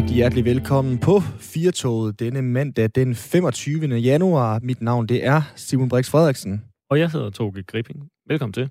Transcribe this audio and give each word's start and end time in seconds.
Rigtig 0.00 0.16
hjertelig 0.16 0.44
velkommen 0.44 0.98
på 0.98 1.20
Firtoget 1.40 2.20
denne 2.20 2.42
mandag 2.42 2.88
den 2.94 3.14
25. 3.14 3.86
januar. 3.96 4.60
Mit 4.62 4.82
navn 4.82 5.06
det 5.06 5.26
er 5.26 5.42
Simon 5.56 5.88
Brix 5.88 6.10
Frederiksen. 6.10 6.64
Og 6.90 6.98
jeg 6.98 7.10
hedder 7.10 7.30
Toge 7.30 7.62
Gripping. 7.62 8.08
Velkommen 8.28 8.52
til. 8.52 8.68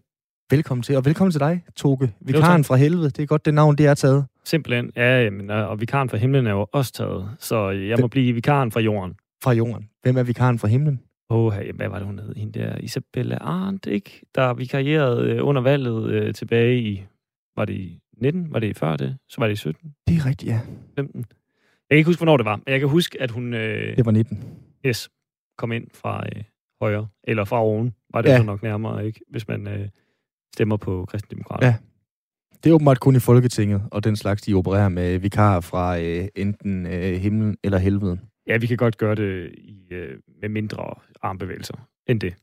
Velkommen 0.51 0.83
til, 0.83 0.97
og 0.97 1.05
velkommen 1.05 1.31
til 1.31 1.39
dig, 1.39 1.63
Toge. 1.75 2.13
Vikaren 2.21 2.63
fra 2.63 2.75
helvede, 2.75 3.09
det 3.09 3.19
er 3.19 3.25
godt 3.25 3.45
det 3.45 3.53
navn, 3.53 3.75
det 3.75 3.85
er 3.85 3.93
taget. 3.93 4.25
Simpelthen, 4.43 4.91
ja, 4.95 5.23
jamen, 5.23 5.49
og 5.49 5.81
vikaren 5.81 6.09
fra 6.09 6.17
himlen 6.17 6.47
er 6.47 6.51
jo 6.51 6.67
også 6.71 6.93
taget, 6.93 7.29
så 7.39 7.69
jeg 7.69 7.97
må 8.01 8.07
blive 8.07 8.33
vikaren 8.33 8.71
fra 8.71 8.79
jorden. 8.79 9.15
Fra 9.43 9.51
jorden. 9.51 9.89
Hvem 10.03 10.17
er 10.17 10.23
vikaren 10.23 10.59
fra 10.59 10.67
himlen? 10.67 10.99
Åh, 11.29 11.45
oh, 11.45 11.53
hvad 11.75 11.89
var 11.89 11.97
det, 11.97 12.05
hun 12.05 12.19
hed? 12.19 12.35
Hende 12.35 12.59
der 12.59 12.77
Isabella 12.77 13.37
Arndt, 13.41 13.85
ikke? 13.85 14.21
Der 14.35 14.53
vikarierede 14.53 15.31
øh, 15.31 15.47
under 15.47 15.61
valget 15.61 16.09
øh, 16.09 16.33
tilbage 16.33 16.81
i, 16.81 17.03
var 17.57 17.65
det 17.65 17.73
i 17.73 17.99
19? 18.21 18.53
Var 18.53 18.59
det 18.59 18.67
i 18.67 18.73
før 18.73 18.97
det? 18.97 19.17
Så 19.29 19.41
var 19.41 19.47
det 19.47 19.53
i 19.53 19.55
17? 19.55 19.95
Det 20.07 20.17
er 20.17 20.25
rigtigt, 20.25 20.51
ja. 20.51 20.59
15? 20.95 21.19
Jeg 21.19 21.25
kan 21.89 21.97
ikke 21.97 22.07
huske, 22.07 22.19
hvornår 22.19 22.37
det 22.37 22.45
var, 22.45 22.55
men 22.55 22.63
jeg 22.67 22.79
kan 22.79 22.89
huske, 22.89 23.21
at 23.21 23.31
hun... 23.31 23.53
Øh, 23.53 23.97
det 23.97 24.05
var 24.05 24.11
19. 24.11 24.43
Yes, 24.85 25.09
kom 25.57 25.71
ind 25.71 25.87
fra 25.93 26.25
øh, 26.25 26.43
højre, 26.81 27.07
eller 27.23 27.45
fra 27.45 27.61
oven, 27.61 27.93
var 28.13 28.21
det 28.21 28.29
ja. 28.29 28.37
så 28.37 28.43
nok 28.43 28.63
nærmere, 28.63 29.05
ikke? 29.05 29.21
Hvis 29.29 29.47
man 29.47 29.67
øh, 29.67 29.87
stemmer 30.53 30.77
på 30.77 31.05
kristendemokrater. 31.05 31.67
Ja. 31.67 31.75
Det 32.63 32.69
er 32.69 32.73
åbenbart 32.73 32.99
kun 32.99 33.15
i 33.15 33.19
Folketinget, 33.19 33.81
og 33.91 34.03
den 34.03 34.15
slags, 34.15 34.41
de 34.41 34.53
opererer 34.53 34.89
med 34.89 35.17
vikarer 35.17 35.61
fra 35.61 35.99
øh, 35.99 36.27
enten 36.35 36.85
øh, 36.85 37.13
himlen 37.13 37.57
eller 37.63 37.77
helveden. 37.77 38.21
Ja, 38.47 38.57
vi 38.57 38.67
kan 38.67 38.77
godt 38.77 38.97
gøre 38.97 39.15
det 39.15 39.51
i, 39.57 39.93
øh, 39.93 40.19
med 40.41 40.49
mindre 40.49 40.93
armbevægelser 41.21 41.87
end 42.07 42.19
det. 42.19 42.35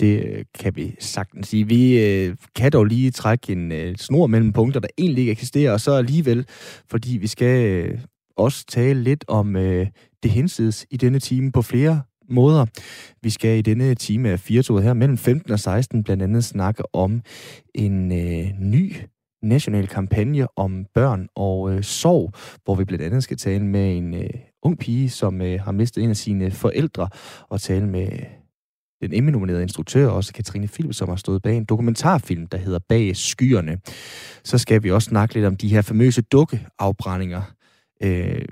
Det 0.00 0.24
øh, 0.24 0.44
kan 0.58 0.76
vi 0.76 0.94
sagtens 0.98 1.48
sige. 1.48 1.66
Vi 1.66 2.04
øh, 2.04 2.36
kan 2.56 2.72
dog 2.72 2.84
lige 2.84 3.10
trække 3.10 3.52
en 3.52 3.72
øh, 3.72 3.96
snor 3.96 4.26
mellem 4.26 4.52
punkter, 4.52 4.80
der 4.80 4.88
egentlig 4.98 5.22
ikke 5.22 5.32
eksisterer, 5.32 5.72
og 5.72 5.80
så 5.80 5.92
alligevel, 5.92 6.46
fordi 6.90 7.16
vi 7.16 7.26
skal 7.26 7.66
øh, 7.66 7.98
også 8.36 8.64
tale 8.68 9.02
lidt 9.02 9.24
om 9.28 9.56
øh, 9.56 9.86
det 10.22 10.30
hensides 10.30 10.86
i 10.90 10.96
denne 10.96 11.18
time 11.18 11.52
på 11.52 11.62
flere 11.62 12.02
måder. 12.30 12.66
Vi 13.22 13.30
skal 13.30 13.58
i 13.58 13.62
denne 13.62 13.94
time 13.94 14.28
af 14.28 14.40
4 14.40 14.82
her 14.82 14.94
mellem 14.94 15.18
15 15.18 15.52
og 15.52 15.60
16 15.60 16.04
blandt 16.04 16.22
andet 16.22 16.44
snakke 16.44 16.94
om 16.94 17.22
en 17.74 18.12
øh, 18.12 18.46
ny 18.60 18.96
national 19.42 19.86
kampagne 19.86 20.58
om 20.58 20.86
børn 20.94 21.28
og 21.34 21.72
øh, 21.72 21.82
sorg, 21.82 22.32
hvor 22.64 22.74
vi 22.74 22.84
blandt 22.84 23.04
andet 23.04 23.22
skal 23.22 23.36
tale 23.36 23.64
med 23.64 23.96
en 23.96 24.14
øh, 24.14 24.30
ung 24.62 24.78
pige, 24.78 25.10
som 25.10 25.40
øh, 25.40 25.60
har 25.60 25.72
mistet 25.72 26.04
en 26.04 26.10
af 26.10 26.16
sine 26.16 26.50
forældre, 26.50 27.08
og 27.48 27.60
tale 27.60 27.86
med 27.86 28.08
den 29.00 29.14
Emmy-nominerede 29.14 29.62
instruktør, 29.62 30.08
også 30.08 30.32
Katrine 30.32 30.68
Philip, 30.68 30.94
som 30.94 31.08
har 31.08 31.16
stået 31.16 31.42
bag 31.42 31.56
en 31.56 31.64
dokumentarfilm, 31.64 32.46
der 32.46 32.58
hedder 32.58 32.78
Bag 32.88 33.16
skyerne. 33.16 33.78
Så 34.44 34.58
skal 34.58 34.82
vi 34.82 34.90
også 34.90 35.08
snakke 35.08 35.34
lidt 35.34 35.46
om 35.46 35.56
de 35.56 35.68
her 35.68 35.82
famøse 35.82 36.22
dukkeafbrændinger, 36.22 37.42
øh, 38.02 38.44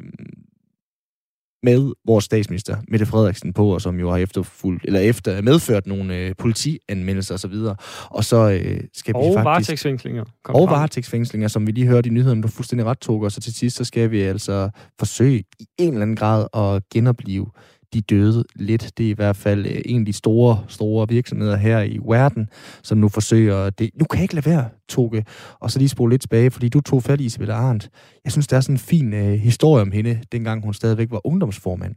med 1.65 1.93
vores 2.07 2.25
statsminister, 2.25 2.77
Mette 2.89 3.07
Frederiksen, 3.07 3.53
på, 3.53 3.75
og 3.75 3.81
som 3.81 4.01
jo 4.01 4.11
har 4.11 4.17
efterfulgt, 4.17 4.85
eller 4.85 5.01
efter 5.01 5.43
medført 5.43 5.87
nogle 5.87 6.17
øh, 6.17 6.35
politianmeldelser 6.39 7.35
osv. 7.35 7.53
Og, 7.53 7.77
og 8.11 8.25
så 8.25 8.51
øh, 8.51 8.81
skal 8.95 9.17
og 9.17 9.23
vi 9.23 9.27
faktisk... 9.27 9.45
varetægtsfængslinger. 9.45 10.25
Og 10.45 10.69
varetægtsfængslinger, 10.69 11.49
som 11.49 11.67
vi 11.67 11.73
lige 11.73 11.87
hørte 11.87 12.09
i 12.09 12.13
nyhederne, 12.13 12.43
du 12.43 12.49
fuldstændig 12.49 12.87
ret 12.87 12.99
tog, 12.99 13.21
og 13.21 13.33
så 13.33 13.41
til 13.41 13.55
sidst, 13.55 13.77
så 13.77 13.85
skal 13.85 14.11
vi 14.11 14.21
altså 14.21 14.71
forsøge 14.99 15.45
i 15.59 15.67
en 15.79 15.89
eller 15.89 16.03
anden 16.03 16.17
grad 16.17 16.47
at 16.55 16.83
genopleve 16.93 17.47
de 17.95 18.01
døde 18.01 18.45
lidt. 18.55 18.93
Det 18.99 19.07
er 19.07 19.11
i 19.11 19.15
hvert 19.15 19.37
fald 19.37 19.67
øh, 19.67 19.81
en 19.85 20.01
af 20.01 20.07
de 20.07 20.13
store, 20.13 20.65
store 20.69 21.09
virksomheder 21.09 21.57
her 21.57 21.83
i 21.83 21.99
verden, 22.09 22.49
som 22.83 22.99
nu 22.99 23.09
forsøger 23.09 23.71
det. 23.71 23.91
Nu 23.95 24.05
kan 24.05 24.19
jeg 24.19 24.25
ikke 24.25 24.35
lade 24.35 24.47
være, 24.47 24.69
Toge, 24.89 25.25
og 25.61 25.71
så 25.71 25.79
lige 25.79 25.89
spole 25.89 26.11
lidt 26.11 26.23
tilbage, 26.23 26.51
fordi 26.51 26.69
du 26.69 26.81
tog 26.81 27.03
fat 27.03 27.21
i 27.21 27.25
Isabella 27.25 27.55
Arndt. 27.55 27.91
Jeg 28.25 28.33
synes, 28.33 28.47
der 28.47 28.57
er 28.57 28.61
sådan 28.61 28.75
en 28.75 28.79
fin 28.79 29.13
øh, 29.13 29.33
historie 29.33 29.83
om 29.83 29.91
hende, 29.91 30.21
dengang 30.33 30.65
hun 30.65 30.75
stadigvæk 30.75 31.11
var 31.11 31.27
ungdomsformand. 31.27 31.95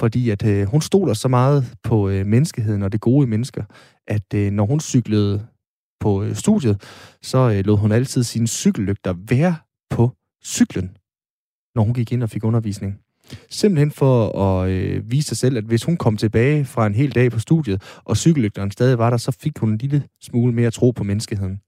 Fordi 0.00 0.30
at 0.30 0.46
øh, 0.46 0.66
hun 0.66 0.80
stoler 0.80 1.14
så 1.14 1.28
meget 1.28 1.74
på 1.82 2.08
øh, 2.08 2.26
menneskeheden 2.26 2.82
og 2.82 2.92
det 2.92 3.00
gode 3.00 3.26
i 3.26 3.28
mennesker, 3.28 3.64
at 4.06 4.34
øh, 4.34 4.50
når 4.50 4.66
hun 4.66 4.80
cyklede 4.80 5.46
på 6.00 6.22
øh, 6.22 6.34
studiet, 6.34 6.82
så 7.22 7.38
øh, 7.38 7.64
lod 7.64 7.76
hun 7.76 7.92
altid 7.92 8.22
sine 8.22 8.46
cykellygter 8.46 9.14
være 9.28 9.56
på 9.90 10.12
cyklen, 10.44 10.96
når 11.74 11.82
hun 11.82 11.94
gik 11.94 12.12
ind 12.12 12.22
og 12.22 12.30
fik 12.30 12.44
undervisning. 12.44 12.98
Simpelthen 13.50 13.90
for 13.90 14.38
at 14.38 14.70
øh, 14.70 15.10
vise 15.10 15.28
sig 15.28 15.36
selv, 15.36 15.56
at 15.56 15.64
hvis 15.64 15.84
hun 15.84 15.96
kom 15.96 16.16
tilbage 16.16 16.64
fra 16.64 16.86
en 16.86 16.94
hel 16.94 17.14
dag 17.14 17.30
på 17.30 17.38
studiet, 17.38 17.82
og 18.04 18.16
cykellygteren 18.16 18.70
stadig 18.70 18.98
var 18.98 19.10
der, 19.10 19.16
så 19.16 19.36
fik 19.42 19.58
hun 19.58 19.70
en 19.70 19.78
lille 19.78 20.02
smule 20.22 20.52
mere 20.52 20.70
tro 20.70 20.90
på 20.90 21.04
menneskeheden. 21.04 21.60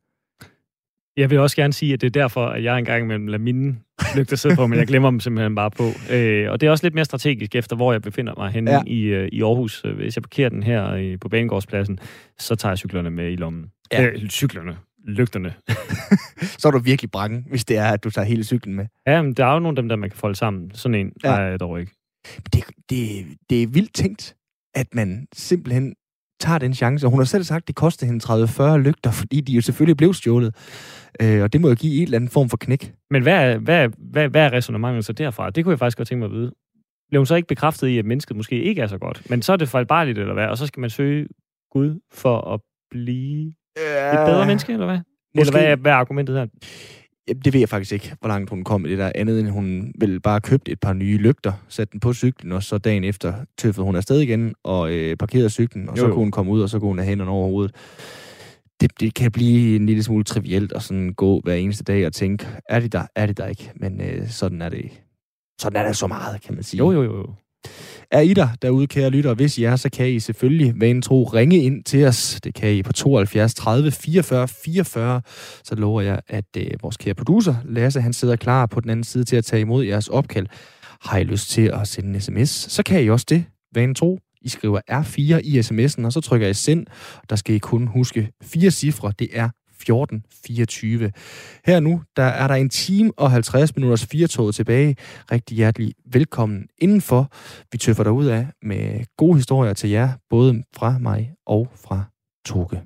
Jeg 1.16 1.31
vil 1.31 1.38
også 1.38 1.56
gerne 1.56 1.72
sige, 1.72 1.93
at 1.93 2.00
det 2.00 2.06
er 2.06 2.21
derfor, 2.21 2.47
at 2.47 2.65
jeg 2.65 2.78
engang 2.78 3.04
imellem 3.04 3.26
lader 3.26 3.38
mine 3.38 3.76
lygter 4.16 4.37
sidde 4.37 4.56
på, 4.56 4.66
men 4.66 4.78
jeg 4.78 4.87
glemmer 4.87 5.10
dem 5.10 5.21
simpelthen 5.21 5.54
bare 5.54 5.71
på. 5.71 5.84
Øh, 6.12 6.50
og 6.50 6.60
det 6.60 6.66
er 6.66 6.71
også 6.71 6.84
lidt 6.84 6.94
mere 6.94 7.04
strategisk 7.04 7.54
efter, 7.54 7.77
hvor 7.77 7.92
jeg 7.92 8.03
befinder 8.03 8.34
mig 8.37 8.50
henne 8.50 8.71
ja. 8.71 8.82
i, 8.87 9.00
øh, 9.00 9.28
i 9.32 9.42
Aarhus. 9.42 9.84
Hvis 9.97 10.16
jeg 10.16 10.22
parkerer 10.22 10.48
den 10.48 10.62
her 10.62 10.92
øh, 10.92 11.19
på 11.21 11.28
Banegårdspladsen, 11.28 11.98
så 12.38 12.54
tager 12.54 12.71
jeg 12.71 12.78
cyklerne 12.78 13.10
med 13.10 13.32
i 13.32 13.37
lommen. 13.37 13.66
Ja. 13.92 14.06
Øh, 14.06 14.28
cyklerne 14.28 14.77
lygterne. 15.05 15.55
så 16.61 16.69
er 16.69 16.72
du 16.72 16.78
virkelig 16.78 17.11
brange, 17.11 17.44
hvis 17.49 17.65
det 17.65 17.77
er, 17.77 17.93
at 17.93 18.05
du 18.05 18.11
tager 18.11 18.25
hele 18.25 18.44
cyklen 18.44 18.75
med. 18.75 18.87
Ja, 19.06 19.22
men 19.22 19.33
der 19.33 19.47
er 19.47 19.53
jo 19.53 19.59
nogle 19.59 19.78
af 19.78 19.83
dem, 19.83 19.88
der 19.88 19.97
man 19.97 20.11
kan 20.11 20.19
folde 20.19 20.37
sammen. 20.37 20.71
Sådan 20.75 20.94
en 20.94 21.12
ja. 21.25 21.37
er 21.37 21.41
jeg 21.41 21.61
dog 21.61 21.81
ikke. 21.81 21.93
Det, 22.53 22.65
det, 22.91 23.27
det 23.50 23.62
er 23.62 23.66
vildt 23.66 23.94
tænkt, 23.94 24.37
at 24.75 24.94
man 24.94 25.27
simpelthen 25.33 25.94
tager 26.41 26.59
den 26.59 26.75
chance. 26.75 27.06
Og 27.06 27.10
hun 27.10 27.21
har 27.21 27.25
selv 27.25 27.44
sagt, 27.44 27.62
at 27.62 27.69
det 27.69 27.77
koster 27.77 28.06
hende 28.06 28.75
30-40 28.75 28.77
lygter, 28.77 29.10
fordi 29.10 29.41
de 29.41 29.53
jo 29.53 29.60
selvfølgelig 29.60 29.97
blev 29.97 30.15
stjålet. 30.15 30.55
Øh, 31.22 31.43
og 31.43 31.53
det 31.53 31.60
må 31.60 31.69
jo 31.69 31.75
give 31.75 31.97
en 31.97 32.03
eller 32.03 32.16
anden 32.16 32.31
form 32.31 32.49
for 32.49 32.56
knæk. 32.56 32.94
Men 33.10 33.22
hvad 33.22 33.34
er, 33.34 33.59
hvad, 33.59 33.89
hvad, 33.99 34.28
hvad 34.28 34.43
er 34.43 34.53
resonemanget 34.53 35.05
så 35.05 35.12
derfra? 35.12 35.50
Det 35.50 35.65
kunne 35.65 35.72
jeg 35.72 35.78
faktisk 35.78 35.99
godt 35.99 36.09
tænke 36.09 36.21
mig 36.21 36.27
at 36.27 36.33
vide. 36.33 36.53
Blev 37.09 37.21
hun 37.21 37.27
så 37.27 37.34
ikke 37.34 37.49
bekræftet 37.49 37.89
i, 37.89 37.99
at 37.99 38.05
mennesket 38.05 38.37
måske 38.37 38.62
ikke 38.62 38.83
er 38.83 38.87
så 38.87 38.99
godt? 38.99 39.31
Men 39.31 39.43
så 39.43 39.53
er 39.53 39.56
det 39.56 39.69
fejlbarligt, 39.69 40.19
eller 40.19 40.34
hvad? 40.34 40.47
Og 40.47 40.59
så 40.59 40.66
skal 40.66 40.81
man 40.81 40.91
søge 40.91 41.28
Gud 41.72 42.00
for 42.12 42.55
at 42.55 42.60
blive. 42.91 43.53
Et 44.12 44.26
bedre 44.26 44.46
menneske, 44.46 44.72
eller 44.72 44.86
hvad? 44.86 44.98
Måske... 44.98 45.41
Eller 45.41 45.52
hvad 45.52 45.72
er, 45.72 45.76
hvad 45.76 45.92
er 45.92 45.96
argumentet 45.96 46.36
her? 46.36 46.46
Jamen, 47.28 47.42
det 47.44 47.52
ved 47.52 47.60
jeg 47.60 47.68
faktisk 47.68 47.92
ikke, 47.92 48.14
hvor 48.20 48.28
langt 48.28 48.50
hun 48.50 48.64
kom 48.64 48.80
med 48.80 48.91
det 48.91 48.98
der 48.98 49.12
andet, 49.14 49.41
end 49.41 49.48
hun 49.48 49.92
vel 50.00 50.20
bare 50.20 50.41
købte 50.41 50.72
et 50.72 50.80
par 50.80 50.92
nye 50.92 51.16
lygter, 51.16 51.52
satte 51.68 51.92
den 51.92 52.00
på 52.00 52.12
cyklen, 52.12 52.52
og 52.52 52.62
så 52.62 52.78
dagen 52.78 53.04
efter 53.04 53.34
tøffede 53.58 53.84
hun 53.84 53.96
afsted 53.96 54.20
igen 54.20 54.54
og 54.64 54.92
øh, 54.92 55.16
parkerede 55.16 55.50
cyklen, 55.50 55.88
og 55.88 55.96
jo, 55.96 56.00
så 56.00 56.06
jo. 56.06 56.12
kunne 56.12 56.24
hun 56.24 56.30
komme 56.30 56.52
ud, 56.52 56.62
og 56.62 56.68
så 56.68 56.78
kunne 56.78 56.88
hun 56.88 56.98
have 56.98 57.08
hænderne 57.08 57.30
over 57.30 57.46
hovedet. 57.46 57.74
Det, 58.80 59.00
det 59.00 59.14
kan 59.14 59.32
blive 59.32 59.76
en 59.76 59.86
lille 59.86 60.02
smule 60.02 60.24
trivielt 60.24 60.72
at 60.72 60.82
sådan 60.82 61.12
gå 61.12 61.41
hver 61.44 61.54
eneste 61.54 61.84
dag 61.84 62.06
og 62.06 62.12
tænke, 62.12 62.47
er 62.68 62.80
det 62.80 62.92
der, 62.92 63.06
er 63.16 63.26
det 63.26 63.38
der 63.38 63.47
ikke? 63.47 63.70
Men 63.76 64.00
øh, 64.00 64.28
sådan 64.28 64.62
er 64.62 64.68
det 64.68 64.91
sådan 65.60 65.82
er 65.82 65.86
det 65.86 65.97
så 65.97 66.06
meget, 66.06 66.42
kan 66.42 66.54
man 66.54 66.62
sige. 66.62 66.78
Jo, 66.78 66.92
jo, 66.92 67.02
jo. 67.02 67.34
Er 68.10 68.20
I 68.20 68.34
der 68.34 68.48
derude, 68.62 68.86
kære 68.86 69.10
lytter? 69.10 69.34
Hvis 69.34 69.58
I 69.58 69.64
er, 69.64 69.76
så 69.76 69.91
kan 69.91 70.08
I 70.08 70.20
selvfølgelig, 70.20 70.81
vanen 70.81 71.03
tro, 71.03 71.25
ringe 71.25 71.58
ind 71.62 71.84
til 71.84 72.06
os. 72.06 72.41
Det 72.44 72.54
kan 72.54 72.72
I 72.72 72.82
på 72.82 72.92
72 72.92 73.54
30 73.54 73.91
44 73.91 74.48
44. 74.48 75.22
Så 75.64 75.75
lover 75.75 76.00
jeg, 76.00 76.20
at 76.28 76.44
øh, 76.56 76.66
vores 76.82 76.97
kære 76.97 77.14
producer, 77.14 77.54
Lasse, 77.64 78.00
han 78.00 78.12
sidder 78.12 78.36
klar 78.36 78.66
på 78.66 78.80
den 78.80 78.91
anden 78.91 79.04
side 79.04 79.25
til 79.25 79.36
at 79.36 79.44
tage 79.44 79.60
imod 79.60 79.84
jeres 79.84 80.09
opkald. 80.09 80.47
Har 81.00 81.19
I 81.19 81.25
lyst 81.25 81.50
til 81.50 81.70
at 81.75 81.88
sende 81.88 82.09
en 82.09 82.20
sms, 82.20 82.50
så 82.50 82.82
kan 82.82 83.04
I 83.04 83.10
også 83.10 83.26
det, 83.28 83.44
vanen 83.75 83.94
tro. 83.94 84.19
I 84.42 84.48
skriver 84.48 84.80
R4 84.91 85.41
i 85.44 85.59
sms'en, 85.59 86.06
og 86.06 86.12
så 86.12 86.20
trykker 86.20 86.48
I 86.48 86.54
send. 86.54 86.86
Der 87.30 87.36
skal 87.36 87.54
I 87.54 87.59
kun 87.59 87.86
huske 87.86 88.30
fire 88.42 88.70
cifre. 88.70 89.12
Det 89.19 89.28
er 89.32 89.48
1424. 89.80 91.12
Her 91.64 91.80
nu, 91.80 92.02
der 92.16 92.22
er 92.22 92.46
der 92.46 92.54
en 92.54 92.68
time 92.68 93.12
og 93.16 93.30
50 93.30 93.76
minutters 93.76 94.06
firetoget 94.06 94.54
tilbage. 94.54 94.96
Rigtig 95.32 95.56
hjertelig 95.56 95.94
velkommen 96.12 96.66
indenfor. 96.78 97.32
Vi 97.72 97.78
tøffer 97.78 98.10
ud 98.10 98.26
af 98.26 98.46
med 98.62 99.04
gode 99.16 99.36
historier 99.36 99.72
til 99.72 99.91
jer, 99.91 100.08
både 100.30 100.62
fra 100.76 100.98
mig 100.98 101.32
og 101.46 101.68
fra 101.74 102.04
Toge. 102.46 102.80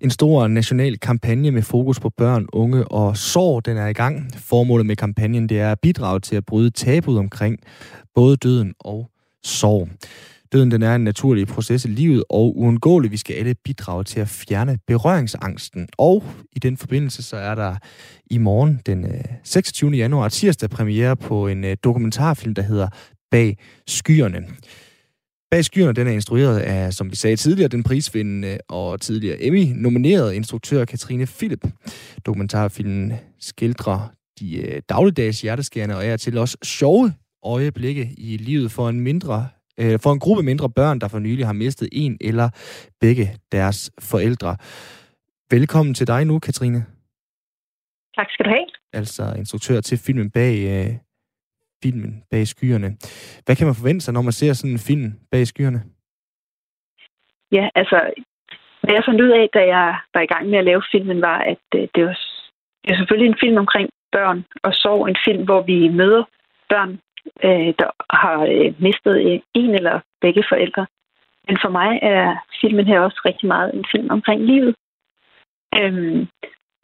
En 0.00 0.10
stor 0.10 0.48
national 0.48 0.98
kampagne 0.98 1.50
med 1.50 1.62
fokus 1.62 2.00
på 2.00 2.10
børn, 2.10 2.46
unge 2.52 2.88
og 2.88 3.16
sorg, 3.16 3.66
den 3.66 3.76
er 3.76 3.86
i 3.86 3.92
gang. 3.92 4.30
Formålet 4.36 4.86
med 4.86 4.96
kampagnen 4.96 5.48
det 5.48 5.60
er 5.60 5.72
at 5.72 5.80
bidrage 5.80 6.20
til 6.20 6.36
at 6.36 6.46
bryde 6.46 6.70
tabuet 6.70 7.18
omkring 7.18 7.58
både 8.14 8.36
døden 8.36 8.74
og 8.80 9.10
sorg. 9.44 9.88
Døden 10.54 10.70
den 10.70 10.82
er 10.82 10.94
en 10.94 11.04
naturlig 11.04 11.46
proces 11.46 11.84
i 11.84 11.88
livet, 11.88 12.24
og 12.30 12.58
uundgåeligt, 12.58 13.12
vi 13.12 13.16
skal 13.16 13.34
alle 13.34 13.54
bidrage 13.64 14.04
til 14.04 14.20
at 14.20 14.28
fjerne 14.28 14.78
berøringsangsten. 14.86 15.88
Og 15.98 16.24
i 16.52 16.58
den 16.58 16.76
forbindelse, 16.76 17.22
så 17.22 17.36
er 17.36 17.54
der 17.54 17.76
i 18.30 18.38
morgen, 18.38 18.80
den 18.86 19.04
øh, 19.04 19.24
26. 19.44 19.90
Januar, 19.90 20.28
tirsdag, 20.28 20.70
premiere 20.70 21.16
på 21.16 21.48
en 21.48 21.64
øh, 21.64 21.76
dokumentarfilm, 21.84 22.54
der 22.54 22.62
hedder 22.62 22.88
Bag 23.30 23.58
skyerne. 23.86 24.38
Bag 25.50 25.64
skyerne, 25.64 25.92
den 25.92 26.06
er 26.06 26.12
instrueret 26.12 26.58
af, 26.58 26.92
som 26.92 27.10
vi 27.10 27.16
sagde 27.16 27.36
tidligere, 27.36 27.68
den 27.68 27.82
prisvindende 27.82 28.58
og 28.68 29.00
tidligere 29.00 29.42
Emmy-nominerede 29.42 30.36
instruktør 30.36 30.84
Katrine 30.84 31.26
Philip. 31.26 31.66
Dokumentarfilmen 32.26 33.12
skildrer 33.40 34.12
de 34.40 34.56
øh, 34.56 34.82
dagligdags 34.88 35.40
hjerteskærende 35.40 35.96
og 35.96 36.06
er 36.06 36.16
til 36.16 36.38
også 36.38 36.56
sjove 36.64 37.12
øjeblikke 37.44 38.14
i 38.18 38.36
livet 38.36 38.72
for 38.72 38.88
en 38.88 39.00
mindre 39.00 39.48
øh, 39.80 39.98
for 40.02 40.12
en 40.12 40.20
gruppe 40.20 40.42
mindre 40.42 40.70
børn, 40.70 40.98
der 40.98 41.08
for 41.08 41.18
nylig 41.18 41.46
har 41.46 41.52
mistet 41.52 41.88
en 41.92 42.16
eller 42.20 42.48
begge 43.00 43.26
deres 43.52 43.90
forældre. 44.10 44.56
Velkommen 45.50 45.94
til 45.94 46.06
dig 46.06 46.24
nu, 46.24 46.38
Katrine. 46.38 46.80
Tak 48.16 48.30
skal 48.30 48.44
du 48.44 48.50
have. 48.50 48.66
Altså 48.92 49.34
instruktør 49.38 49.80
til 49.80 49.98
filmen 49.98 50.30
bag 50.30 50.54
øh, 50.74 50.90
filmen 51.82 52.24
bag 52.30 52.46
skyerne. 52.46 52.88
Hvad 53.44 53.56
kan 53.56 53.66
man 53.66 53.74
forvente 53.80 54.02
sig, 54.04 54.14
når 54.14 54.22
man 54.22 54.32
ser 54.32 54.52
sådan 54.52 54.76
en 54.76 54.86
film 54.90 55.08
bag 55.30 55.46
skyerne? 55.46 55.80
Ja, 57.56 57.68
altså, 57.80 57.98
hvad 58.82 58.94
jeg 58.94 59.04
fandt 59.08 59.20
ud 59.26 59.32
af, 59.40 59.46
da 59.56 59.62
jeg 59.76 59.88
var 60.14 60.22
i 60.24 60.30
gang 60.32 60.44
med 60.50 60.58
at 60.58 60.68
lave 60.70 60.82
filmen, 60.92 61.20
var, 61.20 61.38
at 61.52 61.64
øh, 61.74 61.88
det, 61.94 62.02
var, 62.06 62.16
det 62.82 62.90
er 62.92 62.98
selvfølgelig 62.98 63.28
en 63.28 63.42
film 63.42 63.56
omkring 63.64 63.88
børn 64.12 64.38
og 64.66 64.72
sorg. 64.82 65.08
En 65.08 65.22
film, 65.26 65.44
hvor 65.48 65.62
vi 65.70 65.88
møder 65.88 66.24
børn, 66.72 66.92
øh, 67.44 67.74
der 67.78 67.90
har 68.10 68.46
øh, 68.54 68.74
mistet 68.78 69.32
øh, 69.32 69.40
en 69.54 69.70
eller 69.70 70.00
begge 70.20 70.44
forældre. 70.48 70.86
Men 71.48 71.58
for 71.62 71.68
mig 71.68 71.98
er 72.02 72.36
filmen 72.60 72.86
her 72.86 73.00
også 73.00 73.20
rigtig 73.24 73.48
meget 73.48 73.74
en 73.74 73.84
film 73.92 74.10
omkring 74.10 74.40
livet. 74.42 74.74
Øhm, 75.78 76.28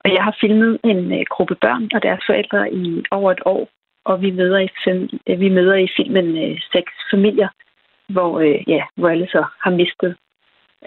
og 0.04 0.12
jeg 0.14 0.24
har 0.24 0.36
filmet 0.40 0.78
en 0.84 1.12
øh, 1.12 1.24
gruppe 1.30 1.54
børn 1.54 1.90
og 1.94 2.02
deres 2.02 2.22
forældre 2.26 2.72
i 2.72 3.04
over 3.10 3.32
et 3.32 3.42
år, 3.44 3.68
og 4.04 4.22
vi 4.22 4.30
møder 4.30 4.58
i, 4.58 4.68
fem, 4.84 5.08
øh, 5.28 5.40
vi 5.40 5.48
møder 5.48 5.74
i 5.74 5.88
filmen 5.96 6.28
øh, 6.44 6.60
seks 6.72 6.92
familier, 7.10 7.48
hvor, 8.08 8.40
øh, 8.40 8.68
ja, 8.68 8.82
hvor 8.96 9.08
alle 9.08 9.26
så 9.26 9.44
har 9.60 9.70
mistet. 9.70 10.16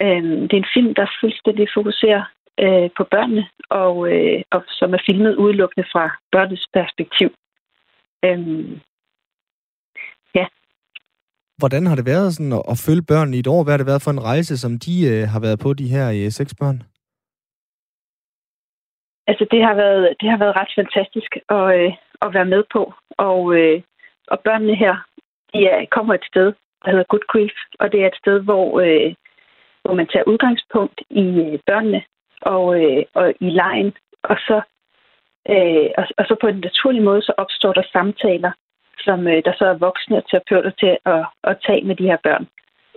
Øhm, 0.01 0.47
det 0.47 0.53
er 0.53 0.63
en 0.63 0.73
film, 0.73 0.95
der 0.95 1.17
fuldstændig 1.21 1.67
fokuserer 1.73 2.23
øh, 2.59 2.89
på 2.97 3.03
børnene, 3.03 3.47
og, 3.69 3.95
øh, 4.13 4.41
og 4.51 4.63
som 4.67 4.93
er 4.93 5.03
filmet 5.05 5.35
udelukkende 5.35 5.87
fra 5.91 6.17
børnenes 6.31 6.67
perspektiv. 6.73 7.29
Øhm, 8.25 8.79
ja. 10.35 10.45
Hvordan 11.57 11.87
har 11.87 11.95
det 11.95 12.05
været 12.05 12.33
sådan 12.33 12.53
at, 12.53 12.63
at 12.71 12.77
følge 12.85 13.09
børnene 13.11 13.37
i 13.37 13.39
et 13.39 13.47
år? 13.47 13.63
Hvad 13.63 13.73
har 13.73 13.77
det 13.77 13.91
været 13.91 14.01
for 14.01 14.11
en 14.11 14.23
rejse, 14.23 14.57
som 14.57 14.79
de 14.85 14.93
øh, 15.11 15.23
har 15.33 15.39
været 15.39 15.59
på, 15.59 15.73
de 15.73 15.87
her 15.87 16.05
øh, 16.11 16.31
seks 16.31 16.53
børn? 16.59 16.83
Altså, 19.27 19.45
det 19.51 19.63
har 19.63 19.73
været, 19.73 20.15
det 20.21 20.29
har 20.29 20.37
været 20.37 20.55
ret 20.55 20.71
fantastisk 20.75 21.31
at, 21.49 21.65
øh, 21.79 21.91
at 22.21 22.33
være 22.33 22.45
med 22.45 22.63
på. 22.73 22.93
Og, 23.17 23.55
øh, 23.57 23.81
og 24.27 24.39
børnene 24.39 24.75
her, 24.75 24.95
de 25.53 25.59
er, 25.67 25.85
kommer 25.91 26.13
et 26.13 26.25
sted, 26.31 26.53
der 26.83 26.91
hedder 26.91 27.11
Good 27.11 27.27
Grief, 27.27 27.57
og 27.79 27.91
det 27.91 27.99
er 28.03 28.07
et 28.07 28.21
sted, 28.21 28.39
hvor, 28.39 28.79
øh, 28.79 29.15
hvor 29.83 29.93
man 29.93 30.07
tager 30.07 30.29
udgangspunkt 30.31 31.01
i 31.09 31.25
øh, 31.45 31.59
børnene 31.67 32.01
og, 32.41 32.65
øh, 32.81 33.03
og 33.13 33.33
i 33.39 33.49
lejen, 33.49 33.93
og 34.23 34.37
så, 34.47 34.61
øh, 35.49 35.89
og, 35.97 36.05
og 36.17 36.23
så 36.25 36.35
på 36.41 36.47
en 36.47 36.59
naturlig 36.59 37.03
måde, 37.03 37.21
så 37.21 37.33
opstår 37.37 37.73
der 37.73 37.83
samtaler, 37.91 38.51
som 39.05 39.27
øh, 39.27 39.39
der 39.45 39.53
så 39.57 39.65
er 39.65 39.83
voksne 39.87 40.17
og 40.17 40.29
terapeuter 40.29 40.71
til 40.81 40.97
at, 41.05 41.25
at 41.43 41.57
tage 41.65 41.83
med 41.87 41.95
de 41.95 42.09
her 42.11 42.17
børn. 42.23 42.47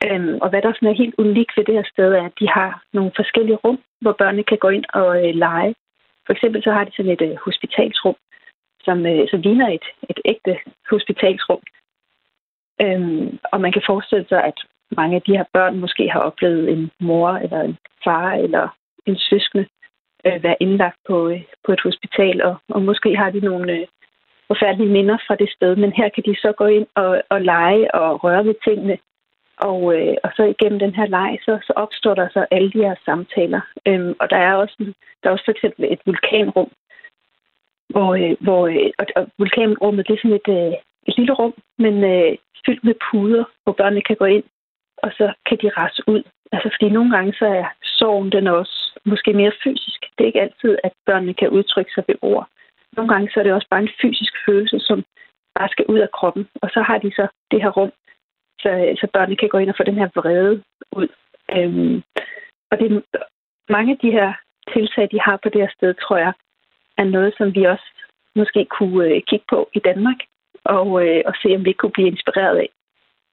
Øhm, 0.07 0.39
og 0.43 0.49
hvad 0.51 0.63
der 0.63 0.73
sådan 0.73 0.89
er 0.89 1.03
helt 1.03 1.15
unikt 1.19 1.53
ved 1.57 1.65
det 1.65 1.75
her 1.75 1.89
sted, 1.93 2.13
er, 2.13 2.25
at 2.25 2.39
de 2.41 2.49
har 2.49 2.83
nogle 2.93 3.13
forskellige 3.17 3.61
rum, 3.65 3.79
hvor 4.01 4.13
børnene 4.13 4.43
kan 4.43 4.59
gå 4.59 4.69
ind 4.69 4.85
og 4.89 5.29
øh, 5.29 5.35
lege. 5.35 5.75
For 6.27 6.33
eksempel 6.33 6.63
så 6.63 6.71
har 6.73 6.85
de 6.85 6.93
sådan 6.97 7.13
et 7.13 7.23
øh, 7.23 7.37
hospitalsrum, 7.45 8.17
som, 8.85 9.07
øh, 9.07 9.29
som 9.31 9.41
ligner 9.41 9.69
et, 9.69 9.87
et 10.11 10.21
ægte 10.25 10.57
hospitalsrum. 10.91 11.63
Øhm, 12.83 13.39
og 13.53 13.61
man 13.61 13.73
kan 13.73 13.83
forestille 13.87 14.27
sig, 14.29 14.45
at 14.45 14.59
mange 14.91 15.17
af 15.17 15.23
de 15.23 15.37
her 15.37 15.45
børn 15.53 15.79
måske 15.79 16.11
har 16.11 16.21
oplevet 16.21 16.73
en 16.73 16.91
mor 17.01 17.31
eller 17.31 17.61
en 17.61 17.77
far 18.05 18.33
eller 18.33 18.69
en 19.07 19.17
søskende 19.17 19.67
øh, 20.27 20.43
være 20.43 20.57
indlagt 20.61 20.99
på, 21.09 21.29
øh, 21.29 21.43
på 21.67 21.73
et 21.73 21.81
hospital, 21.81 22.43
og, 22.43 22.57
og 22.69 22.83
måske 22.83 23.17
har 23.17 23.31
de 23.31 23.41
nogle 23.41 23.73
øh, 23.73 23.87
forfærdelige 24.49 24.93
minder 24.93 25.19
fra 25.27 25.35
det 25.35 25.51
sted, 25.51 25.77
men 25.77 25.93
her 25.93 26.09
kan 26.09 26.25
de 26.27 26.37
så 26.37 26.53
gå 26.53 26.67
ind 26.67 26.87
og, 26.95 27.23
og 27.29 27.41
lege 27.43 27.95
og 27.95 28.25
røre 28.25 28.45
ved 28.45 28.55
tingene, 28.65 28.99
og, 29.59 29.81
øh, 29.97 30.17
og 30.25 30.31
så 30.37 30.43
igennem 30.43 30.79
den 30.79 30.95
her 30.95 31.07
leg, 31.07 31.39
så, 31.45 31.59
så 31.67 31.73
opstår 31.77 32.15
der 32.15 32.29
så 32.29 32.47
alle 32.51 32.73
de 32.73 32.79
her 32.79 32.95
samtaler. 33.05 33.61
Øhm, 33.87 34.15
og 34.21 34.31
der 34.31 34.37
er 34.37 34.55
også 34.55 34.93
der 35.23 35.29
er 35.29 35.33
også 35.33 35.45
for 35.45 35.53
eksempel 35.53 35.93
et 35.93 36.01
vulkanrum, 36.07 36.71
hvor, 37.89 38.15
øh, 38.15 38.37
hvor 38.41 38.67
øh, 38.67 38.91
og, 38.99 39.07
og 39.17 39.27
vulkanrummet 39.39 40.09
det 40.09 40.15
er 40.15 40.23
sådan 40.23 40.41
et, 40.43 40.49
øh, 40.59 40.75
et 41.09 41.17
lille 41.19 41.33
rum, 41.33 41.55
men 41.79 42.05
øh, 42.05 42.37
fyldt 42.67 42.85
med 42.85 42.95
puder, 43.11 43.45
hvor 43.65 43.73
børnene 43.73 44.03
kan 44.03 44.17
gå 44.17 44.25
ind, 44.25 44.45
og 45.03 45.11
så 45.19 45.33
kan 45.49 45.59
de 45.63 45.69
rase 45.69 46.03
ud. 46.07 46.23
Altså 46.53 46.69
fordi 46.75 46.89
nogle 46.93 47.11
gange 47.17 47.33
så 47.33 47.47
er 47.47 47.65
sorgen 47.83 48.33
den 48.33 48.47
er 48.47 48.53
også 48.53 49.01
måske 49.05 49.33
mere 49.33 49.53
fysisk. 49.65 50.01
Det 50.15 50.21
er 50.23 50.27
ikke 50.27 50.41
altid, 50.41 50.79
at 50.85 50.93
børnene 51.07 51.35
kan 51.35 51.49
udtrykke 51.49 51.93
sig 51.95 52.05
ved 52.07 52.15
ord. 52.23 52.49
Nogle 52.97 53.13
gange 53.13 53.31
så 53.31 53.41
er 53.41 53.45
det 53.45 53.53
også 53.53 53.69
bare 53.71 53.83
en 53.83 53.97
fysisk 54.03 54.35
følelse, 54.47 54.81
som 54.81 55.05
bare 55.59 55.69
skal 55.69 55.87
ud 55.89 55.99
af 55.99 56.11
kroppen. 56.11 56.49
Og 56.63 56.69
så 56.71 56.81
har 56.83 56.99
de 56.99 57.11
så 57.11 57.29
det 57.51 57.63
her 57.63 57.71
rum, 57.71 57.93
så, 58.63 58.71
så 59.01 59.07
børnene 59.13 59.37
kan 59.37 59.49
gå 59.49 59.59
ind 59.59 59.71
og 59.71 59.77
få 59.77 59.83
den 59.83 59.99
her 60.01 60.09
vrede 60.17 60.63
ud. 60.93 61.09
Øhm, 61.57 62.03
og 62.71 62.79
det, 62.79 63.05
mange 63.69 63.93
af 63.93 63.99
de 63.99 64.11
her 64.11 64.33
tiltag, 64.73 65.09
de 65.13 65.21
har 65.21 65.37
på 65.43 65.49
det 65.49 65.61
her 65.61 65.73
sted, 65.77 65.95
tror 65.95 66.17
jeg, 66.17 66.33
er 66.99 67.05
noget, 67.05 67.35
som 67.39 67.55
vi 67.55 67.65
også 67.65 67.89
måske 68.37 68.65
kunne 68.65 69.05
øh, 69.09 69.23
kigge 69.29 69.47
på 69.49 69.71
i 69.75 69.79
Danmark, 69.79 70.21
og, 70.65 71.07
øh, 71.07 71.23
og 71.27 71.35
se, 71.43 71.49
om 71.57 71.65
vi 71.65 71.73
kunne 71.73 71.97
blive 71.97 72.09
inspireret 72.09 72.57
af. 72.57 72.69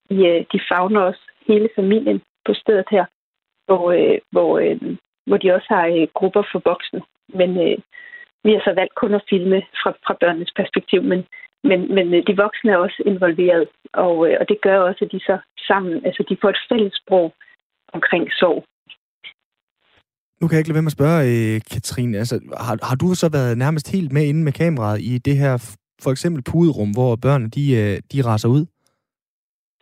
De, 0.09 0.15
øh, 0.27 0.45
de 0.51 0.59
fagner 0.69 1.01
også 1.01 1.23
hele 1.47 1.69
familien 1.75 2.21
på 2.45 2.53
stedet 2.53 2.85
her, 2.91 3.05
hvor, 3.65 3.91
øh, 3.91 4.19
hvor, 4.31 4.59
øh, 4.59 4.97
hvor 5.25 5.37
de 5.37 5.53
også 5.53 5.67
har 5.69 5.85
øh, 5.87 6.07
grupper 6.13 6.43
for 6.51 6.61
voksne. 6.65 7.01
Men 7.27 7.49
øh, 7.67 7.77
vi 8.43 8.51
har 8.55 8.61
så 8.67 8.73
valgt 8.79 8.95
kun 9.01 9.13
at 9.13 9.27
filme 9.29 9.59
fra, 9.81 9.91
fra 10.05 10.15
børnenes 10.21 10.53
perspektiv, 10.59 11.01
men, 11.11 11.21
men, 11.69 11.79
men 11.95 12.05
øh, 12.13 12.21
de 12.27 12.35
voksne 12.45 12.71
er 12.71 12.77
også 12.85 12.99
involveret, 13.05 13.67
og, 13.93 14.15
øh, 14.27 14.35
og 14.41 14.45
det 14.49 14.57
gør 14.65 14.77
også, 14.79 15.01
at 15.05 15.11
de 15.11 15.19
så 15.19 15.37
sammen, 15.67 16.05
altså 16.07 16.21
de 16.29 16.37
får 16.41 16.49
et 16.49 16.63
fælles 16.69 16.93
sprog 17.01 17.27
omkring 17.93 18.25
sorg. 18.41 18.59
Nu 20.39 20.47
kan 20.47 20.53
jeg 20.53 20.59
ikke 20.59 20.69
lade 20.69 20.79
være 20.79 20.87
med 20.87 20.95
at 20.95 20.99
spørge, 20.99 21.19
øh, 21.31 21.61
Katrine. 21.71 22.17
Altså, 22.17 22.35
har, 22.67 22.75
har 22.89 22.95
du 22.95 23.07
så 23.15 23.29
været 23.37 23.57
nærmest 23.57 23.91
helt 23.95 24.11
med 24.11 24.23
inde 24.25 24.43
med 24.43 24.51
kameraet 24.51 24.99
i 25.01 25.17
det 25.17 25.37
her, 25.37 25.53
for 26.03 26.11
eksempel 26.11 26.43
puderum, 26.43 26.91
hvor 26.91 27.15
børnene 27.15 27.49
de, 27.49 27.65
øh, 27.81 28.01
de 28.11 28.21
raser 28.29 28.49
ud? 28.49 28.65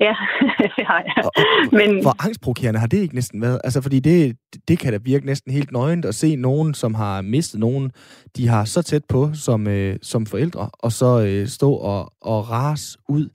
Ja, 0.08 0.16
det 0.78 0.86
har 0.92 1.02
jeg. 1.08 1.24
Og, 1.26 1.32
og, 1.38 1.44
Men... 1.80 1.90
Hvor 2.06 2.26
angstprovokerende 2.26 2.80
har 2.80 2.88
det 2.88 2.98
ikke 2.98 3.16
næsten 3.16 3.42
været? 3.42 3.62
Altså, 3.64 3.80
fordi 3.82 4.00
det, 4.00 4.38
det 4.68 4.80
kan 4.80 4.94
da 4.94 5.00
virke 5.12 5.26
næsten 5.26 5.54
helt 5.54 5.72
nøgent 5.72 6.06
at 6.06 6.16
se 6.16 6.36
nogen, 6.36 6.74
som 6.74 6.94
har 6.94 7.22
mistet 7.22 7.60
nogen, 7.60 7.92
de 8.38 8.48
har 8.48 8.64
så 8.66 8.84
tæt 8.84 9.06
på 9.10 9.22
som, 9.34 9.68
øh, 9.68 9.96
som 10.02 10.26
forældre, 10.26 10.70
og 10.86 10.92
så 10.92 11.12
øh, 11.28 11.48
stå 11.48 11.72
og, 11.74 12.02
og 12.22 12.40
ras 12.52 12.98
ud 13.10 13.30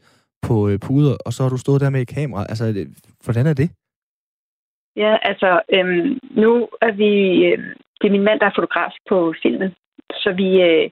på 0.47 0.69
øh, 0.69 0.79
puder, 0.87 1.17
og 1.27 1.33
så 1.33 1.43
har 1.43 1.51
du 1.51 1.57
stået 1.57 1.81
der 1.81 1.91
med 1.91 2.01
et 2.01 2.15
kamera. 2.15 2.47
Altså, 2.49 2.65
det, 2.67 2.87
hvordan 3.25 3.47
er 3.47 3.55
det? 3.55 3.71
Ja, 4.97 5.17
altså, 5.23 5.61
øhm, 5.75 6.19
nu 6.31 6.69
er 6.83 6.93
vi... 6.93 7.11
Øh, 7.47 7.59
det 8.01 8.07
er 8.07 8.17
min 8.17 8.29
mand, 8.29 8.41
der 8.41 8.47
er 8.47 8.57
fotograf 8.57 8.93
på 9.09 9.35
filmen, 9.43 9.71
så 10.13 10.33
vi, 10.33 10.49
øh, 10.63 10.91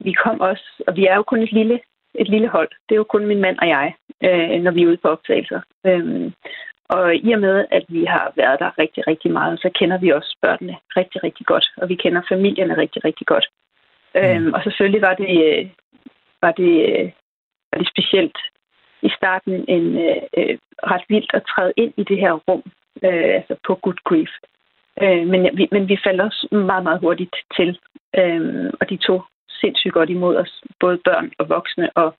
vi 0.00 0.12
kom 0.12 0.40
også, 0.40 0.66
og 0.86 0.96
vi 0.96 1.06
er 1.06 1.16
jo 1.16 1.22
kun 1.22 1.42
et 1.42 1.52
lille, 1.52 1.80
et 2.14 2.28
lille 2.28 2.48
hold. 2.48 2.70
Det 2.88 2.94
er 2.94 3.02
jo 3.02 3.04
kun 3.04 3.26
min 3.26 3.40
mand 3.40 3.58
og 3.58 3.68
jeg, 3.68 3.94
øh, 4.24 4.62
når 4.62 4.70
vi 4.70 4.82
er 4.82 4.86
ude 4.86 4.96
på 4.96 5.08
optagelser. 5.08 5.60
Øhm, 5.86 6.32
og 6.88 7.16
i 7.16 7.32
og 7.32 7.40
med, 7.40 7.66
at 7.70 7.84
vi 7.88 8.04
har 8.04 8.32
været 8.36 8.58
der 8.58 8.78
rigtig, 8.78 9.06
rigtig 9.06 9.30
meget, 9.32 9.60
så 9.60 9.70
kender 9.78 9.98
vi 9.98 10.10
også 10.10 10.36
børnene 10.42 10.76
rigtig, 10.96 11.24
rigtig 11.24 11.46
godt, 11.46 11.66
og 11.76 11.88
vi 11.88 11.94
kender 11.94 12.22
familierne 12.28 12.76
rigtig, 12.76 13.04
rigtig 13.04 13.26
godt. 13.26 13.46
Mm. 14.14 14.20
Øhm, 14.20 14.54
og 14.54 14.62
selvfølgelig 14.62 15.02
var 15.02 15.14
det, 15.14 15.30
øh, 15.44 15.70
var 16.42 16.52
det, 16.52 16.72
øh, 16.88 17.10
var 17.72 17.78
det 17.78 17.88
specielt 17.88 18.38
i 19.02 19.10
starten 19.16 19.64
en 19.68 19.86
øh, 19.98 20.22
øh, 20.36 20.58
ret 20.92 21.04
vildt 21.08 21.30
at 21.34 21.46
træde 21.52 21.72
ind 21.76 21.92
i 21.96 22.04
det 22.04 22.18
her 22.18 22.32
rum, 22.32 22.62
øh, 23.04 23.34
altså 23.38 23.54
på 23.66 23.74
good 23.74 24.00
grief. 24.04 24.30
Øh, 25.02 25.26
men, 25.26 25.40
vi, 25.58 25.68
men 25.72 25.88
vi 25.88 25.98
faldt 26.04 26.20
også 26.20 26.48
meget, 26.50 26.84
meget 26.84 27.00
hurtigt 27.00 27.36
til, 27.56 27.78
øh, 28.18 28.72
og 28.80 28.90
de 28.90 28.96
tog 28.96 29.24
sindssygt 29.60 29.94
godt 29.94 30.10
imod 30.10 30.36
os, 30.36 30.62
både 30.80 30.98
børn 31.04 31.32
og 31.38 31.48
voksne 31.48 31.90
og, 31.94 32.14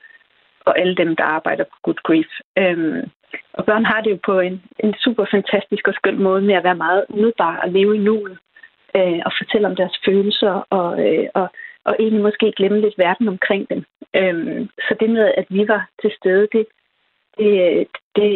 og 0.65 0.79
alle 0.79 0.95
dem, 0.95 1.15
der 1.15 1.23
arbejder 1.23 1.63
på 1.63 1.77
good 1.83 2.01
grief. 2.03 2.31
Øhm, 2.57 3.09
og 3.53 3.65
børn 3.65 3.85
har 3.85 4.01
det 4.01 4.11
jo 4.11 4.19
på 4.25 4.39
en, 4.39 4.63
en 4.79 4.93
super 5.03 5.25
fantastisk 5.31 5.87
og 5.87 5.93
skøn 5.93 6.23
måde 6.23 6.41
med 6.41 6.55
at 6.55 6.63
være 6.63 6.75
meget 6.75 7.05
umiddelbare 7.09 7.61
og 7.63 7.69
leve 7.69 7.95
i 7.95 7.99
nuet 7.99 8.37
øh, 8.95 9.19
og 9.25 9.31
fortælle 9.39 9.67
om 9.67 9.75
deres 9.75 9.95
følelser 10.05 10.65
og, 10.69 11.07
øh, 11.07 11.27
og, 11.33 11.47
og 11.83 11.95
egentlig 11.99 12.23
måske 12.23 12.53
glemme 12.57 12.81
lidt 12.81 12.97
verden 12.97 13.27
omkring 13.27 13.69
dem. 13.69 13.85
Øhm, 14.15 14.69
så 14.79 14.95
det 14.99 15.09
med, 15.09 15.33
at 15.37 15.45
vi 15.49 15.67
var 15.67 15.89
til 16.01 16.11
stede, 16.17 16.47
det, 16.51 16.65
det, 17.37 17.87
det 18.15 18.31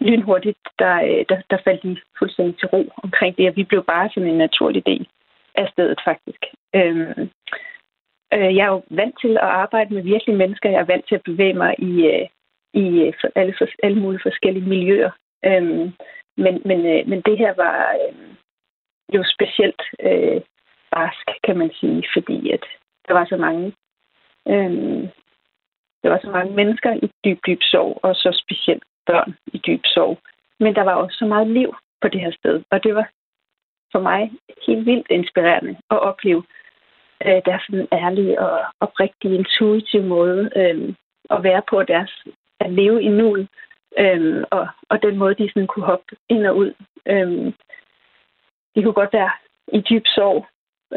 lynhurtigt, 0.00 0.58
der, 0.78 0.94
øh, 1.08 1.24
der, 1.28 1.38
der 1.50 1.58
faldt 1.64 1.82
de 1.82 1.96
fuldstændig 2.18 2.58
til 2.58 2.68
ro 2.68 2.92
omkring 3.02 3.36
det, 3.36 3.48
og 3.48 3.56
vi 3.56 3.64
blev 3.64 3.84
bare 3.84 4.10
som 4.14 4.26
en 4.26 4.38
naturlig 4.38 4.86
del 4.86 5.08
af 5.54 5.68
stedet 5.72 6.00
faktisk. 6.04 6.42
Øhm, 6.74 7.30
øh, 8.34 8.56
jeg 8.56 8.64
er 8.64 8.72
jo 8.72 8.82
vant 8.90 9.14
til 9.20 9.30
at 9.30 9.50
arbejde 9.64 9.94
med 9.94 10.02
virkelige 10.02 10.36
mennesker. 10.36 10.70
Jeg 10.70 10.80
er 10.80 10.92
vant 10.92 11.08
til 11.08 11.14
at 11.14 11.28
bevæge 11.30 11.54
mig 11.54 11.74
i, 11.78 12.06
øh, 12.06 12.26
i 12.74 13.00
øh, 13.00 13.12
alle, 13.34 13.54
alle 13.82 14.00
mulige 14.00 14.22
forskellige 14.22 14.68
miljøer. 14.68 15.10
Øhm, 15.44 15.92
men, 16.36 16.62
men, 16.64 16.86
øh, 16.86 17.08
men 17.08 17.20
det 17.20 17.38
her 17.38 17.54
var 17.56 17.96
øh, 18.02 18.14
jo 19.14 19.24
specielt 19.34 19.82
øh, 20.00 20.40
barsk, 20.90 21.26
kan 21.44 21.58
man 21.58 21.70
sige, 21.80 22.04
fordi 22.16 22.50
at 22.50 22.64
der 23.08 23.14
var 23.14 23.24
så 23.24 23.36
mange 23.36 23.72
øh, 24.48 25.08
der 26.02 26.08
var 26.08 26.20
så 26.24 26.30
mange 26.30 26.54
mennesker 26.54 26.92
i 27.02 27.10
dyb, 27.24 27.38
dyb 27.46 27.62
sorg, 27.62 28.00
og 28.02 28.14
så 28.14 28.40
specielt 28.44 28.82
børn 29.06 29.36
i 29.46 29.58
dyb 29.58 29.80
sorg. 29.84 30.18
Men 30.60 30.74
der 30.74 30.82
var 30.82 30.94
også 30.94 31.16
så 31.18 31.26
meget 31.26 31.46
liv 31.46 31.74
på 32.00 32.08
det 32.08 32.20
her 32.20 32.32
sted, 32.32 32.62
og 32.70 32.84
det 32.84 32.94
var 32.94 33.08
for 33.92 34.00
mig 34.00 34.32
helt 34.66 34.86
vildt 34.86 35.06
inspirerende 35.10 35.76
at 35.90 35.98
opleve, 35.98 36.42
øh, 37.26 37.40
deres 37.46 37.62
sådan 37.62 37.88
ærlige 37.92 38.40
og 38.40 38.60
oprigtige, 38.80 39.34
intuitive 39.34 40.06
måde 40.06 40.50
øh, 40.56 40.94
at 41.30 41.42
være 41.42 41.62
på, 41.70 41.82
deres 41.82 42.24
at 42.60 42.72
leve 42.72 43.02
i 43.02 43.08
nuet, 43.08 43.48
øh, 43.98 44.44
og, 44.50 44.68
og 44.90 45.02
den 45.02 45.16
måde, 45.16 45.34
de 45.34 45.48
sådan 45.48 45.66
kunne 45.66 45.84
hoppe 45.84 46.16
ind 46.28 46.46
og 46.46 46.56
ud. 46.56 46.72
Øh, 47.06 47.52
de 48.74 48.82
kunne 48.82 49.00
godt 49.00 49.12
være 49.12 49.30
i 49.72 49.80
dyb 49.80 50.06
sorg 50.06 50.46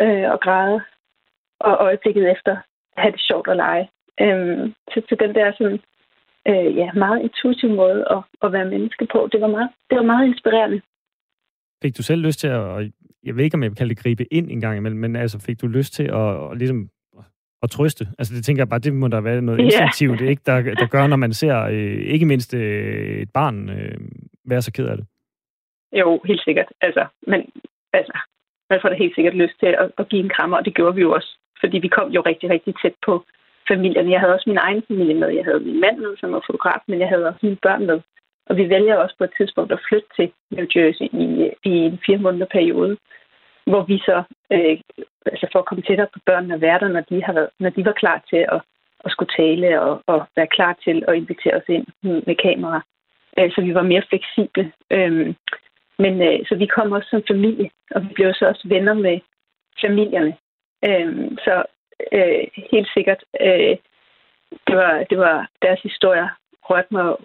øh, 0.03 0.31
og 0.31 0.39
græde, 0.39 0.81
og 1.59 1.73
øjeblikket 1.79 2.31
efter 2.31 2.57
have 2.97 3.11
det 3.11 3.21
sjovt 3.21 3.47
at 3.47 3.57
lege. 3.57 3.89
Øh, 4.21 4.73
til, 4.93 5.03
til 5.07 5.19
den 5.19 5.35
der 5.35 5.51
sådan, 5.57 5.79
øh, 6.47 6.77
ja, 6.77 6.91
meget 6.93 7.21
intuitiv 7.21 7.69
måde 7.69 8.05
at, 8.15 8.21
at 8.43 8.51
være 8.51 8.65
menneske 8.65 9.07
på, 9.11 9.29
det 9.31 9.41
var 9.41 9.47
meget, 9.47 9.69
det 9.89 9.97
var 9.97 10.03
meget 10.03 10.27
inspirerende. 10.27 10.81
Fik 11.81 11.97
du 11.97 12.03
selv 12.03 12.21
lyst 12.21 12.39
til 12.39 12.47
at, 12.47 12.91
jeg 13.23 13.35
ved 13.35 13.43
ikke, 13.43 13.55
om 13.55 13.63
jeg 13.63 13.71
vil 13.71 13.77
kalde 13.77 13.95
det 13.95 14.03
gribe 14.03 14.33
ind 14.33 14.51
en 14.51 14.61
gang 14.61 14.77
imellem, 14.77 14.99
men 14.99 15.15
altså 15.15 15.39
fik 15.39 15.61
du 15.61 15.67
lyst 15.67 15.93
til 15.93 16.03
at, 16.03 16.51
at 16.51 16.57
ligesom 16.57 16.89
at 17.63 17.69
trøste? 17.69 18.07
Altså 18.19 18.35
det 18.35 18.45
tænker 18.45 18.61
jeg 18.61 18.69
bare, 18.69 18.79
det 18.79 18.93
må 18.93 19.07
der 19.07 19.21
være 19.21 19.41
noget 19.41 19.59
yeah. 19.59 19.65
instinktivt, 19.65 20.21
ikke? 20.29 20.41
Der, 20.45 20.61
der 20.61 20.87
gør, 20.87 21.07
når 21.07 21.15
man 21.15 21.33
ser 21.33 21.57
øh, 21.63 21.97
ikke 22.13 22.25
mindst 22.25 22.53
øh, 22.53 23.21
et 23.21 23.31
barn 23.33 23.69
øh, 23.69 23.97
være 24.45 24.61
så 24.61 24.71
ked 24.73 24.87
af 24.87 24.97
det. 24.97 25.05
Jo, 25.93 26.21
helt 26.25 26.43
sikkert. 26.43 26.69
Altså, 26.81 27.05
men 27.27 27.39
altså, 27.93 28.17
man 28.69 28.79
får 28.81 28.89
da 28.89 28.95
helt 28.95 29.15
sikkert 29.15 29.35
lyst 29.35 29.59
til 29.59 29.65
at, 29.65 29.91
at 29.97 30.09
give 30.09 30.23
en 30.23 30.33
krammer, 30.35 30.57
og 30.57 30.65
det 30.65 30.75
gjorde 30.75 30.95
vi 30.95 31.01
jo 31.01 31.11
også. 31.11 31.37
Fordi 31.59 31.77
vi 31.77 31.87
kom 31.87 32.07
jo 32.11 32.21
rigtig, 32.21 32.49
rigtig 32.49 32.73
tæt 32.81 32.95
på 33.05 33.25
familien. 33.67 34.11
Jeg 34.11 34.19
havde 34.19 34.33
også 34.33 34.49
min 34.49 34.63
egen 34.67 34.83
familie 34.87 35.15
med. 35.21 35.29
Jeg 35.29 35.45
havde 35.45 35.59
min 35.59 35.79
mand 35.79 35.97
med, 35.97 36.17
som 36.17 36.31
var 36.31 36.43
fotograf, 36.47 36.81
men 36.87 36.99
jeg 36.99 37.09
havde 37.09 37.27
også 37.27 37.39
mine 37.43 37.63
børn 37.65 37.85
med. 37.85 37.99
Og 38.51 38.57
vi 38.57 38.69
vælger 38.69 38.95
også 38.95 39.15
på 39.17 39.23
et 39.23 39.33
tidspunkt 39.37 39.71
at 39.71 39.83
flytte 39.87 40.09
til 40.15 40.31
New 40.51 40.65
Jersey 40.75 41.07
i, 41.23 41.25
i 41.63 41.73
en 41.89 41.99
fire 42.05 42.17
måneder 42.17 42.45
periode, 42.45 42.97
hvor 43.65 43.83
vi 43.83 43.97
så, 43.97 44.23
øh, 44.51 44.77
altså 45.25 45.47
for 45.51 45.59
at 45.59 45.65
komme 45.65 45.83
tættere 45.83 46.13
på 46.13 46.19
børnene 46.25 46.55
og 46.55 46.61
være 46.61 46.79
der, 46.79 46.87
når 46.87 47.03
de, 47.09 47.23
har 47.23 47.33
været, 47.33 47.49
når 47.59 47.69
de 47.69 47.85
var 47.85 47.91
klar 47.91 48.23
til 48.29 48.45
at, 48.55 48.61
at 49.05 49.11
skulle 49.11 49.33
tale 49.37 49.81
og, 49.81 50.01
og 50.07 50.25
være 50.35 50.47
klar 50.47 50.73
til 50.83 51.03
at 51.07 51.15
invitere 51.15 51.55
os 51.55 51.69
ind 51.69 51.85
med 52.01 52.35
kamera. 52.35 52.81
Øh, 53.39 53.51
så 53.51 53.61
vi 53.61 53.73
var 53.73 53.81
mere 53.91 54.03
fleksible. 54.09 54.71
Øh, 54.91 55.33
men 56.03 56.21
øh, 56.21 56.39
så 56.47 56.55
vi 56.55 56.65
kom 56.65 56.91
også 56.91 57.09
som 57.09 57.23
familie, 57.27 57.69
og 57.95 58.01
vi 58.01 58.07
blev 58.13 58.33
så 58.33 58.45
også 58.47 58.67
venner 58.67 58.93
med 58.93 59.19
familierne. 59.81 60.33
Øh, 60.87 61.31
så 61.45 61.63
øh, 62.11 62.43
helt 62.71 62.89
sikkert, 62.93 63.23
øh, 63.41 63.75
det, 64.67 64.75
var, 64.81 65.03
det 65.09 65.17
var 65.17 65.49
deres 65.61 65.81
historier 65.81 66.29
rørte 66.69 66.87
mig 66.91 67.15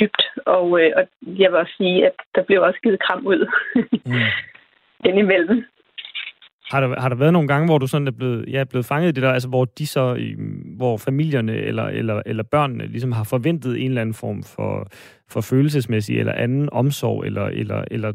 dybt, 0.00 0.22
og, 0.46 0.80
øh, 0.80 0.90
og 0.96 1.02
jeg 1.26 1.50
vil 1.50 1.58
også 1.58 1.74
sige, 1.76 2.06
at 2.06 2.12
der 2.34 2.42
blev 2.42 2.62
også 2.62 2.80
givet 2.82 3.00
kram 3.06 3.26
ud 3.26 3.40
mm. 4.06 4.12
indimellem. 5.10 5.64
Har 6.70 6.80
der, 6.80 7.00
har 7.00 7.08
der 7.08 7.16
været 7.16 7.32
nogle 7.32 7.48
gange, 7.48 7.66
hvor 7.66 7.78
du 7.78 7.86
sådan 7.86 8.06
er 8.06 8.10
blevet, 8.10 8.44
ja, 8.48 8.60
er 8.60 8.64
blevet 8.64 8.86
fanget 8.86 9.08
i 9.08 9.12
det 9.12 9.22
der, 9.22 9.32
altså 9.32 9.48
hvor 9.48 9.64
de 9.64 9.86
så, 9.86 10.34
hvor 10.76 10.96
familierne 10.96 11.56
eller, 11.56 11.84
eller, 11.84 12.22
eller 12.26 12.42
børnene 12.42 12.86
ligesom 12.86 13.12
har 13.12 13.24
forventet 13.24 13.80
en 13.80 13.88
eller 13.88 14.00
anden 14.00 14.14
form 14.14 14.42
for, 14.42 14.88
for 15.30 15.40
følelsesmæssig 15.40 16.18
eller 16.18 16.32
anden 16.32 16.68
omsorg 16.72 17.24
eller, 17.24 17.44
eller, 17.44 17.84
eller 17.90 18.12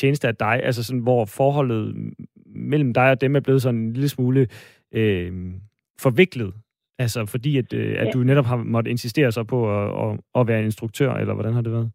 tjeneste 0.00 0.28
af 0.28 0.36
dig, 0.36 0.60
altså 0.62 0.84
sådan, 0.84 1.00
hvor 1.00 1.24
forholdet 1.24 1.94
mellem 2.46 2.94
dig 2.94 3.10
og 3.10 3.20
dem 3.20 3.36
er 3.36 3.40
blevet 3.40 3.62
sådan 3.62 3.80
en 3.80 3.92
lille 3.92 4.08
smule 4.08 4.48
øh, 4.92 5.32
forviklet? 6.00 6.54
Altså 7.04 7.26
fordi, 7.26 7.58
at, 7.58 7.72
øh, 7.72 7.94
at 8.02 8.06
ja. 8.06 8.10
du 8.10 8.18
netop 8.18 8.44
har 8.44 8.56
måttet 8.56 8.90
insistere 8.90 9.32
så 9.32 9.42
på 9.44 9.58
at, 9.76 9.86
at, 10.02 10.10
at 10.38 10.48
være 10.48 10.64
instruktør, 10.64 11.10
eller 11.12 11.34
hvordan 11.34 11.54
har 11.54 11.62
det 11.62 11.72
været? 11.72 11.90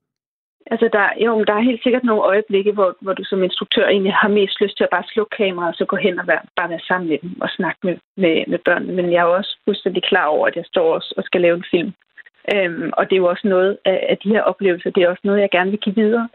Altså, 0.71 0.89
der, 0.93 1.05
jo, 1.25 1.43
der 1.43 1.53
er 1.53 1.69
helt 1.69 1.83
sikkert 1.83 2.03
nogle 2.03 2.21
øjeblikke, 2.21 2.71
hvor, 2.71 2.97
hvor 3.01 3.13
du 3.13 3.23
som 3.23 3.43
instruktør 3.43 3.87
egentlig 3.87 4.13
har 4.13 4.27
mest 4.27 4.61
lyst 4.61 4.77
til 4.77 4.83
at 4.83 4.93
bare 4.95 5.11
slukke 5.13 5.37
kameraet, 5.37 5.73
og 5.73 5.77
så 5.77 5.85
gå 5.85 5.95
hen 5.95 6.19
og 6.19 6.27
være, 6.27 6.41
bare 6.55 6.69
være 6.69 6.87
sammen 6.87 7.09
med 7.09 7.17
dem 7.21 7.41
og 7.41 7.49
snakke 7.49 7.79
med, 7.83 7.95
med, 8.17 8.43
med 8.47 8.59
børnene. 8.65 8.93
Men 8.93 9.11
jeg 9.11 9.19
er 9.19 9.35
også 9.39 9.57
fuldstændig 9.65 10.03
klar 10.03 10.25
over, 10.25 10.47
at 10.47 10.55
jeg 10.55 10.65
står 10.65 10.95
også 10.95 11.13
og 11.17 11.23
skal 11.23 11.41
lave 11.41 11.57
en 11.57 11.69
film. 11.71 11.91
Øhm, 12.53 12.89
og 12.97 13.03
det 13.05 13.13
er 13.15 13.23
jo 13.23 13.31
også 13.33 13.47
noget 13.47 13.77
af, 13.85 14.07
af 14.09 14.17
de 14.17 14.29
her 14.29 14.41
oplevelser, 14.41 14.89
det 14.89 15.03
er 15.03 15.09
også 15.09 15.21
noget, 15.23 15.41
jeg 15.41 15.49
gerne 15.51 15.71
vil 15.71 15.79
give 15.79 15.95
videre. 15.95 16.29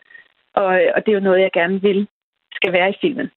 Og, 0.54 0.66
og 0.94 0.98
det 1.02 1.08
er 1.08 1.18
jo 1.18 1.28
noget, 1.28 1.40
jeg 1.40 1.50
gerne 1.52 1.82
vil 1.82 2.08
skal 2.54 2.72
være 2.72 2.90
i 2.90 3.00
filmen. 3.00 3.30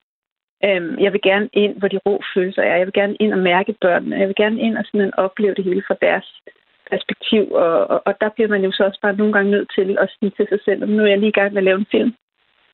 Øhm, 0.64 1.00
jeg 1.00 1.14
vil 1.14 1.22
gerne 1.22 1.50
ind, 1.54 1.76
hvor 1.80 1.88
de 1.88 2.00
ro 2.06 2.22
følelser 2.34 2.62
er. 2.62 2.76
Jeg 2.76 2.86
vil 2.86 2.94
gerne 2.94 3.16
ind 3.20 3.34
og 3.34 3.40
mærke 3.40 3.76
børnene. 3.82 4.20
Jeg 4.20 4.28
vil 4.28 4.36
gerne 4.36 4.62
ind 4.62 4.78
og 4.78 4.86
sådan 4.86 5.16
opleve 5.18 5.56
det 5.56 5.64
hele 5.64 5.84
fra 5.88 5.96
deres 6.02 6.42
perspektiv. 6.90 7.52
Og, 7.52 7.88
og, 7.88 8.02
og 8.06 8.14
der 8.22 8.30
bliver 8.30 8.48
man 8.48 8.64
jo 8.64 8.72
så 8.72 8.84
også 8.84 9.00
bare 9.02 9.16
nogle 9.16 9.34
gange 9.34 9.52
nødt 9.52 9.70
til 9.76 9.98
at 10.00 10.10
sige 10.20 10.32
til 10.38 10.48
sig 10.50 10.60
selv, 10.66 10.84
at 10.84 10.90
nu 10.90 11.04
er 11.04 11.08
jeg 11.08 11.20
lige 11.20 11.36
i 11.36 11.40
gang 11.40 11.54
med 11.54 11.58
at 11.58 11.64
lave 11.64 11.80
en 11.80 11.92
film. 11.92 12.14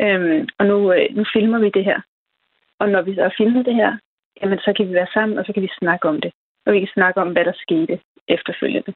Øhm, 0.01 0.47
og 0.57 0.65
nu, 0.65 0.93
øh, 0.93 1.15
nu 1.15 1.23
filmer 1.33 1.59
vi 1.59 1.69
det 1.69 1.85
her. 1.85 1.99
Og 2.79 2.89
når 2.89 3.01
vi 3.01 3.15
så 3.15 3.21
har 3.21 3.33
filmet 3.37 3.65
det 3.65 3.75
her, 3.75 3.97
jamen 4.41 4.59
så 4.59 4.73
kan 4.73 4.89
vi 4.89 4.93
være 4.93 5.13
sammen, 5.13 5.37
og 5.37 5.45
så 5.45 5.53
kan 5.53 5.63
vi 5.63 5.79
snakke 5.79 6.07
om 6.07 6.21
det. 6.21 6.31
Og 6.65 6.73
vi 6.73 6.79
kan 6.79 6.89
snakke 6.93 7.21
om, 7.21 7.31
hvad 7.31 7.45
der 7.45 7.53
skete 7.55 7.99
efterfølgende. 8.27 8.93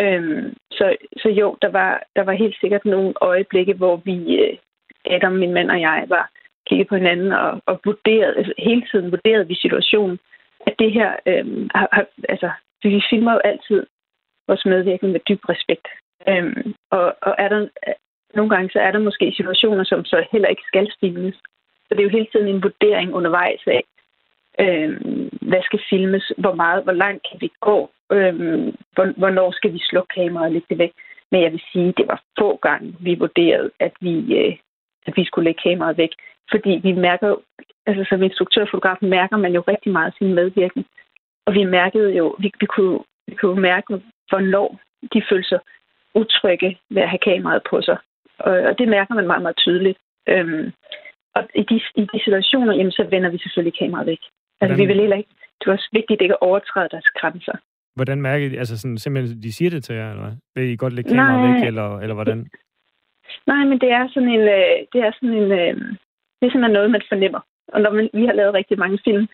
Øhm, 0.00 0.54
så, 0.70 0.96
så 1.16 1.28
jo, 1.28 1.56
der 1.62 1.68
var, 1.68 2.02
der 2.16 2.22
var 2.22 2.32
helt 2.32 2.56
sikkert 2.60 2.84
nogle 2.84 3.14
øjeblikke, 3.20 3.74
hvor 3.74 3.96
vi, 3.96 4.38
øh, 4.40 4.56
Adam, 5.06 5.32
min 5.32 5.52
mand 5.52 5.70
og 5.70 5.80
jeg, 5.80 6.04
var 6.08 6.30
kigget 6.68 6.88
på 6.88 6.96
hinanden 6.96 7.32
og, 7.32 7.62
og 7.66 7.80
vurderet, 7.84 8.34
altså 8.36 8.52
hele 8.58 8.84
tiden 8.90 9.10
vurderet 9.10 9.48
vi 9.48 9.54
situationen, 9.54 10.18
at 10.66 10.74
det 10.78 10.92
her, 10.92 11.10
øh, 11.26 11.68
har, 11.74 11.88
har, 11.92 12.06
altså, 12.28 12.50
vi 12.82 13.02
filmer 13.10 13.32
jo 13.32 13.38
altid 13.38 13.86
vores 14.48 14.64
medvirkende 14.66 15.12
med 15.12 15.20
dyb 15.28 15.48
respekt. 15.48 15.88
Øhm, 16.28 16.74
og, 16.90 17.16
og 17.22 17.34
er 17.38 17.48
der, 17.48 17.68
nogle 18.34 18.50
gange 18.50 18.70
så 18.70 18.78
er 18.80 18.92
der 18.92 18.98
måske 18.98 19.32
situationer, 19.36 19.84
som 19.84 20.04
så 20.04 20.26
heller 20.32 20.48
ikke 20.48 20.62
skal 20.66 20.92
filmes. 21.00 21.34
Så 21.86 21.90
det 21.90 21.98
er 21.98 22.08
jo 22.08 22.16
hele 22.18 22.28
tiden 22.32 22.48
en 22.48 22.62
vurdering 22.62 23.14
undervejs 23.14 23.62
af, 23.66 23.82
øhm, 24.60 25.30
hvad 25.40 25.62
skal 25.62 25.80
filmes, 25.90 26.32
hvor 26.38 26.54
meget, 26.54 26.84
hvor 26.84 26.92
langt 26.92 27.26
kan 27.30 27.40
vi 27.40 27.50
gå, 27.60 27.90
øhm, 28.12 28.76
hvornår 29.16 29.50
skal 29.50 29.72
vi 29.72 29.78
slukke 29.78 30.14
kameraet 30.14 30.46
og 30.46 30.52
lægge 30.52 30.66
det 30.70 30.78
væk. 30.78 30.92
Men 31.30 31.42
jeg 31.42 31.52
vil 31.52 31.62
sige, 31.72 31.94
det 31.96 32.08
var 32.08 32.22
få 32.38 32.56
gange, 32.56 32.96
vi 33.00 33.14
vurderede, 33.14 33.70
at 33.80 33.92
vi, 34.00 34.14
øh, 34.36 34.56
at 35.06 35.16
vi 35.16 35.24
skulle 35.24 35.44
lægge 35.44 35.62
kameraet 35.62 35.98
væk. 35.98 36.12
Fordi 36.50 36.80
vi 36.82 36.92
mærker 36.92 37.36
altså 37.86 38.04
som 38.08 38.22
instruktørfotograf 38.22 38.98
mærker 39.02 39.36
man 39.36 39.52
jo 39.52 39.62
rigtig 39.68 39.92
meget 39.92 40.14
sin 40.18 40.34
medvirkning. 40.34 40.86
Og 41.46 41.54
vi 41.54 41.64
mærkede 41.64 42.10
jo, 42.18 42.36
vi, 42.38 42.52
vi, 42.60 42.66
kunne, 42.66 42.98
vi 43.28 43.34
kunne 43.34 43.60
mærke, 43.60 43.86
hvornår 44.28 44.80
de 45.12 45.22
følte 45.30 45.48
sig 45.48 45.60
utrygge 46.14 46.78
ved 46.90 47.02
at 47.02 47.08
have 47.08 47.24
kameraet 47.28 47.62
på 47.70 47.82
sig. 47.82 47.98
Og, 48.38 48.52
og 48.68 48.78
det 48.78 48.88
mærker 48.88 49.14
man 49.14 49.26
meget, 49.26 49.42
meget 49.42 49.56
tydeligt. 49.56 49.98
Øhm, 50.28 50.72
og 51.36 51.42
i 51.54 51.62
de, 51.70 51.80
i 52.00 52.02
de 52.12 52.18
situationer, 52.24 52.74
jamen, 52.74 52.92
så 52.92 53.04
vender 53.10 53.30
vi 53.30 53.38
selvfølgelig 53.38 53.78
kameraet 53.78 54.06
væk. 54.06 54.22
Altså, 54.60 54.74
Hvordan? 54.74 54.78
vi 54.78 54.86
vil 54.86 55.00
heller 55.00 55.16
ikke, 55.16 55.34
det 55.58 55.66
er 55.66 55.72
også 55.72 55.88
vigtigt 55.92 56.22
ikke 56.22 56.34
at 56.34 56.42
overtræde 56.48 56.88
deres 56.94 57.08
grænser. 57.18 57.56
Hvordan 57.96 58.22
mærker 58.22 58.48
de, 58.48 58.58
altså 58.58 58.78
sådan, 58.78 58.98
simpelthen, 58.98 59.42
de 59.42 59.52
siger 59.52 59.70
det 59.70 59.84
til 59.84 59.94
jer, 59.94 60.10
eller 60.10 60.24
hvad? 60.24 60.36
Vil 60.54 60.72
I 60.72 60.76
godt 60.76 60.92
lægge 60.92 61.10
kameraet 61.10 61.54
væk, 61.54 61.66
eller, 61.66 61.98
eller 61.98 62.14
hvordan? 62.14 62.48
Nej, 63.50 63.64
men 63.64 63.78
det 63.82 63.90
er 63.90 64.08
sådan 64.08 64.28
en, 64.28 64.46
øh, 64.58 64.76
det 64.92 65.00
er 65.06 65.12
sådan 65.12 65.36
en, 65.42 65.52
øh, 65.60 65.74
det 66.36 66.44
er 66.46 66.50
simpelthen 66.50 66.76
noget, 66.78 66.90
man 66.90 67.02
fornemmer. 67.08 67.40
Og 67.72 67.80
når 67.80 67.90
man, 67.90 68.10
vi 68.12 68.24
har 68.26 68.32
lavet 68.32 68.54
rigtig 68.54 68.78
mange 68.78 68.98
film, 69.04 69.26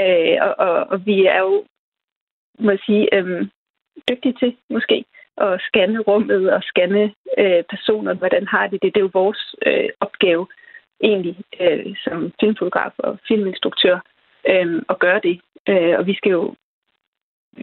øh, 0.00 0.36
og, 0.46 0.52
og, 0.66 0.76
og 0.92 1.06
vi 1.06 1.26
er 1.26 1.40
jo, 1.40 1.64
må 2.58 2.70
jeg 2.70 2.80
sige, 2.86 3.14
øh, 3.14 3.46
dygtige 4.10 4.36
til 4.40 4.56
måske 4.70 5.04
at 5.36 5.60
scanne 5.60 6.00
rummet 6.00 6.52
og 6.52 6.62
scanne 6.62 7.14
øh, 7.38 7.62
personer, 7.70 8.14
hvordan 8.14 8.46
har 8.46 8.66
de 8.66 8.78
det. 8.82 8.94
Det 8.94 8.96
er 8.96 9.08
jo 9.08 9.20
vores 9.22 9.54
øh, 9.66 9.88
opgave 10.00 10.46
egentlig 11.00 11.36
øh, 11.60 11.96
som 12.04 12.32
filmfotograf 12.40 12.92
og 12.98 13.18
filminstruktør 13.28 13.96
øh, 14.48 14.82
at 14.88 14.98
gøre 14.98 15.20
det. 15.22 15.40
Øh, 15.68 15.98
og 15.98 16.06
vi 16.06 16.14
skal 16.14 16.30
jo 16.30 16.54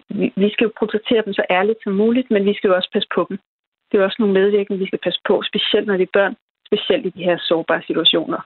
vi, 0.09 0.33
vi 0.35 0.49
skal 0.53 0.65
jo 0.65 0.71
portrættere 0.79 1.25
dem 1.25 1.33
så 1.33 1.43
ærligt 1.49 1.79
som 1.83 1.93
muligt, 1.93 2.31
men 2.31 2.45
vi 2.45 2.53
skal 2.53 2.67
jo 2.67 2.75
også 2.75 2.89
passe 2.93 3.09
på 3.15 3.25
dem. 3.29 3.39
Det 3.91 3.99
er 3.99 4.03
også 4.03 4.19
nogle 4.19 4.33
medvirkende, 4.39 4.79
vi 4.79 4.87
skal 4.87 4.99
passe 5.03 5.21
på, 5.27 5.35
specielt 5.49 5.87
når 5.87 5.97
det 5.97 6.07
er 6.07 6.17
børn, 6.19 6.35
specielt 6.69 7.05
i 7.05 7.09
de 7.17 7.23
her 7.23 7.37
sårbare 7.49 7.81
situationer. 7.89 8.41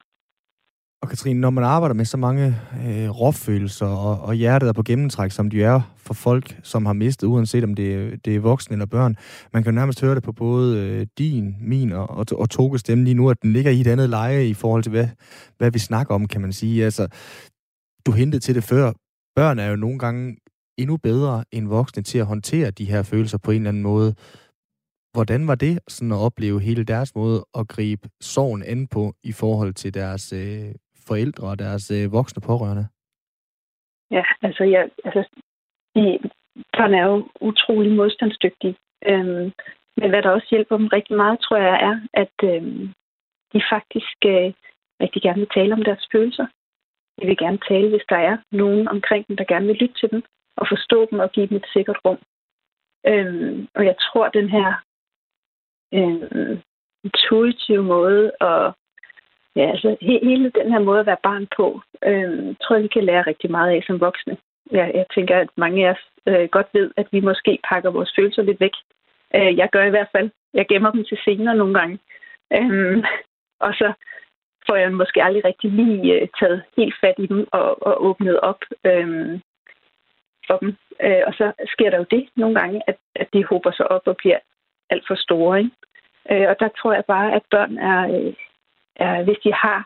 Og 1.01 1.10
Katrine, 1.10 1.39
når 1.39 1.50
man 1.50 1.63
arbejder 1.63 1.95
med 1.95 2.05
så 2.05 2.17
mange 2.17 2.45
øh, 2.88 3.10
råfølelser 3.10 3.86
og, 3.86 4.21
og 4.21 4.33
hjertet 4.33 4.69
er 4.69 4.74
på 4.74 4.83
gennemtræk, 4.83 5.31
som 5.31 5.50
de 5.50 5.63
er 5.63 5.81
for 5.98 6.13
folk, 6.13 6.60
som 6.63 6.86
har 6.86 6.93
mistet, 6.93 7.27
uanset 7.27 7.63
om 7.63 7.75
det, 7.75 8.19
det 8.25 8.36
er 8.36 8.39
voksne 8.39 8.74
eller 8.74 8.86
børn, 8.86 9.15
man 9.53 9.63
kan 9.63 9.74
nærmest 9.74 10.01
høre 10.01 10.15
det 10.15 10.24
på 10.24 10.31
både 10.31 10.79
øh, 10.79 11.07
din, 11.17 11.55
min 11.62 11.91
og, 11.91 12.10
og, 12.10 12.25
og 12.31 12.50
Toges 12.50 12.81
stemme 12.81 13.03
lige 13.03 13.13
nu, 13.13 13.29
at 13.29 13.41
den 13.41 13.53
ligger 13.53 13.71
i 13.71 13.81
et 13.81 13.88
andet 13.88 14.10
leje 14.10 14.45
i 14.45 14.53
forhold 14.53 14.83
til, 14.83 14.89
hvad, 14.89 15.07
hvad 15.57 15.71
vi 15.71 15.79
snakker 15.79 16.15
om, 16.15 16.27
kan 16.27 16.41
man 16.41 16.53
sige. 16.53 16.86
Altså, 16.86 17.07
du 18.05 18.12
hentede 18.12 18.41
til 18.41 18.55
det 18.55 18.63
før. 18.63 18.91
Børn 19.36 19.60
er 19.60 19.69
jo 19.69 19.75
nogle 19.75 20.00
gange 20.00 20.38
endnu 20.77 20.98
bedre 20.98 21.43
end 21.51 21.67
voksne 21.67 22.03
til 22.03 22.17
at 22.17 22.25
håndtere 22.25 22.71
de 22.71 22.86
her 22.86 23.03
følelser 23.03 23.38
på 23.38 23.51
en 23.51 23.57
eller 23.57 23.69
anden 23.69 23.83
måde. 23.83 24.15
Hvordan 25.13 25.48
var 25.48 25.56
det 25.56 25.80
sådan 25.88 26.12
at 26.12 26.24
opleve 26.27 26.62
hele 26.62 26.84
deres 26.84 27.15
måde 27.15 27.46
at 27.60 27.68
gribe 27.68 28.10
sorgen 28.22 28.63
an 28.63 28.88
på 28.88 29.13
i 29.24 29.32
forhold 29.41 29.74
til 29.74 29.94
deres 29.94 30.34
øh, 30.34 30.75
forældre 31.08 31.48
og 31.48 31.60
deres 31.60 31.91
øh, 31.91 32.12
voksne 32.12 32.41
pårørende? 32.41 32.86
Ja, 34.12 34.24
altså, 34.41 34.63
jeg, 34.63 34.89
altså 35.06 35.24
de, 35.96 36.20
børn 36.77 36.94
er 36.94 37.06
jo 37.06 37.30
utrolig 37.41 37.91
modstandsdygtige. 37.91 38.75
Øhm, 39.06 39.51
men 39.98 40.10
hvad 40.10 40.22
der 40.22 40.30
også 40.30 40.48
hjælper 40.51 40.77
dem 40.77 40.88
rigtig 40.88 41.15
meget, 41.18 41.39
tror 41.39 41.58
jeg, 41.58 41.75
er, 41.89 41.96
at 42.13 42.36
øhm, 42.44 42.94
de 43.53 43.62
faktisk 43.74 44.18
øh, 44.25 44.53
rigtig 45.03 45.22
gerne 45.22 45.39
vil 45.39 45.53
tale 45.56 45.74
om 45.74 45.84
deres 45.84 46.08
følelser. 46.12 46.48
De 47.22 47.25
vil 47.25 47.38
gerne 47.38 47.60
tale, 47.70 47.89
hvis 47.89 48.06
der 48.10 48.15
er 48.15 48.38
nogen 48.51 48.88
omkring 48.88 49.27
dem, 49.27 49.38
der 49.38 49.51
gerne 49.53 49.68
vil 49.68 49.75
lytte 49.75 49.96
til 50.00 50.12
dem 50.12 50.24
og 50.56 50.65
forstå 50.72 51.08
dem 51.12 51.20
og 51.20 51.32
give 51.32 51.48
dem 51.48 51.58
et 51.58 51.68
sikkert 51.74 52.00
rum. 52.06 52.20
Øhm, 53.08 53.68
og 53.75 53.86
jeg 53.86 53.96
tror, 53.98 54.27
den 54.30 54.50
her 54.50 54.82
en 55.91 56.62
intuitiv 57.03 57.83
måde 57.83 58.31
og 58.39 58.74
ja, 59.55 59.69
altså 59.69 59.98
he- 60.01 60.25
hele 60.25 60.50
den 60.50 60.71
her 60.71 60.79
måde 60.79 61.00
at 61.00 61.05
være 61.05 61.24
barn 61.24 61.48
på, 61.57 61.81
øh, 62.05 62.55
tror 62.62 62.75
jeg, 62.75 62.83
vi 62.83 62.88
kan 62.88 63.03
lære 63.03 63.27
rigtig 63.27 63.51
meget 63.51 63.71
af 63.75 63.83
som 63.88 64.00
voksne. 64.00 64.38
Jeg, 64.71 64.91
jeg 64.93 65.05
tænker, 65.15 65.39
at 65.39 65.50
mange 65.57 65.88
af 65.88 65.91
os 65.91 66.03
øh, 66.27 66.50
godt 66.50 66.67
ved, 66.74 66.91
at 66.98 67.07
vi 67.12 67.19
måske 67.19 67.60
pakker 67.69 67.89
vores 67.89 68.12
følelser 68.15 68.41
lidt 68.41 68.60
væk. 68.60 68.75
Øh, 69.36 69.57
jeg 69.57 69.69
gør 69.71 69.83
i 69.83 69.89
hvert 69.89 70.12
fald. 70.12 70.29
Jeg 70.53 70.67
gemmer 70.67 70.91
dem 70.91 71.03
til 71.05 71.17
senere 71.25 71.55
nogle 71.55 71.79
gange. 71.79 72.00
Øh, 72.53 73.03
og 73.65 73.74
så 73.74 73.93
får 74.67 74.75
jeg 74.75 74.93
måske 74.93 75.24
aldrig 75.24 75.45
rigtig 75.45 75.71
lige 75.71 76.13
øh, 76.13 76.27
taget 76.39 76.63
helt 76.77 76.95
fat 77.01 77.15
i 77.17 77.25
dem 77.27 77.48
og, 77.51 77.88
og 77.88 78.05
åbnet 78.05 78.39
op 78.39 78.62
øh, 78.86 79.39
for 80.48 80.57
dem. 80.57 80.75
Øh, 81.01 81.24
og 81.27 81.33
så 81.33 81.51
sker 81.67 81.89
der 81.89 81.98
jo 81.98 82.05
det 82.12 82.29
nogle 82.36 82.60
gange, 82.60 82.81
at, 82.88 82.98
at 83.15 83.27
de 83.33 83.45
håber 83.45 83.71
sig 83.71 83.91
op 83.91 84.01
og 84.05 84.17
bliver 84.17 84.39
alt 84.91 85.03
for 85.07 85.15
store. 85.15 85.60
Ikke? 85.60 85.71
Øh, 86.31 86.50
og 86.50 86.55
der 86.60 86.69
tror 86.77 86.93
jeg 86.93 87.05
bare, 87.05 87.36
at 87.36 87.43
børn 87.51 87.77
er, 87.77 88.01
øh, 88.15 88.33
er 88.95 89.24
hvis 89.24 89.38
de 89.43 89.53
har 89.53 89.79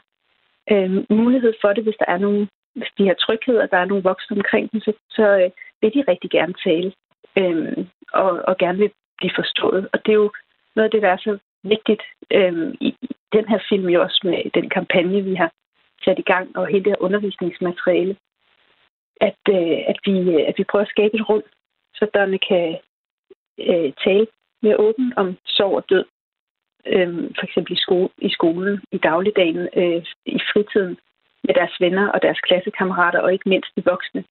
øh, 0.71 1.05
mulighed 1.09 1.53
for 1.61 1.73
det, 1.73 1.83
hvis 1.83 1.99
der 1.99 2.05
er 2.07 2.17
nogle, 2.17 2.47
hvis 2.75 2.91
de 2.97 3.07
har 3.07 3.13
tryghed, 3.13 3.57
og 3.57 3.71
der 3.71 3.77
er 3.77 3.85
nogle 3.85 4.03
voksne 4.03 4.37
omkring 4.37 4.71
dem, 4.71 4.79
så, 4.81 4.93
så 5.09 5.25
øh, 5.41 5.49
vil 5.81 5.93
de 5.93 6.11
rigtig 6.11 6.29
gerne 6.29 6.53
tale 6.65 6.93
øh, 7.37 7.85
og, 8.13 8.31
og 8.47 8.57
gerne 8.57 8.77
vil 8.77 8.91
blive 9.17 9.31
forstået. 9.35 9.89
Og 9.93 10.05
det 10.05 10.11
er 10.11 10.21
jo 10.23 10.31
noget 10.75 10.87
af 10.87 10.91
det, 10.91 11.01
der 11.01 11.09
er 11.09 11.17
så 11.17 11.37
vigtigt 11.63 12.03
øh, 12.31 12.73
i 12.81 12.95
den 13.33 13.47
her 13.47 13.59
film, 13.69 13.89
jo 13.89 14.01
også 14.01 14.21
med 14.23 14.51
den 14.53 14.69
kampagne, 14.69 15.21
vi 15.21 15.35
har 15.35 15.51
sat 16.05 16.19
i 16.19 16.29
gang, 16.31 16.57
og 16.57 16.67
hele 16.67 16.83
det 16.83 16.91
her 16.91 17.05
undervisningsmateriale, 17.07 18.15
at, 19.21 19.41
øh, 19.49 19.77
at, 19.91 19.97
vi, 20.05 20.15
øh, 20.19 20.43
at 20.47 20.55
vi 20.57 20.63
prøver 20.63 20.85
at 20.85 20.93
skabe 20.95 21.15
et 21.15 21.29
rum, 21.29 21.43
så 21.93 22.07
børnene 22.13 22.39
kan 22.49 22.77
øh, 23.59 23.93
tale 24.05 24.27
mere 24.61 24.79
åbent 24.79 25.13
om 25.17 25.37
sorg 25.45 25.75
og 25.75 25.89
død. 25.89 26.05
Øhm, 26.85 27.33
for 27.37 27.43
eksempel 27.43 27.73
i, 27.73 27.81
skole, 27.81 28.09
i 28.17 28.29
skolen, 28.29 28.81
i 28.91 28.97
dagligdagen, 28.97 29.69
øh, 29.75 30.03
i 30.25 30.39
fritiden, 30.53 30.97
med 31.43 31.53
deres 31.53 31.75
venner 31.79 32.07
og 32.07 32.21
deres 32.21 32.39
klassekammerater, 32.39 33.19
og 33.19 33.33
ikke 33.33 33.49
mindst 33.49 33.71
de 33.75 33.83
voksne, 33.85 34.23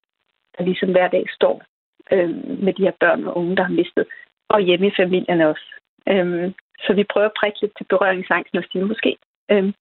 der 0.57 0.63
ligesom 0.63 0.91
hver 0.91 1.07
dag 1.07 1.25
står 1.29 1.63
øh, 2.11 2.29
med 2.65 2.73
de 2.73 2.83
her 2.83 2.95
børn 2.99 3.23
og 3.23 3.37
unge, 3.37 3.55
der 3.55 3.63
har 3.63 3.73
mistet, 3.81 4.05
og 4.49 4.61
hjemme 4.61 4.87
i 4.87 4.97
familierne 5.01 5.47
også. 5.47 5.65
Øh, 6.09 6.51
så 6.79 6.93
vi 6.93 7.03
prøver 7.03 7.25
at 7.25 7.37
prikke 7.39 7.61
lidt 7.61 7.73
til 7.77 7.85
berøringsangsten 7.89 8.57
og 8.57 8.65
sige, 8.71 8.85
måske, 8.85 9.17
øh, 9.51 9.73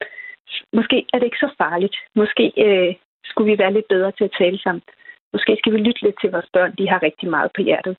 måske 0.72 1.06
er 1.12 1.18
det 1.18 1.26
ikke 1.26 1.44
så 1.46 1.50
farligt. 1.58 1.96
Måske 2.14 2.52
øh, 2.66 2.94
skulle 3.24 3.52
vi 3.52 3.58
være 3.58 3.72
lidt 3.72 3.88
bedre 3.88 4.12
til 4.12 4.24
at 4.24 4.36
tale 4.38 4.58
sammen. 4.58 4.82
Måske 5.32 5.56
skal 5.58 5.72
vi 5.72 5.78
lytte 5.78 6.02
lidt 6.02 6.16
til 6.20 6.30
vores 6.30 6.48
børn. 6.52 6.74
De 6.78 6.88
har 6.88 7.02
rigtig 7.02 7.28
meget 7.30 7.50
på 7.56 7.62
hjertet. 7.62 7.96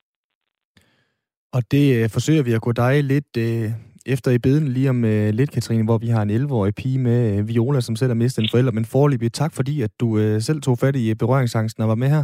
Og 1.56 1.62
det 1.72 1.86
øh, 1.96 2.10
forsøger 2.10 2.44
vi 2.44 2.54
at 2.54 2.62
gå 2.62 2.72
dig 2.72 3.04
lidt 3.04 3.32
øh, 3.38 3.70
efter 4.06 4.32
i 4.32 4.40
beden 4.40 4.68
lige 4.68 4.90
om 4.90 5.06
øh, 5.06 5.30
lidt, 5.40 5.52
Katrine, 5.52 5.84
hvor 5.84 5.98
vi 5.98 6.08
har 6.08 6.22
en 6.22 6.30
11-årig 6.30 6.76
pige 6.76 7.00
med 7.00 7.38
øh, 7.38 7.48
Viola, 7.48 7.82
som 7.82 7.96
selv 7.96 8.10
har 8.10 8.16
mistet 8.16 8.44
en 8.44 8.50
forælder. 8.52 8.72
Men 8.72 8.86
forløbig 8.86 9.34
tak, 9.34 9.54
fordi 9.54 9.82
at 9.82 9.92
du 10.00 10.18
øh, 10.18 10.42
selv 10.42 10.62
tog 10.62 10.78
fat 10.78 10.96
i 10.96 11.14
berøringsangsten 11.14 11.84
og 11.84 11.90
var 11.90 11.96
med 11.96 12.10
her. 12.10 12.24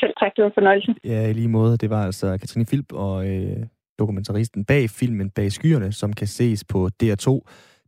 Selv 0.00 0.14
tak, 0.20 0.30
det 0.36 0.42
var 0.42 0.48
en 0.48 0.58
fornøjelse. 0.58 0.94
Ja, 1.04 1.30
i 1.30 1.32
lige 1.32 1.48
måde. 1.48 1.76
Det 1.76 1.90
var 1.90 2.04
altså 2.04 2.38
Katrine 2.38 2.66
Filp 2.66 2.92
og 2.92 3.28
øh, 3.28 3.56
dokumentaristen 3.98 4.64
bag 4.64 4.90
filmen 4.90 5.30
Bag 5.30 5.52
Skyerne, 5.52 5.92
som 5.92 6.12
kan 6.12 6.26
ses 6.26 6.64
på 6.64 6.90
DR2 7.02 7.40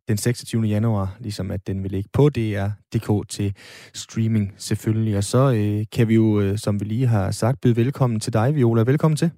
den 0.08 0.16
26. 0.16 0.62
januar, 0.62 1.16
ligesom 1.20 1.50
at 1.50 1.66
den 1.66 1.82
vil 1.82 1.90
ligge 1.90 2.10
på 2.12 2.28
DR.dk 2.28 3.28
til 3.28 3.54
streaming 3.94 4.54
selvfølgelig. 4.56 5.16
Og 5.16 5.24
så 5.24 5.52
øh, 5.52 5.84
kan 5.92 6.08
vi 6.08 6.14
jo, 6.14 6.40
øh, 6.40 6.58
som 6.58 6.80
vi 6.80 6.84
lige 6.84 7.06
har 7.06 7.30
sagt, 7.30 7.60
byde 7.60 7.76
velkommen 7.76 8.20
til 8.20 8.32
dig, 8.32 8.54
Viola. 8.54 8.82
Velkommen 8.82 9.16
til. 9.16 9.30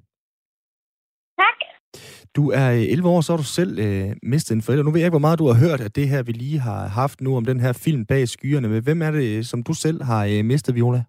Du 2.37 2.45
er 2.51 2.69
11 2.71 3.09
år, 3.09 3.21
så 3.21 3.33
har 3.33 3.37
du 3.37 3.49
selv 3.61 3.73
øh, 3.87 4.17
mistet 4.33 4.55
en 4.55 4.63
forælder. 4.63 4.85
Nu 4.85 4.91
ved 4.91 5.01
jeg 5.01 5.07
ikke, 5.07 5.19
hvor 5.19 5.27
meget 5.29 5.39
du 5.39 5.47
har 5.51 5.59
hørt 5.67 5.81
af 5.87 5.91
det 5.99 6.09
her, 6.13 6.23
vi 6.23 6.33
lige 6.33 6.59
har 6.69 6.81
haft 7.01 7.21
nu 7.21 7.31
om 7.37 7.45
den 7.45 7.61
her 7.61 7.73
film 7.85 8.07
bag 8.07 8.29
skyerne. 8.29 8.69
Men 8.69 8.83
hvem 8.83 9.03
er 9.03 9.11
det, 9.11 9.47
som 9.51 9.63
du 9.69 9.75
selv 9.85 9.99
har 10.11 10.23
øh, 10.33 10.45
mistet, 10.45 10.75
Viola? 10.75 11.03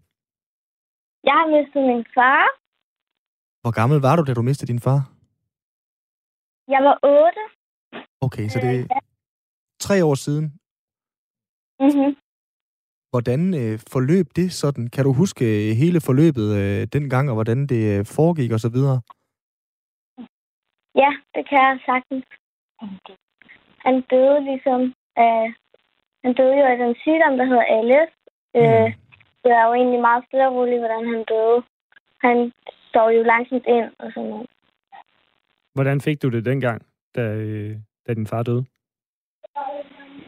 Jeg 1.28 1.36
har 1.40 1.48
mistet 1.56 1.82
min 1.92 2.06
far. 2.16 2.44
Hvor 3.62 3.74
gammel 3.80 3.98
var 4.08 4.16
du, 4.16 4.24
da 4.24 4.34
du 4.34 4.42
mistede 4.42 4.72
din 4.72 4.82
far? 4.88 5.00
Jeg 6.74 6.82
var 6.88 6.96
8. 7.04 7.40
Okay, 8.26 8.48
så 8.50 8.60
det 8.64 8.70
er 8.80 9.00
tre 9.80 10.06
år 10.06 10.16
siden. 10.16 10.46
Mm-hmm. 11.84 12.12
Hvordan 13.12 13.42
øh, 13.62 13.80
forløb 13.94 14.28
det 14.36 14.48
sådan? 14.62 14.88
Kan 14.88 15.04
du 15.04 15.14
huske 15.14 15.46
øh, 15.70 15.76
hele 15.76 16.00
forløbet 16.02 16.48
øh, 16.62 16.88
dengang, 16.96 17.30
og 17.30 17.36
hvordan 17.36 17.68
det 17.68 18.00
øh, 18.00 18.06
foregik 18.06 18.52
og 18.52 18.60
så 18.60 18.70
videre? 18.70 19.02
Ja, 21.04 21.12
det 21.36 21.44
kan 21.50 21.60
jeg 21.68 21.80
sagtens. 21.86 22.26
Han 23.86 24.02
døde 24.02 24.40
ligesom 24.44 24.94
af... 25.16 25.54
Han 26.24 26.34
døde 26.34 26.56
jo 26.62 26.66
af 26.66 26.78
den 26.78 26.96
sygdom, 26.96 27.38
der 27.38 27.46
hedder 27.46 27.66
ALS. 27.78 28.12
Mm. 28.56 28.60
Øh, 28.60 28.88
det 29.44 29.52
er 29.52 29.64
jo 29.68 29.74
egentlig 29.74 30.02
meget 30.02 30.24
stille 30.26 30.48
og 30.48 30.54
roligt, 30.56 30.80
hvordan 30.80 31.06
han 31.14 31.24
døde. 31.34 31.64
Han 32.26 32.52
står 32.90 33.10
jo 33.10 33.24
langsomt 33.24 33.66
ind 33.68 33.90
og 34.00 34.12
sådan 34.14 34.30
noget. 34.30 34.48
Hvordan 35.74 36.02
fik 36.02 36.22
du 36.22 36.30
det 36.30 36.46
dengang, 36.46 36.82
da, 37.16 37.22
øh, 37.22 37.76
da 38.08 38.14
din 38.14 38.28
far 38.28 38.44
døde? 38.44 38.66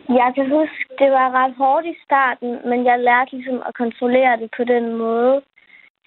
Jeg 0.09 0.31
kan 0.35 0.49
huske, 0.49 0.85
det 0.99 1.11
var 1.11 1.27
ret 1.39 1.55
hårdt 1.55 1.85
i 1.85 1.95
starten, 2.05 2.69
men 2.69 2.85
jeg 2.85 2.99
lærte 2.99 3.31
ligesom 3.31 3.63
at 3.67 3.73
kontrollere 3.75 4.37
det 4.37 4.49
på 4.57 4.63
den 4.63 4.95
måde. 4.97 5.41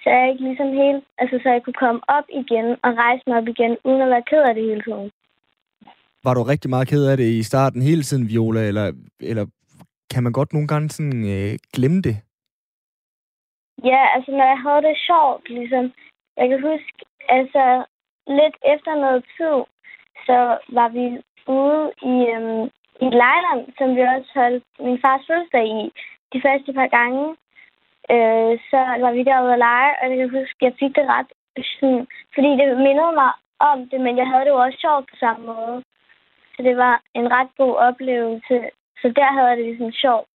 Så 0.02 0.10
jeg 0.10 0.30
ikke 0.30 0.44
ligesom 0.44 0.68
helt, 0.82 1.04
altså 1.18 1.40
så 1.42 1.48
jeg 1.48 1.62
kunne 1.62 1.82
komme 1.84 2.00
op 2.16 2.24
igen 2.40 2.66
og 2.84 2.90
rejse 3.04 3.22
mig 3.26 3.36
op 3.36 3.48
igen, 3.48 3.76
uden 3.84 4.02
at 4.02 4.10
være 4.14 4.28
ked 4.30 4.42
af 4.48 4.54
det 4.54 4.64
hele 4.64 4.82
tiden. 4.82 5.10
Var 6.24 6.34
du 6.34 6.42
rigtig 6.42 6.70
meget 6.70 6.88
ked 6.88 7.04
af 7.10 7.16
det 7.16 7.28
i 7.40 7.42
starten 7.42 7.82
hele 7.82 8.02
tiden, 8.02 8.28
Viola, 8.28 8.62
eller, 8.68 8.86
eller 9.20 9.46
kan 10.12 10.22
man 10.22 10.32
godt 10.32 10.52
nogle 10.52 10.68
gange 10.68 10.88
sådan 10.88 11.20
øh, 11.34 11.58
glemme 11.74 12.00
det? 12.08 12.16
Ja, 13.90 14.00
altså 14.14 14.30
når 14.30 14.46
jeg 14.52 14.60
havde 14.66 14.82
det 14.88 15.04
sjovt, 15.08 15.48
ligesom. 15.48 15.84
Jeg 16.36 16.48
kan 16.48 16.60
huske, 16.70 16.98
altså 17.28 17.64
lidt 18.26 18.56
efter 18.74 18.92
noget 19.04 19.22
tid, 19.36 19.58
så 20.26 20.38
var 20.78 20.88
vi 20.98 21.06
ude 21.58 21.82
i, 22.12 22.16
øhm, 22.34 22.64
i 23.06 23.08
Lejland, 23.22 23.62
som 23.78 23.88
vi 23.96 24.02
også 24.14 24.30
holdt 24.40 24.64
min 24.86 24.98
fars 25.04 25.22
fødselsdag 25.28 25.66
i 25.80 25.82
de 26.32 26.38
første 26.46 26.72
par 26.78 26.88
gange. 26.98 27.24
Øh, 28.14 28.52
så 28.70 28.80
var 29.04 29.12
vi 29.16 29.22
derude 29.30 29.52
at 29.56 29.62
lege, 29.68 29.92
og 30.00 30.04
jeg 30.10 30.16
kan 30.18 30.30
huske, 30.38 30.66
jeg 30.66 30.74
fik 30.80 30.92
det 30.98 31.06
ret 31.14 31.30
sådan, 31.78 32.06
fordi 32.34 32.50
det 32.60 32.66
mindede 32.86 33.12
mig 33.22 33.32
om 33.70 33.78
det, 33.90 34.00
men 34.06 34.14
jeg 34.20 34.26
havde 34.30 34.44
det 34.44 34.54
jo 34.54 34.60
også 34.64 34.78
sjovt 34.84 35.04
på 35.10 35.16
samme 35.24 35.42
måde. 35.52 35.76
Så 36.54 36.60
det 36.68 36.76
var 36.76 36.94
en 37.14 37.26
ret 37.36 37.50
god 37.56 37.74
oplevelse. 37.88 38.56
Så 39.00 39.06
der 39.18 39.28
havde 39.34 39.48
jeg 39.48 39.56
det 39.56 39.66
ligesom 39.66 39.92
sjovt. 40.04 40.28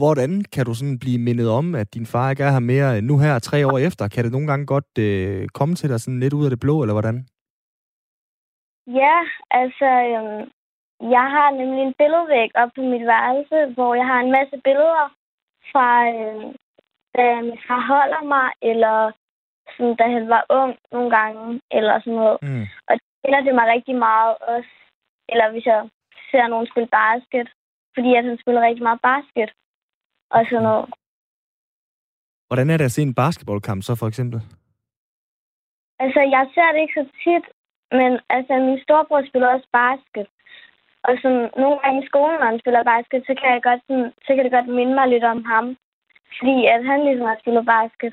Hvordan 0.00 0.30
kan 0.54 0.64
du 0.66 0.74
sådan 0.74 0.98
blive 0.98 1.18
mindet 1.18 1.48
om, 1.50 1.74
at 1.74 1.94
din 1.94 2.06
far 2.06 2.30
ikke 2.30 2.42
er 2.42 2.50
her 2.50 2.70
mere 2.72 3.00
nu 3.00 3.18
her 3.18 3.38
tre 3.38 3.66
år 3.66 3.78
efter? 3.78 4.08
Kan 4.08 4.24
det 4.24 4.32
nogle 4.32 4.46
gange 4.46 4.66
godt 4.66 4.92
øh, 4.98 5.48
komme 5.58 5.74
til 5.74 5.90
dig 5.90 6.00
sådan 6.00 6.20
lidt 6.20 6.34
ud 6.38 6.44
af 6.44 6.50
det 6.50 6.60
blå, 6.60 6.82
eller 6.82 6.94
hvordan? 6.94 7.16
Ja, 8.86 9.16
altså, 9.50 9.88
øhm, 10.12 10.42
jeg 11.16 11.26
har 11.34 11.48
nemlig 11.58 11.82
en 11.82 11.94
billedvæg 12.00 12.50
op 12.62 12.70
på 12.76 12.82
mit 12.92 13.06
værelse, 13.14 13.74
hvor 13.74 13.94
jeg 13.94 14.06
har 14.10 14.20
en 14.20 14.32
masse 14.38 14.56
billeder 14.64 15.06
fra, 15.72 15.88
øhm, 16.14 16.56
da 17.14 17.24
min 17.48 17.58
far 17.66 17.82
holder 17.92 18.22
mig, 18.34 18.48
eller 18.70 19.12
sådan, 19.74 19.96
da 20.00 20.04
han 20.16 20.28
var 20.34 20.42
ung 20.60 20.72
nogle 20.92 21.10
gange, 21.16 21.60
eller 21.70 21.94
sådan 22.00 22.18
noget. 22.22 22.38
Mm. 22.42 22.66
Og 22.88 22.92
det 23.22 23.44
det 23.46 23.54
mig 23.54 23.66
rigtig 23.74 23.96
meget 24.08 24.34
også. 24.54 24.72
Eller 25.28 25.50
hvis 25.50 25.66
jeg 25.66 25.88
ser 26.30 26.46
nogen 26.46 26.66
spille 26.70 26.90
basket, 27.02 27.48
fordi 27.94 28.10
at 28.18 28.24
han 28.24 28.38
spiller 28.42 28.60
rigtig 28.68 28.82
meget 28.88 29.00
basket 29.10 29.50
og 30.30 30.40
sådan 30.50 30.66
noget. 30.68 30.86
Hvordan 32.48 32.70
er 32.70 32.76
det 32.76 32.84
at 32.84 32.96
se 32.96 33.02
en 33.02 33.14
basketballkamp 33.14 33.82
så 33.82 33.94
for 34.00 34.06
eksempel? 34.06 34.38
Altså, 36.04 36.20
jeg 36.36 36.44
ser 36.54 36.68
det 36.72 36.80
ikke 36.80 36.98
så 37.00 37.06
tit, 37.24 37.46
men 37.98 38.12
altså, 38.36 38.52
min 38.68 38.82
storebror 38.84 39.22
spiller 39.28 39.48
også 39.54 39.68
basket. 39.72 40.26
Og 41.06 41.12
sådan, 41.22 41.44
nogle 41.62 41.78
gange 41.82 41.98
i 42.02 42.08
skolen, 42.10 42.36
når 42.38 42.48
han 42.52 42.62
spiller 42.62 42.90
basket, 42.92 43.20
så 43.28 43.32
kan, 43.38 43.48
jeg 43.54 43.60
godt, 43.68 43.82
sådan, 43.86 44.08
så 44.26 44.30
kan 44.32 44.44
det 44.44 44.56
godt 44.56 44.68
minde 44.78 44.94
mig 44.98 45.06
lidt 45.08 45.26
om 45.34 45.40
ham. 45.52 45.66
Fordi 46.36 46.56
at 46.74 46.80
han 46.90 46.98
ligesom 47.06 47.26
har 47.30 47.38
spillet 47.42 47.64
basket. 47.76 48.12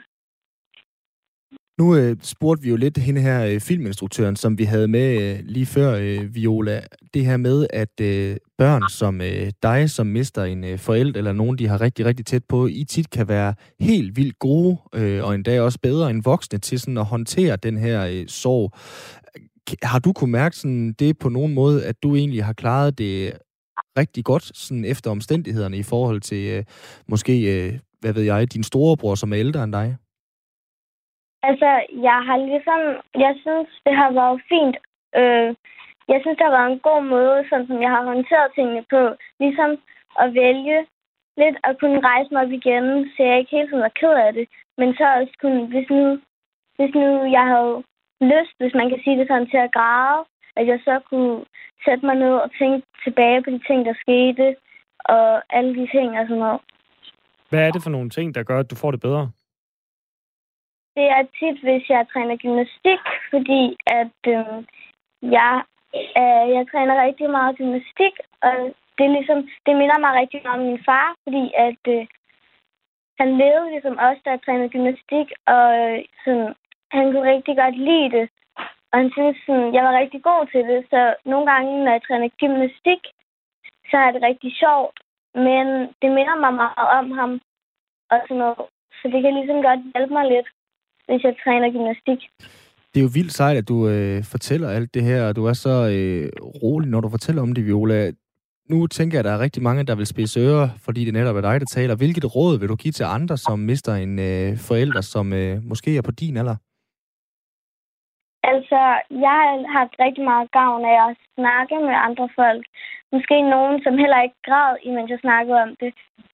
Nu 1.82 1.96
øh, 1.96 2.16
spurgte 2.22 2.64
vi 2.64 2.70
jo 2.70 2.76
lidt 2.76 2.98
hende 2.98 3.22
her 3.22 3.46
øh, 3.46 3.60
filminstruktøren, 3.60 4.36
som 4.36 4.58
vi 4.58 4.64
havde 4.64 4.88
med 4.88 5.08
øh, 5.22 5.40
lige 5.46 5.66
før, 5.66 5.92
øh, 6.02 6.36
Viola. 6.36 6.82
Det 7.14 7.26
her 7.26 7.38
med, 7.38 7.68
at 7.74 7.96
øh, 8.02 8.38
børn 8.58 8.84
som 8.90 9.22
øh, 9.22 9.52
dig, 9.64 9.90
som 9.90 10.08
mister 10.08 10.44
en 10.44 10.64
øh, 10.64 10.80
forælder, 10.80 11.18
eller 11.18 11.32
nogen, 11.32 11.58
de 11.58 11.68
har 11.68 11.82
rigtig, 11.82 12.06
rigtig 12.06 12.26
tæt 12.26 12.44
på, 12.50 12.68
I 12.68 12.84
tit 12.84 13.10
kan 13.10 13.28
være 13.28 13.54
helt 13.80 14.18
vildt 14.18 14.40
gode, 14.40 14.78
øh, 14.96 15.24
og 15.24 15.36
endda 15.36 15.62
også 15.62 15.80
bedre 15.84 16.10
end 16.10 16.24
voksne 16.24 16.60
til 16.60 16.80
sådan 16.80 16.98
at 16.98 17.06
håndtere 17.06 17.56
den 17.56 17.78
her 17.78 18.06
øh, 18.06 18.28
sorg. 18.28 18.72
Har 19.84 20.00
du 20.00 20.14
kunne 20.14 20.32
mærke 20.32 20.56
sådan 20.56 20.94
det 20.94 21.20
på 21.20 21.30
nogen 21.30 21.54
måde, 21.54 21.86
at 21.86 21.96
du 22.04 22.16
egentlig 22.16 22.44
har 22.44 22.54
klaret 22.54 22.98
det 22.98 23.34
rigtig 24.00 24.24
godt, 24.26 24.58
sådan 24.58 24.86
efter 24.86 25.12
omstændighederne 25.12 25.78
i 25.78 25.84
forhold 25.84 26.22
til 26.22 26.44
øh, 26.56 26.64
måske, 27.08 27.34
øh, 27.54 27.74
hvad 28.02 28.14
ved 28.14 28.24
jeg, 28.24 28.54
din 28.54 28.64
storebror, 28.64 29.16
som 29.16 29.34
er 29.34 29.40
ældre 29.40 29.64
end 29.64 29.74
dig? 29.74 29.88
Altså, 31.50 31.70
jeg 32.08 32.20
har 32.28 32.38
ligesom... 32.50 32.82
Jeg 33.26 33.34
synes, 33.44 33.70
det 33.86 33.94
har 34.02 34.12
været 34.20 34.42
fint. 34.52 34.76
Øh, 35.20 35.50
jeg 36.12 36.20
synes, 36.22 36.38
det 36.38 36.46
har 36.48 36.58
været 36.58 36.72
en 36.72 36.86
god 36.90 37.02
måde, 37.16 37.38
sådan 37.50 37.68
som 37.68 37.80
jeg 37.86 37.92
har 37.96 38.04
håndteret 38.12 38.56
tingene 38.56 38.84
på. 38.94 39.02
Ligesom 39.44 39.70
at 40.24 40.28
vælge 40.42 40.78
lidt 41.42 41.58
at 41.68 41.74
kunne 41.80 42.00
rejse 42.10 42.30
mig 42.32 42.42
op 42.44 42.54
igen, 42.60 42.86
så 43.14 43.20
jeg 43.24 43.38
ikke 43.38 43.56
helt 43.56 43.70
tiden 43.70 43.86
var 43.88 44.00
ked 44.02 44.16
af 44.26 44.34
det. 44.38 44.46
Men 44.80 44.90
så 44.98 45.06
også 45.20 45.34
kunne, 45.42 45.62
hvis 45.74 45.88
nu, 45.98 46.06
hvis 46.78 46.94
nu 47.00 47.08
jeg 47.38 47.46
havde 47.54 47.76
lyst, 48.22 48.56
hvis 48.60 48.74
man 48.80 48.90
kan 48.90 49.00
sige 49.04 49.18
det 49.20 49.28
sådan, 49.28 49.50
til 49.50 49.58
at 49.58 49.74
græde, 49.78 50.20
at 50.56 50.68
jeg 50.68 50.80
så 50.88 51.00
kunne 51.10 51.46
sætte 51.86 52.06
mig 52.06 52.16
ned 52.16 52.34
og 52.46 52.50
tænke 52.60 52.88
tilbage 53.04 53.44
på 53.44 53.50
de 53.50 53.62
ting, 53.68 53.86
der 53.86 53.96
skete, 54.04 54.56
og 55.06 55.42
alle 55.58 55.72
de 55.80 55.88
ting 55.96 56.10
og 56.20 56.26
sådan 56.28 56.44
noget. 56.46 56.62
Hvad 57.50 57.62
er 57.68 57.72
det 57.72 57.84
for 57.84 57.90
nogle 57.90 58.10
ting, 58.10 58.36
der 58.36 58.44
gør, 58.44 58.60
at 58.60 58.72
du 58.72 58.76
får 58.76 58.92
det 58.92 59.02
bedre? 59.02 59.32
Det 60.96 61.08
er 61.18 61.24
tit, 61.40 61.58
hvis 61.66 61.90
jeg 61.90 62.08
træner 62.14 62.36
gymnastik, 62.44 63.02
fordi 63.32 63.64
at 64.00 64.20
øh, 64.36 64.56
jeg, 65.38 65.54
øh, 66.22 66.46
jeg 66.56 66.64
træner 66.72 67.04
rigtig 67.06 67.30
meget 67.30 67.58
gymnastik, 67.58 68.16
og 68.42 68.54
det, 68.98 69.04
er 69.06 69.16
ligesom, 69.18 69.40
det 69.66 69.74
minder 69.82 70.00
mig 70.00 70.12
rigtig 70.22 70.40
meget 70.44 70.60
om 70.60 70.66
min 70.66 70.84
far, 70.90 71.08
fordi 71.26 71.44
at 71.68 71.84
øh, 71.96 72.08
han 73.20 73.30
levede 73.42 73.72
ligesom 73.72 73.96
også, 74.08 74.22
jeg 74.26 74.40
trænede 74.46 74.74
gymnastik, 74.76 75.28
og 75.56 75.66
øh, 75.82 76.00
sådan, 76.24 76.54
han 76.96 77.06
kunne 77.12 77.32
rigtig 77.34 77.56
godt 77.62 77.78
lide 77.90 78.10
det. 78.18 78.26
Og 78.92 78.96
han 79.00 79.10
synes, 79.16 79.38
sådan, 79.46 79.74
jeg 79.76 79.84
var 79.88 80.00
rigtig 80.02 80.22
god 80.30 80.44
til 80.54 80.64
det, 80.72 80.80
så 80.92 81.02
nogle 81.32 81.46
gange, 81.52 81.72
når 81.84 81.92
jeg 81.96 82.04
træner 82.08 82.38
gymnastik, 82.42 83.02
så 83.90 83.98
er 84.06 84.12
det 84.12 84.22
rigtig 84.30 84.52
sjovt. 84.64 84.98
Men 85.48 85.66
det 86.02 86.10
minder 86.18 86.36
mig 86.44 86.54
meget 86.62 86.90
om 87.00 87.08
ham, 87.20 87.32
og 88.12 88.18
sådan 88.24 88.42
noget. 88.44 88.58
Så 89.00 89.06
det 89.14 89.20
kan 89.22 89.34
ligesom 89.40 89.60
godt 89.68 89.82
hjælpe 89.94 90.14
mig 90.18 90.26
lidt, 90.34 90.48
hvis 91.08 91.24
jeg 91.28 91.36
træner 91.44 91.68
gymnastik. 91.76 92.22
Det 92.92 92.98
er 93.00 93.08
jo 93.08 93.16
vildt 93.18 93.34
sejt, 93.34 93.58
at 93.58 93.68
du 93.68 93.78
øh, 93.94 94.24
fortæller 94.34 94.70
alt 94.70 94.94
det 94.94 95.04
her, 95.04 95.28
og 95.28 95.36
du 95.36 95.46
er 95.46 95.54
så 95.54 95.76
øh, 95.96 96.26
rolig, 96.64 96.90
når 96.90 97.02
du 97.02 97.10
fortæller 97.10 97.42
om 97.42 97.54
det, 97.54 97.66
Viola. 97.66 98.12
Nu 98.70 98.88
tænker 98.88 99.18
jeg, 99.18 99.20
at 99.20 99.26
der 99.26 99.32
er 99.32 99.40
rigtig 99.46 99.64
mange, 99.64 99.84
der 99.84 99.96
vil 99.96 100.06
spise 100.06 100.40
ører, 100.40 100.70
fordi 100.86 101.06
det 101.06 101.14
netop 101.14 101.36
er 101.36 101.42
dig, 101.42 101.60
der 101.60 101.66
taler. 101.66 101.96
Hvilket 101.96 102.36
råd 102.36 102.60
vil 102.60 102.70
du 102.70 102.76
give 102.76 102.92
til 102.92 103.04
andre, 103.04 103.38
som 103.38 103.60
mister 103.60 103.94
en 103.94 104.20
øh, 104.20 104.58
forælder, 104.58 105.02
som 105.02 105.34
øh, 105.34 105.64
måske 105.64 105.98
er 105.98 106.02
på 106.02 106.12
din 106.12 106.38
alder? 106.38 106.56
Altså, 108.54 108.80
jeg 109.26 109.36
har 109.42 109.72
haft 109.78 109.96
rigtig 110.06 110.24
meget 110.24 110.52
gavn 110.52 110.86
af 110.86 110.98
at 111.10 111.18
snakke 111.36 111.76
med 111.88 111.96
andre 112.08 112.30
folk. 112.40 112.66
Måske 113.12 113.36
nogen, 113.42 113.84
som 113.84 113.94
heller 113.98 114.22
ikke 114.22 114.40
græd, 114.48 114.78
imens 114.84 115.10
jeg 115.10 115.20
snakkede 115.20 115.62
om 115.66 115.76
det. 115.82 115.94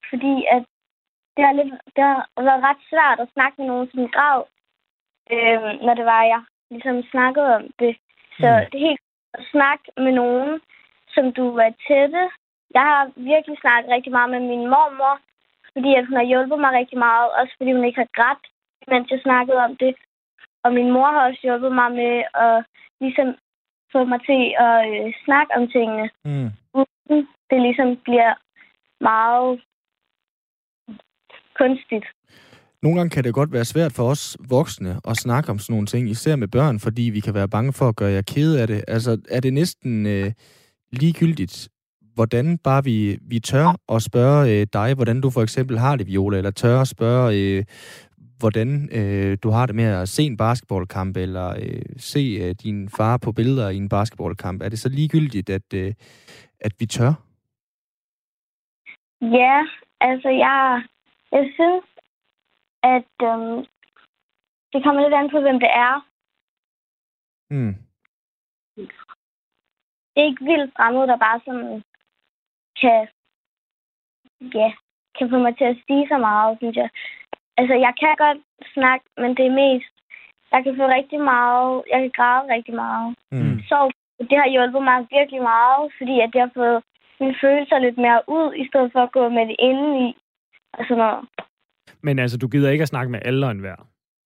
Fordi 0.09 0.33
at 0.55 0.63
det 1.35 1.43
har, 1.45 1.53
lidt, 1.53 1.73
det 1.95 2.03
har 2.09 2.41
været 2.49 2.65
ret 2.69 2.81
svært 2.91 3.19
at 3.19 3.33
snakke 3.33 3.55
med 3.57 3.67
nogen, 3.71 3.87
som 3.91 4.13
græd, 4.15 4.41
øh, 5.33 5.69
når 5.85 5.93
det 5.99 6.05
var, 6.05 6.23
jeg 6.33 6.41
ligesom 6.71 6.97
snakkede 7.13 7.49
om 7.59 7.63
det. 7.81 7.93
Så 8.39 8.49
mm. 8.53 8.65
det 8.69 8.75
er 8.77 8.87
helt 8.89 9.03
at 9.37 9.43
snakke 9.53 9.85
med 9.97 10.13
nogen, 10.21 10.61
som 11.15 11.25
du 11.37 11.45
er 11.65 11.71
tætte. 11.87 12.23
Jeg 12.77 12.83
har 12.91 13.03
virkelig 13.15 13.57
snakket 13.61 13.91
rigtig 13.91 14.11
meget 14.11 14.29
med 14.29 14.39
min 14.51 14.65
mormor, 14.73 15.15
fordi 15.73 15.91
at 15.95 16.05
hun 16.07 16.15
har 16.17 16.27
hjulpet 16.31 16.59
mig 16.59 16.71
rigtig 16.73 16.97
meget, 17.07 17.27
også 17.39 17.53
fordi 17.57 17.71
hun 17.73 17.85
ikke 17.85 18.01
har 18.03 18.11
grædt, 18.17 18.43
mens 18.91 19.11
jeg 19.11 19.19
snakkede 19.27 19.59
om 19.67 19.75
det. 19.83 19.93
Og 20.67 20.73
min 20.73 20.91
mor 20.95 21.09
har 21.15 21.23
også 21.29 21.41
hjulpet 21.43 21.71
mig 21.79 21.89
med 22.01 22.15
at 22.45 22.57
ligesom 23.03 23.27
få 23.93 23.99
mig 24.11 24.19
til 24.29 24.41
at 24.67 24.75
øh, 24.91 25.13
snakke 25.25 25.51
om 25.57 25.63
tingene. 25.75 26.05
Mm. 26.25 26.49
Uden 26.77 27.27
det 27.49 27.59
ligesom 27.67 27.89
bliver 28.07 28.33
meget 29.09 29.61
kunstigt. 31.59 32.05
Nogle 32.83 32.97
gange 32.97 33.09
kan 33.09 33.23
det 33.23 33.33
godt 33.33 33.51
være 33.51 33.65
svært 33.65 33.93
for 33.93 34.03
os 34.03 34.37
voksne 34.49 34.99
at 35.09 35.17
snakke 35.17 35.49
om 35.49 35.59
sådan 35.59 35.73
nogle 35.73 35.87
ting, 35.87 36.09
især 36.09 36.35
med 36.35 36.47
børn, 36.47 36.79
fordi 36.79 37.01
vi 37.01 37.19
kan 37.19 37.33
være 37.33 37.49
bange 37.49 37.73
for 37.73 37.87
at 37.89 37.95
gøre 37.95 38.11
jer 38.11 38.21
kede 38.21 38.61
af 38.61 38.67
det. 38.67 38.83
Altså, 38.87 39.21
er 39.29 39.39
det 39.39 39.53
næsten 39.53 40.05
øh, 40.05 40.31
ligegyldigt, 40.91 41.69
hvordan 42.13 42.57
bare 42.57 42.83
vi, 42.83 43.19
vi 43.21 43.39
tør 43.39 43.95
at 43.95 44.01
spørge 44.01 44.51
øh, 44.51 44.67
dig, 44.73 44.93
hvordan 44.93 45.21
du 45.21 45.29
for 45.29 45.41
eksempel 45.41 45.77
har 45.77 45.95
det, 45.95 46.07
Viola, 46.07 46.37
eller 46.37 46.51
tør 46.51 46.81
at 46.81 46.87
spørge, 46.87 47.35
øh, 47.37 47.63
hvordan 48.39 48.89
øh, 48.99 49.37
du 49.43 49.49
har 49.49 49.65
det 49.65 49.75
med 49.75 49.85
at 50.01 50.09
se 50.09 50.23
en 50.23 50.37
basketballkamp, 50.37 51.17
eller 51.17 51.47
øh, 51.49 51.81
se 51.97 52.19
øh, 52.41 52.55
din 52.63 52.89
far 52.89 53.17
på 53.17 53.31
billeder 53.31 53.69
i 53.69 53.77
en 53.77 53.89
basketballkamp. 53.89 54.61
Er 54.61 54.69
det 54.69 54.79
så 54.79 54.89
ligegyldigt, 54.89 55.49
at, 55.49 55.73
øh, 55.73 55.93
at 56.59 56.73
vi 56.79 56.85
tør? 56.85 57.13
Ja, 59.21 59.67
altså 60.01 60.29
jeg, 60.29 60.83
jeg 61.31 61.51
synes, 61.55 61.85
at 62.83 63.13
øhm, 63.29 63.65
det 64.71 64.83
kommer 64.83 65.01
lidt 65.01 65.13
an 65.13 65.29
på, 65.31 65.39
hvem 65.39 65.59
det 65.59 65.71
er. 65.85 65.93
Mm. 67.49 67.75
Det 70.13 70.23
er 70.23 70.29
ikke 70.31 70.45
vildt 70.45 70.73
fremmed, 70.77 71.07
der 71.07 71.17
bare 71.17 71.39
sådan 71.45 71.83
kan, 72.81 73.07
ja, 74.59 74.69
kan 75.17 75.29
få 75.29 75.37
mig 75.37 75.57
til 75.57 75.63
at 75.63 75.77
sige 75.87 76.07
så 76.07 76.17
meget, 76.17 76.57
synes 76.57 76.75
jeg. 76.75 76.89
Altså, 77.59 77.75
jeg 77.85 77.93
kan 78.01 78.15
godt 78.25 78.41
snakke, 78.75 79.05
men 79.21 79.31
det 79.37 79.45
er 79.45 79.59
mest... 79.63 79.93
Jeg 80.53 80.63
kan 80.63 80.75
få 80.79 80.85
rigtig 80.97 81.19
meget... 81.33 81.83
Jeg 81.91 81.99
kan 82.01 82.11
græde 82.17 82.53
rigtig 82.55 82.75
meget. 82.83 83.07
Mm. 83.31 83.59
Så 83.69 83.77
det 84.29 84.37
har 84.41 84.49
hjulpet 84.55 84.83
mig 84.89 84.97
virkelig 85.17 85.41
meget, 85.41 85.83
fordi 85.97 86.15
at 86.25 86.31
jeg 86.35 86.43
har 86.45 86.51
fået 86.61 86.83
mine 87.19 87.35
følelser 87.41 87.77
lidt 87.79 87.97
mere 87.97 88.21
ud, 88.27 88.47
i 88.63 88.67
stedet 88.67 88.89
for 88.91 89.01
at 89.03 89.11
gå 89.11 89.29
med 89.29 89.45
det 89.47 89.55
inde 89.59 89.87
i. 90.05 90.07
Og 90.73 90.85
sådan 90.87 90.97
noget. 90.97 91.27
Men 92.01 92.19
altså, 92.19 92.37
du 92.37 92.47
gider 92.47 92.71
ikke 92.71 92.81
at 92.81 92.93
snakke 92.93 93.11
med 93.11 93.19
alle 93.25 93.45
og 93.45 93.51
enhver 93.51 93.79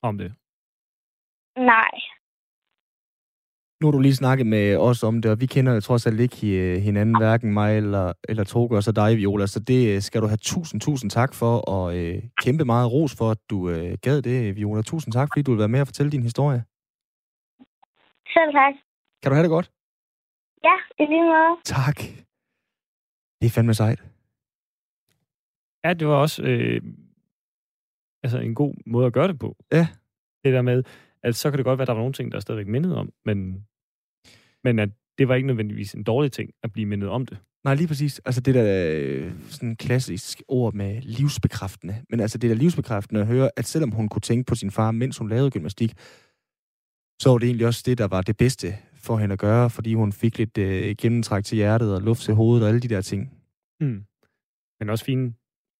om 0.04 0.17
det? 0.17 0.32
Nej. 1.58 1.94
Nu 3.82 3.88
har 3.88 3.91
du 3.91 4.00
lige 4.00 4.15
snakket 4.15 4.48
med 4.48 4.78
os 4.78 5.04
om 5.04 5.22
det, 5.22 5.32
og 5.32 5.39
vi 5.41 5.46
kender 5.46 5.74
jo 5.74 5.80
trods 5.80 6.08
alt 6.08 6.20
ikke 6.20 6.80
hinanden, 6.80 7.17
hverken 7.17 7.54
mig 7.54 7.78
eller, 7.78 8.13
eller 8.30 8.44
Toge, 8.44 8.78
og 8.78 8.84
så 8.84 8.91
dig, 8.91 9.17
Viola. 9.17 9.48
Så 9.48 9.60
det 9.60 9.96
øh, 9.96 10.02
skal 10.02 10.22
du 10.22 10.28
have 10.28 10.38
tusind, 10.38 10.82
tusind 10.82 11.10
tak 11.12 11.34
for, 11.34 11.58
og 11.58 11.98
øh, 11.98 12.24
kæmpe 12.44 12.65
meget 12.65 12.91
ros 12.91 13.15
for, 13.17 13.32
at 13.32 13.38
du 13.50 13.70
øh, 13.70 13.98
gad 14.02 14.22
det, 14.22 14.56
Viola. 14.56 14.82
Tusind 14.82 15.13
tak, 15.13 15.28
fordi 15.32 15.41
du 15.41 15.52
vil 15.52 15.60
være 15.60 15.67
med 15.67 15.82
og 15.82 15.88
fortælle 15.88 16.12
din 16.12 16.24
historie. 16.24 16.63
Selv 18.36 18.52
tak. 18.54 18.74
Kan 19.22 19.30
du 19.30 19.36
have 19.36 19.44
det 19.44 19.56
godt? 19.58 19.72
Ja, 20.67 20.76
i 21.00 21.04
lige 21.12 21.24
måde. 21.24 21.54
Tak. 21.65 21.98
Det 23.39 23.46
er 23.46 23.54
fandme 23.56 23.74
sejt. 23.74 24.04
Ja, 25.84 25.94
det 25.94 26.08
var 26.08 26.15
også 26.15 26.44
øh, 26.44 26.82
altså 28.24 28.39
en 28.39 28.56
god 28.56 28.74
måde 28.86 29.06
at 29.06 29.13
gøre 29.13 29.28
det 29.28 29.39
på. 29.39 29.56
Ja. 29.72 29.88
Det 30.44 30.54
der 30.54 30.62
med, 30.62 30.84
at 31.24 31.36
så 31.36 31.50
kan 31.50 31.58
det 31.58 31.65
godt 31.65 31.78
være, 31.78 31.84
at 31.84 31.88
der 31.88 31.94
var 31.94 32.02
nogle 32.02 32.13
ting, 32.13 32.32
der 32.32 32.38
er 32.38 32.41
stadigvæk 32.41 32.67
mindet 32.67 32.96
om, 32.96 33.13
men 33.26 33.67
men 34.63 34.80
at 34.80 34.89
det 35.17 35.28
var 35.28 35.36
ikke 35.36 35.47
nødvendigvis 35.47 35.93
en 35.93 36.04
dårlig 36.04 36.32
ting 36.32 36.50
at 36.63 36.71
blive 36.74 36.86
mindet 36.86 37.10
om 37.10 37.26
det. 37.26 37.38
Nej, 37.63 37.76
lige 37.76 37.88
præcis. 37.88 38.19
Altså 38.26 38.41
det 38.41 38.56
der 38.56 38.95
øh, 39.00 39.32
sådan 39.50 39.76
klassisk 39.76 40.41
ord 40.47 40.74
med 40.74 41.02
livsbekræftende. 41.02 41.95
Men 42.10 42.19
altså 42.19 42.38
det 42.38 42.50
der 42.50 42.56
livsbekræftende 42.56 43.21
at 43.21 43.28
høre, 43.28 43.50
at 43.58 43.65
selvom 43.65 43.91
hun 43.91 44.10
kunne 44.10 44.21
tænke 44.21 44.47
på 44.47 44.56
sin 44.56 44.71
far, 44.71 44.91
mens 44.91 45.17
hun 45.17 45.30
lavede 45.30 45.52
gymnastik, 45.52 45.93
så 47.21 47.30
var 47.30 47.38
det 47.38 47.47
egentlig 47.47 47.67
også 47.67 47.84
det, 47.86 47.97
der 47.97 48.08
var 48.08 48.21
det 48.21 48.38
bedste 48.38 48.76
for 48.95 49.17
hende 49.17 49.34
at 49.34 49.39
gøre, 49.39 49.69
fordi 49.69 49.93
hun 49.93 50.13
fik 50.13 50.38
lidt 50.38 50.58
øh, 50.58 50.95
gennemtræk 51.02 51.43
til 51.43 51.56
hjertet 51.56 51.95
og 51.95 52.02
luft 52.02 52.21
til 52.21 52.34
hovedet 52.34 52.63
og 52.63 52.69
alle 52.69 52.82
de 52.82 52.88
der 52.88 53.02
ting. 53.02 53.34
Mm. 53.80 54.04
Men 54.80 54.89
også 54.89 55.06
fine 55.06 55.34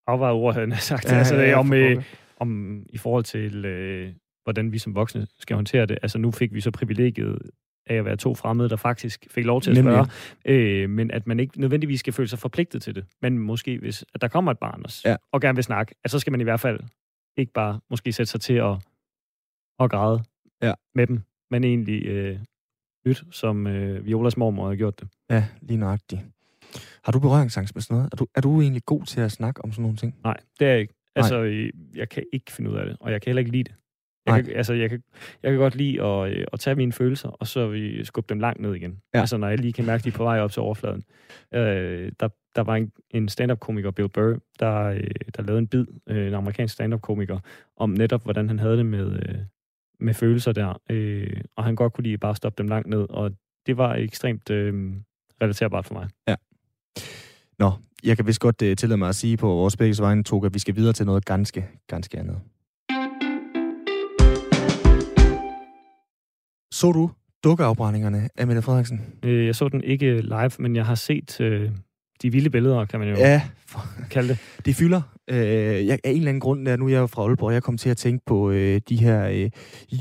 afvejede 0.06 0.34
ord, 0.34 0.54
havde 0.54 0.70
jeg 0.70 0.78
sagt. 0.78 1.04
Ja, 1.04 1.18
altså, 1.18 1.34
ja, 1.34 1.48
ja, 1.50 1.58
om, 1.58 1.72
øh, 1.72 2.04
om 2.38 2.82
i 2.88 2.98
forhold 2.98 3.24
til, 3.24 3.64
øh, 3.64 4.12
hvordan 4.44 4.72
vi 4.72 4.78
som 4.78 4.94
voksne 4.94 5.26
skal 5.38 5.56
håndtere 5.56 5.86
det. 5.86 5.98
Altså 6.02 6.18
nu 6.18 6.30
fik 6.30 6.54
vi 6.54 6.60
så 6.60 6.70
privilegiet 6.70 7.50
af 7.86 7.94
at 7.94 8.04
være 8.04 8.16
to 8.16 8.34
fremmede, 8.34 8.68
der 8.68 8.76
faktisk 8.76 9.26
fik 9.30 9.44
lov 9.44 9.60
til 9.62 9.70
at 9.70 9.76
spørge, 9.76 10.06
øh, 10.44 10.90
men 10.90 11.10
at 11.10 11.26
man 11.26 11.40
ikke 11.40 11.60
nødvendigvis 11.60 12.00
skal 12.00 12.12
føle 12.12 12.28
sig 12.28 12.38
forpligtet 12.38 12.82
til 12.82 12.94
det. 12.94 13.04
Men 13.22 13.38
måske, 13.38 13.78
hvis 13.78 14.04
at 14.14 14.20
der 14.20 14.28
kommer 14.28 14.50
et 14.50 14.58
barn 14.58 14.80
også, 14.84 15.02
ja. 15.04 15.16
og 15.32 15.40
gerne 15.40 15.56
vil 15.56 15.64
snakke, 15.64 15.94
at 16.04 16.10
så 16.10 16.18
skal 16.18 16.30
man 16.30 16.40
i 16.40 16.44
hvert 16.44 16.60
fald 16.60 16.80
ikke 17.36 17.52
bare 17.52 17.80
måske 17.90 18.12
sætte 18.12 18.30
sig 18.30 18.40
til 18.40 18.54
at, 18.54 18.76
at 19.80 19.90
græde 19.90 20.24
ja. 20.62 20.72
med 20.94 21.06
dem, 21.06 21.20
men 21.50 21.64
egentlig 21.64 22.06
øh, 22.06 22.38
lytte, 23.04 23.24
som 23.30 23.66
øh, 23.66 24.06
Violas 24.06 24.36
mormor 24.36 24.68
har 24.68 24.76
gjort 24.76 25.00
det. 25.00 25.08
Ja, 25.30 25.44
lige 25.62 25.78
nøjagtigt. 25.78 26.20
Har 27.04 27.12
du 27.12 27.20
berøringsangst 27.20 27.74
med 27.74 27.82
sådan 27.82 27.96
noget? 27.96 28.12
Er 28.12 28.16
du, 28.16 28.26
er 28.34 28.40
du 28.40 28.60
egentlig 28.60 28.84
god 28.84 29.04
til 29.04 29.20
at 29.20 29.32
snakke 29.32 29.64
om 29.64 29.72
sådan 29.72 29.82
nogle 29.82 29.96
ting? 29.96 30.14
Nej, 30.24 30.36
det 30.58 30.66
er 30.66 30.70
jeg 30.70 30.80
ikke. 30.80 30.94
Altså, 31.16 31.42
Nej. 31.42 31.70
jeg 31.94 32.08
kan 32.08 32.24
ikke 32.32 32.52
finde 32.52 32.70
ud 32.70 32.76
af 32.76 32.86
det, 32.86 32.96
og 33.00 33.12
jeg 33.12 33.22
kan 33.22 33.30
heller 33.30 33.40
ikke 33.40 33.52
lide 33.52 33.64
det. 33.64 33.74
Jeg 34.26 34.44
kan, 34.44 34.56
altså, 34.56 34.72
jeg, 34.74 34.90
kan, 34.90 35.02
jeg 35.42 35.50
kan 35.50 35.60
godt 35.60 35.74
lide 35.74 36.02
at, 36.02 36.32
øh, 36.32 36.46
at 36.52 36.60
tage 36.60 36.76
mine 36.76 36.92
følelser, 36.92 37.28
og 37.28 37.46
så 37.46 37.68
vi 37.68 38.04
skubbe 38.04 38.34
dem 38.34 38.40
langt 38.40 38.60
ned 38.60 38.74
igen. 38.74 39.00
Ja. 39.14 39.20
Altså, 39.20 39.36
når 39.36 39.48
jeg 39.48 39.58
lige 39.58 39.72
kan 39.72 39.86
mærke, 39.86 40.00
at 40.00 40.04
de 40.04 40.08
er 40.08 40.12
på 40.12 40.24
vej 40.24 40.40
op 40.40 40.52
til 40.52 40.62
overfladen. 40.62 41.02
Øh, 41.54 42.12
der, 42.20 42.28
der 42.56 42.62
var 42.62 42.76
en, 42.76 42.92
en 43.10 43.28
stand-up-komiker, 43.28 43.90
Bill 43.90 44.08
Burr, 44.08 44.38
der, 44.60 44.84
øh, 44.84 45.10
der 45.36 45.42
lavede 45.42 45.58
en 45.58 45.68
bid, 45.68 45.86
øh, 46.06 46.26
en 46.26 46.34
amerikansk 46.34 46.74
stand-up-komiker, 46.74 47.38
om 47.76 47.90
netop, 47.90 48.22
hvordan 48.22 48.48
han 48.48 48.58
havde 48.58 48.76
det 48.76 48.86
med, 48.86 49.12
øh, 49.12 49.38
med 50.00 50.14
følelser 50.14 50.52
der. 50.52 50.80
Øh, 50.90 51.40
og 51.56 51.64
han 51.64 51.76
godt 51.76 51.92
kunne 51.92 52.04
lide 52.04 52.18
bare 52.18 52.30
at 52.30 52.36
stoppe 52.36 52.62
dem 52.62 52.68
langt 52.68 52.88
ned, 52.88 53.06
og 53.10 53.32
det 53.66 53.76
var 53.76 53.94
ekstremt 53.94 54.50
øh, 54.50 54.92
relaterbart 55.42 55.86
for 55.86 55.94
mig. 55.94 56.08
Ja. 56.28 56.34
Nå, 57.58 57.72
jeg 58.04 58.16
kan 58.16 58.26
vist 58.26 58.40
godt 58.40 58.62
uh, 58.62 58.74
tillade 58.74 58.98
mig 58.98 59.08
at 59.08 59.14
sige 59.14 59.36
på 59.36 59.46
vores 59.46 59.76
begge 59.76 60.02
vegne, 60.02 60.24
Toga, 60.24 60.46
at 60.46 60.54
vi 60.54 60.58
skal 60.58 60.76
videre 60.76 60.92
til 60.92 61.06
noget 61.06 61.24
ganske, 61.24 61.68
ganske 61.86 62.18
andet. 62.18 62.40
Så 66.82 66.92
du 66.92 67.10
dukkeafbrændingerne 67.44 68.28
af 68.36 68.46
Mette 68.46 68.62
Frederiksen? 68.62 69.00
Øh, 69.22 69.46
jeg 69.46 69.54
så 69.54 69.68
den 69.68 69.84
ikke 69.84 70.20
live, 70.20 70.50
men 70.58 70.76
jeg 70.76 70.86
har 70.86 70.94
set 70.94 71.40
øh, 71.40 71.70
de 72.22 72.32
vilde 72.32 72.50
billeder, 72.50 72.84
kan 72.84 73.00
man 73.00 73.08
jo 73.08 73.14
ja, 73.14 73.42
for... 73.66 73.80
kalde 74.10 74.28
det. 74.28 74.38
Det 74.66 74.76
fylder. 74.76 75.02
Øh, 75.30 75.86
jeg, 75.86 75.98
af 76.04 76.10
en 76.10 76.16
eller 76.16 76.28
anden 76.28 76.40
grund, 76.40 76.66
der 76.66 76.76
nu 76.76 76.86
er 76.86 76.90
jeg 76.90 76.98
jo 76.98 77.06
fra 77.06 77.22
Aalborg, 77.22 77.52
jeg 77.52 77.62
kom 77.62 77.78
til 77.78 77.90
at 77.90 77.96
tænke 77.96 78.24
på 78.26 78.50
øh, 78.50 78.80
de 78.88 78.96
her 78.96 79.28
øh, 79.28 79.50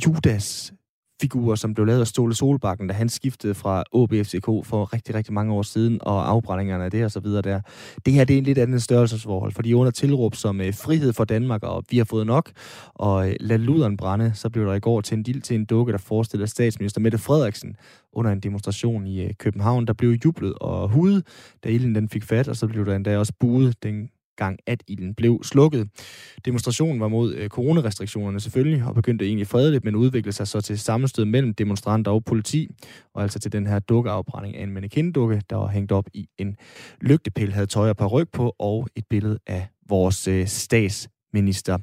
Judas 0.06 0.74
figurer, 1.22 1.56
som 1.56 1.74
blev 1.74 1.86
lavet 1.86 2.00
af 2.00 2.08
Ståle 2.08 2.36
Solbakken, 2.36 2.88
da 2.88 2.94
han 2.94 3.10
skiftede 3.10 3.54
fra 3.54 3.84
OBFCK 3.92 4.46
for 4.46 4.94
rigtig, 4.94 5.16
rigtig 5.16 5.34
mange 5.34 5.54
år 5.54 5.62
siden, 5.62 6.00
og 6.02 6.30
afbrændingerne 6.30 6.84
af 6.84 6.92
det 6.92 7.06
og 7.06 7.12
så 7.12 7.20
videre 7.20 7.42
der. 7.42 7.62
Det 8.06 8.14
her, 8.14 8.24
det 8.24 8.34
er 8.34 8.38
en 8.38 8.44
lidt 8.44 8.58
anden 8.58 8.80
størrelsesforhold, 8.80 9.52
fordi 9.52 9.74
under 9.74 9.92
tilråb 9.92 10.36
som 10.36 10.62
øh, 10.62 10.74
frihed 10.74 11.14
for 11.14 11.26
Danmark, 11.26 11.64
og 11.64 11.84
vi 11.90 11.98
har 11.98 12.06
fået 12.06 12.28
nok, 12.28 12.52
og 12.96 13.30
øh, 13.30 13.36
lad 13.40 13.58
luderen 13.58 13.98
brænde, 13.98 14.32
så 14.36 14.50
blev 14.50 14.66
der 14.66 14.74
i 14.74 14.80
går 14.80 15.02
til 15.02 15.18
en 15.18 15.24
dild 15.24 15.42
til 15.42 15.56
en 15.56 15.66
dukke, 15.66 15.92
der 15.92 15.98
forestiller 15.98 16.46
statsminister 16.46 17.02
Mette 17.02 17.18
Frederiksen 17.18 17.76
under 18.14 18.32
en 18.32 18.40
demonstration 18.40 19.08
i 19.08 19.24
øh, 19.24 19.34
København. 19.40 19.88
Der 19.88 19.94
blev 19.94 20.10
jublet 20.26 20.54
og 20.62 20.90
hudet, 20.90 21.26
da 21.64 21.70
ilden 21.70 21.96
den 21.96 22.10
fik 22.10 22.24
fat, 22.24 22.48
og 22.48 22.56
så 22.56 22.68
blev 22.68 22.86
der 22.86 22.96
endda 22.96 23.18
også 23.18 23.34
buet 23.40 23.84
den 23.84 24.10
gang, 24.44 24.60
at 24.68 24.84
ilden 24.88 25.16
blev 25.16 25.34
slukket. 25.44 25.84
Demonstrationen 26.46 27.00
var 27.00 27.08
mod 27.08 27.36
øh, 27.36 27.50
coronarestriktionerne 27.50 28.40
selvfølgelig, 28.40 28.84
og 28.88 28.96
begyndte 28.96 29.26
egentlig 29.26 29.48
fredeligt, 29.48 29.86
men 29.86 29.96
udviklede 29.96 30.36
sig 30.36 30.48
så 30.48 30.62
til 30.62 30.80
sammenstød 30.80 31.26
mellem 31.26 31.54
demonstranter 31.54 32.12
og 32.12 32.24
politi, 32.26 32.68
og 33.14 33.24
altså 33.24 33.40
til 33.40 33.52
den 33.52 33.68
her 33.68 33.80
dukkeafbrænding 33.80 34.56
af 34.58 34.64
en 34.64 34.72
mannequin-dukke, 34.72 35.42
der 35.50 35.56
var 35.56 35.68
hængt 35.68 35.92
op 35.92 36.08
i 36.14 36.28
en 36.38 36.58
lygtepæl, 37.02 37.52
havde 37.54 37.68
tøj 37.68 37.90
og 37.90 38.12
ryg 38.12 38.30
på, 38.30 38.56
og 38.60 38.88
et 38.96 39.06
billede 39.10 39.40
af 39.48 39.68
vores 39.90 40.28
øh, 40.28 40.48
statsminister. 40.48 41.78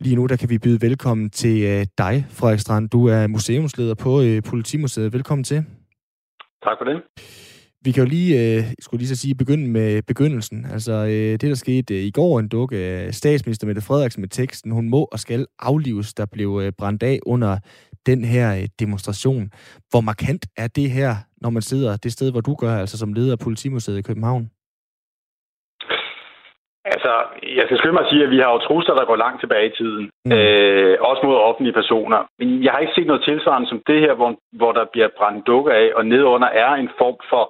Lige 0.00 0.16
nu 0.16 0.26
der 0.26 0.36
kan 0.36 0.50
vi 0.50 0.58
byde 0.58 0.82
velkommen 0.82 1.30
til 1.30 1.62
øh, 1.62 1.86
dig, 1.98 2.26
Frederik 2.30 2.60
Strand. 2.60 2.88
Du 2.90 3.06
er 3.06 3.26
museumsleder 3.26 3.94
på 3.94 4.22
øh, 4.22 4.42
Politimuseet. 4.42 5.12
Velkommen 5.12 5.44
til. 5.44 5.64
Tak 6.64 6.76
for 6.78 6.84
det. 6.84 6.96
Vi 7.84 7.90
kan 7.92 8.02
jo 8.04 8.08
lige, 8.16 8.32
øh, 8.40 8.62
skulle 8.80 9.00
lige 9.00 9.14
så 9.14 9.20
sige, 9.22 9.34
begynde 9.42 9.68
med 9.78 10.02
begyndelsen. 10.02 10.58
Altså, 10.74 10.92
øh, 10.92 11.32
det 11.40 11.48
der 11.50 11.54
skete 11.54 11.94
øh, 11.94 12.00
i 12.10 12.10
går, 12.10 12.38
en 12.38 12.48
dukke 12.48 12.76
af 12.76 13.14
statsminister 13.14 13.66
Mette 13.66 13.86
Frederiksen 13.88 14.20
med 14.20 14.28
teksten, 14.28 14.70
hun 14.72 14.90
må 14.90 15.08
og 15.12 15.18
skal 15.18 15.46
aflives, 15.58 16.14
der 16.14 16.26
blev 16.32 16.60
øh, 16.62 16.72
brændt 16.78 17.02
af 17.02 17.18
under 17.26 17.52
den 18.06 18.24
her 18.24 18.46
øh, 18.58 18.68
demonstration. 18.80 19.44
Hvor 19.90 20.00
markant 20.00 20.44
er 20.56 20.68
det 20.78 20.90
her, 20.90 21.10
når 21.42 21.50
man 21.50 21.62
sidder 21.62 21.96
det 21.96 22.12
sted, 22.12 22.32
hvor 22.32 22.40
du 22.40 22.54
gør, 22.54 22.74
altså 22.82 22.98
som 22.98 23.12
leder 23.12 23.32
af 23.32 23.38
Politimuseet 23.46 23.98
i 23.98 24.08
København? 24.08 24.44
Altså, 26.84 27.12
jeg 27.58 27.64
skal 27.64 27.78
skynde 27.78 27.96
mig 27.96 28.04
at 28.04 28.10
sige, 28.10 28.24
at 28.24 28.30
vi 28.30 28.38
har 28.42 28.50
jo 28.52 28.58
trusler, 28.58 28.94
der 28.94 29.04
går 29.04 29.16
langt 29.24 29.40
tilbage 29.40 29.66
i 29.68 29.76
tiden. 29.80 30.10
Mm. 30.24 30.32
Øh, 30.32 30.96
også 31.00 31.22
mod 31.24 31.36
offentlige 31.48 31.78
personer. 31.80 32.20
Men 32.38 32.64
jeg 32.64 32.72
har 32.72 32.80
ikke 32.80 32.96
set 32.96 33.06
noget 33.06 33.24
tilsvarende 33.24 33.68
som 33.68 33.82
det 33.86 34.00
her, 34.00 34.14
hvor, 34.14 34.30
hvor 34.52 34.72
der 34.72 34.84
bliver 34.92 35.08
brændt 35.18 35.46
dukker 35.46 35.72
af, 35.72 35.88
og 35.96 36.06
nedunder 36.06 36.48
er 36.48 36.70
en 36.74 36.90
form 36.98 37.18
for 37.30 37.44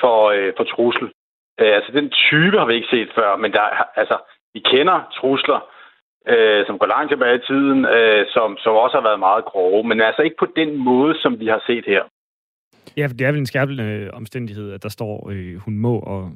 for, 0.00 0.18
øh, 0.36 0.52
for 0.56 0.64
trussel. 0.64 1.08
Øh, 1.60 1.72
altså, 1.76 1.90
den 1.98 2.10
type 2.10 2.58
har 2.58 2.66
vi 2.66 2.74
ikke 2.74 2.94
set 2.94 3.10
før, 3.18 3.36
men 3.36 3.52
der, 3.52 3.64
altså, 4.02 4.16
vi 4.54 4.60
kender 4.60 4.98
trusler, 5.18 5.60
øh, 6.32 6.66
som 6.66 6.78
går 6.78 6.86
langt 6.86 7.10
tilbage 7.10 7.36
i 7.36 7.46
tiden, 7.50 7.84
øh, 7.84 8.26
som, 8.34 8.56
som 8.62 8.72
også 8.84 8.96
har 8.96 9.06
været 9.08 9.20
meget 9.28 9.44
grove, 9.44 9.84
men 9.88 10.00
altså 10.00 10.22
ikke 10.22 10.36
på 10.38 10.48
den 10.56 10.76
måde, 10.76 11.14
som 11.22 11.40
vi 11.40 11.46
har 11.46 11.62
set 11.66 11.84
her. 11.86 12.02
Ja, 12.96 13.06
det 13.06 13.20
er 13.20 13.32
vel 13.32 13.40
en 13.40 13.46
skærpende 13.46 13.84
øh, 13.84 14.10
omstændighed, 14.12 14.72
at 14.72 14.82
der 14.82 14.88
står, 14.88 15.30
øh, 15.32 15.56
hun 15.56 15.78
må 15.78 15.98
og, 15.98 16.30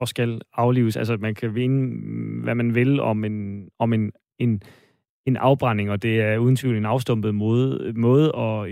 og 0.00 0.08
skal 0.08 0.40
aflives. 0.52 0.96
Altså, 0.96 1.16
man 1.20 1.34
kan 1.34 1.54
vinde, 1.54 1.80
mm, 1.86 2.40
hvad 2.44 2.54
man 2.54 2.74
vil 2.74 3.00
om 3.00 3.24
en, 3.24 3.68
om 3.78 3.92
en, 3.92 4.12
en, 4.38 4.62
en 5.26 5.36
afbrænding, 5.36 5.90
og 5.90 6.02
det 6.02 6.20
er 6.20 6.38
uden 6.38 6.56
tvivl 6.56 6.76
en 6.76 6.86
afstumpet 6.86 7.34
måde, 7.34 7.92
måde 7.96 8.26
at, 8.36 8.70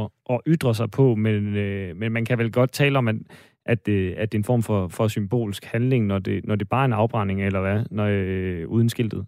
at, 0.00 0.06
at 0.30 0.40
ytre 0.46 0.74
sig 0.74 0.88
på, 0.90 1.14
men, 1.14 1.56
øh, 1.56 1.96
men 1.96 2.12
man 2.12 2.24
kan 2.24 2.38
vel 2.38 2.52
godt 2.52 2.72
tale 2.72 2.98
om, 2.98 3.08
at, 3.08 3.16
at, 3.66 3.86
det, 3.86 4.14
at 4.14 4.32
det 4.32 4.38
er 4.38 4.40
en 4.40 4.50
form 4.52 4.62
for, 4.62 4.88
for 4.88 5.08
symbolsk 5.08 5.64
handling, 5.64 6.06
når 6.06 6.18
det, 6.18 6.44
når 6.44 6.56
det 6.56 6.68
bare 6.68 6.80
er 6.80 6.84
en 6.84 7.00
afbrænding, 7.02 7.46
eller 7.46 7.60
hvad, 7.60 7.84
når, 7.90 8.06
øh, 8.10 8.68
uden 8.68 8.88
skiltet? 8.88 9.26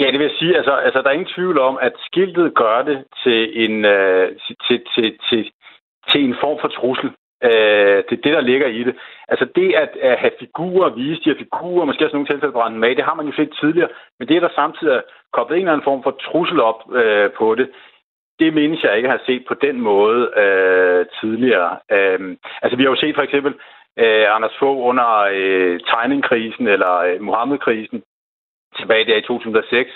Ja, 0.00 0.06
det 0.06 0.18
vil 0.18 0.28
jeg 0.30 0.38
sige, 0.38 0.56
altså, 0.56 0.72
altså 0.72 1.02
der 1.02 1.08
er 1.08 1.18
ingen 1.18 1.34
tvivl 1.36 1.58
om, 1.58 1.78
at 1.80 1.92
skiltet 1.98 2.54
gør 2.54 2.82
det 2.82 3.04
til 3.24 3.64
en, 3.64 3.84
øh, 3.84 4.36
til, 4.68 4.82
til, 4.94 5.18
til, 5.28 5.50
til 6.10 6.24
en 6.24 6.36
form 6.40 6.58
for 6.60 6.68
trussel. 6.68 7.10
Øh, 7.44 7.98
det 8.06 8.14
er 8.16 8.24
det, 8.24 8.34
der 8.38 8.40
ligger 8.50 8.68
i 8.68 8.82
det. 8.84 8.94
Altså 9.28 9.46
det 9.56 9.74
at, 9.82 9.92
at 10.10 10.18
have 10.18 10.34
figurer, 10.38 10.94
vise 10.94 11.20
de 11.20 11.30
her 11.30 11.42
figurer, 11.44 11.84
måske 11.84 12.04
også 12.04 12.16
nogle 12.16 12.30
tilfælde 12.30 12.52
brænde 12.58 12.78
med, 12.78 12.96
det 12.96 13.04
har 13.04 13.14
man 13.14 13.26
jo 13.26 13.32
set 13.36 13.52
tidligere, 13.60 13.90
men 14.18 14.28
det 14.28 14.36
er 14.36 14.40
der 14.40 14.52
samtidig 14.54 14.92
er 14.94 15.02
koblet 15.32 15.56
en 15.56 15.62
eller 15.62 15.72
anden 15.72 15.88
form 15.90 16.02
for 16.02 16.14
trussel 16.26 16.60
op 16.60 16.80
øh, 17.00 17.30
på 17.38 17.54
det, 17.54 17.68
det 18.38 18.54
mindes 18.54 18.82
jeg 18.82 18.96
ikke 18.96 19.08
har 19.08 19.22
set 19.26 19.44
på 19.48 19.54
den 19.54 19.80
måde 19.80 20.30
øh, 20.42 21.06
tidligere. 21.20 21.78
Øh, 21.92 22.36
altså, 22.62 22.76
vi 22.76 22.82
har 22.82 22.90
jo 22.90 22.96
set 22.96 23.14
for 23.14 23.22
eksempel 23.22 23.54
øh, 23.98 24.26
Anders 24.34 24.56
Fogh 24.58 24.78
under 24.90 25.08
øh, 25.32 25.80
tegningkrisen 25.80 26.68
eller 26.68 26.94
øh, 26.96 27.20
Mohammed-krisen 27.20 28.02
tilbage 28.78 29.04
der 29.04 29.16
i 29.16 29.22
2006. 29.22 29.90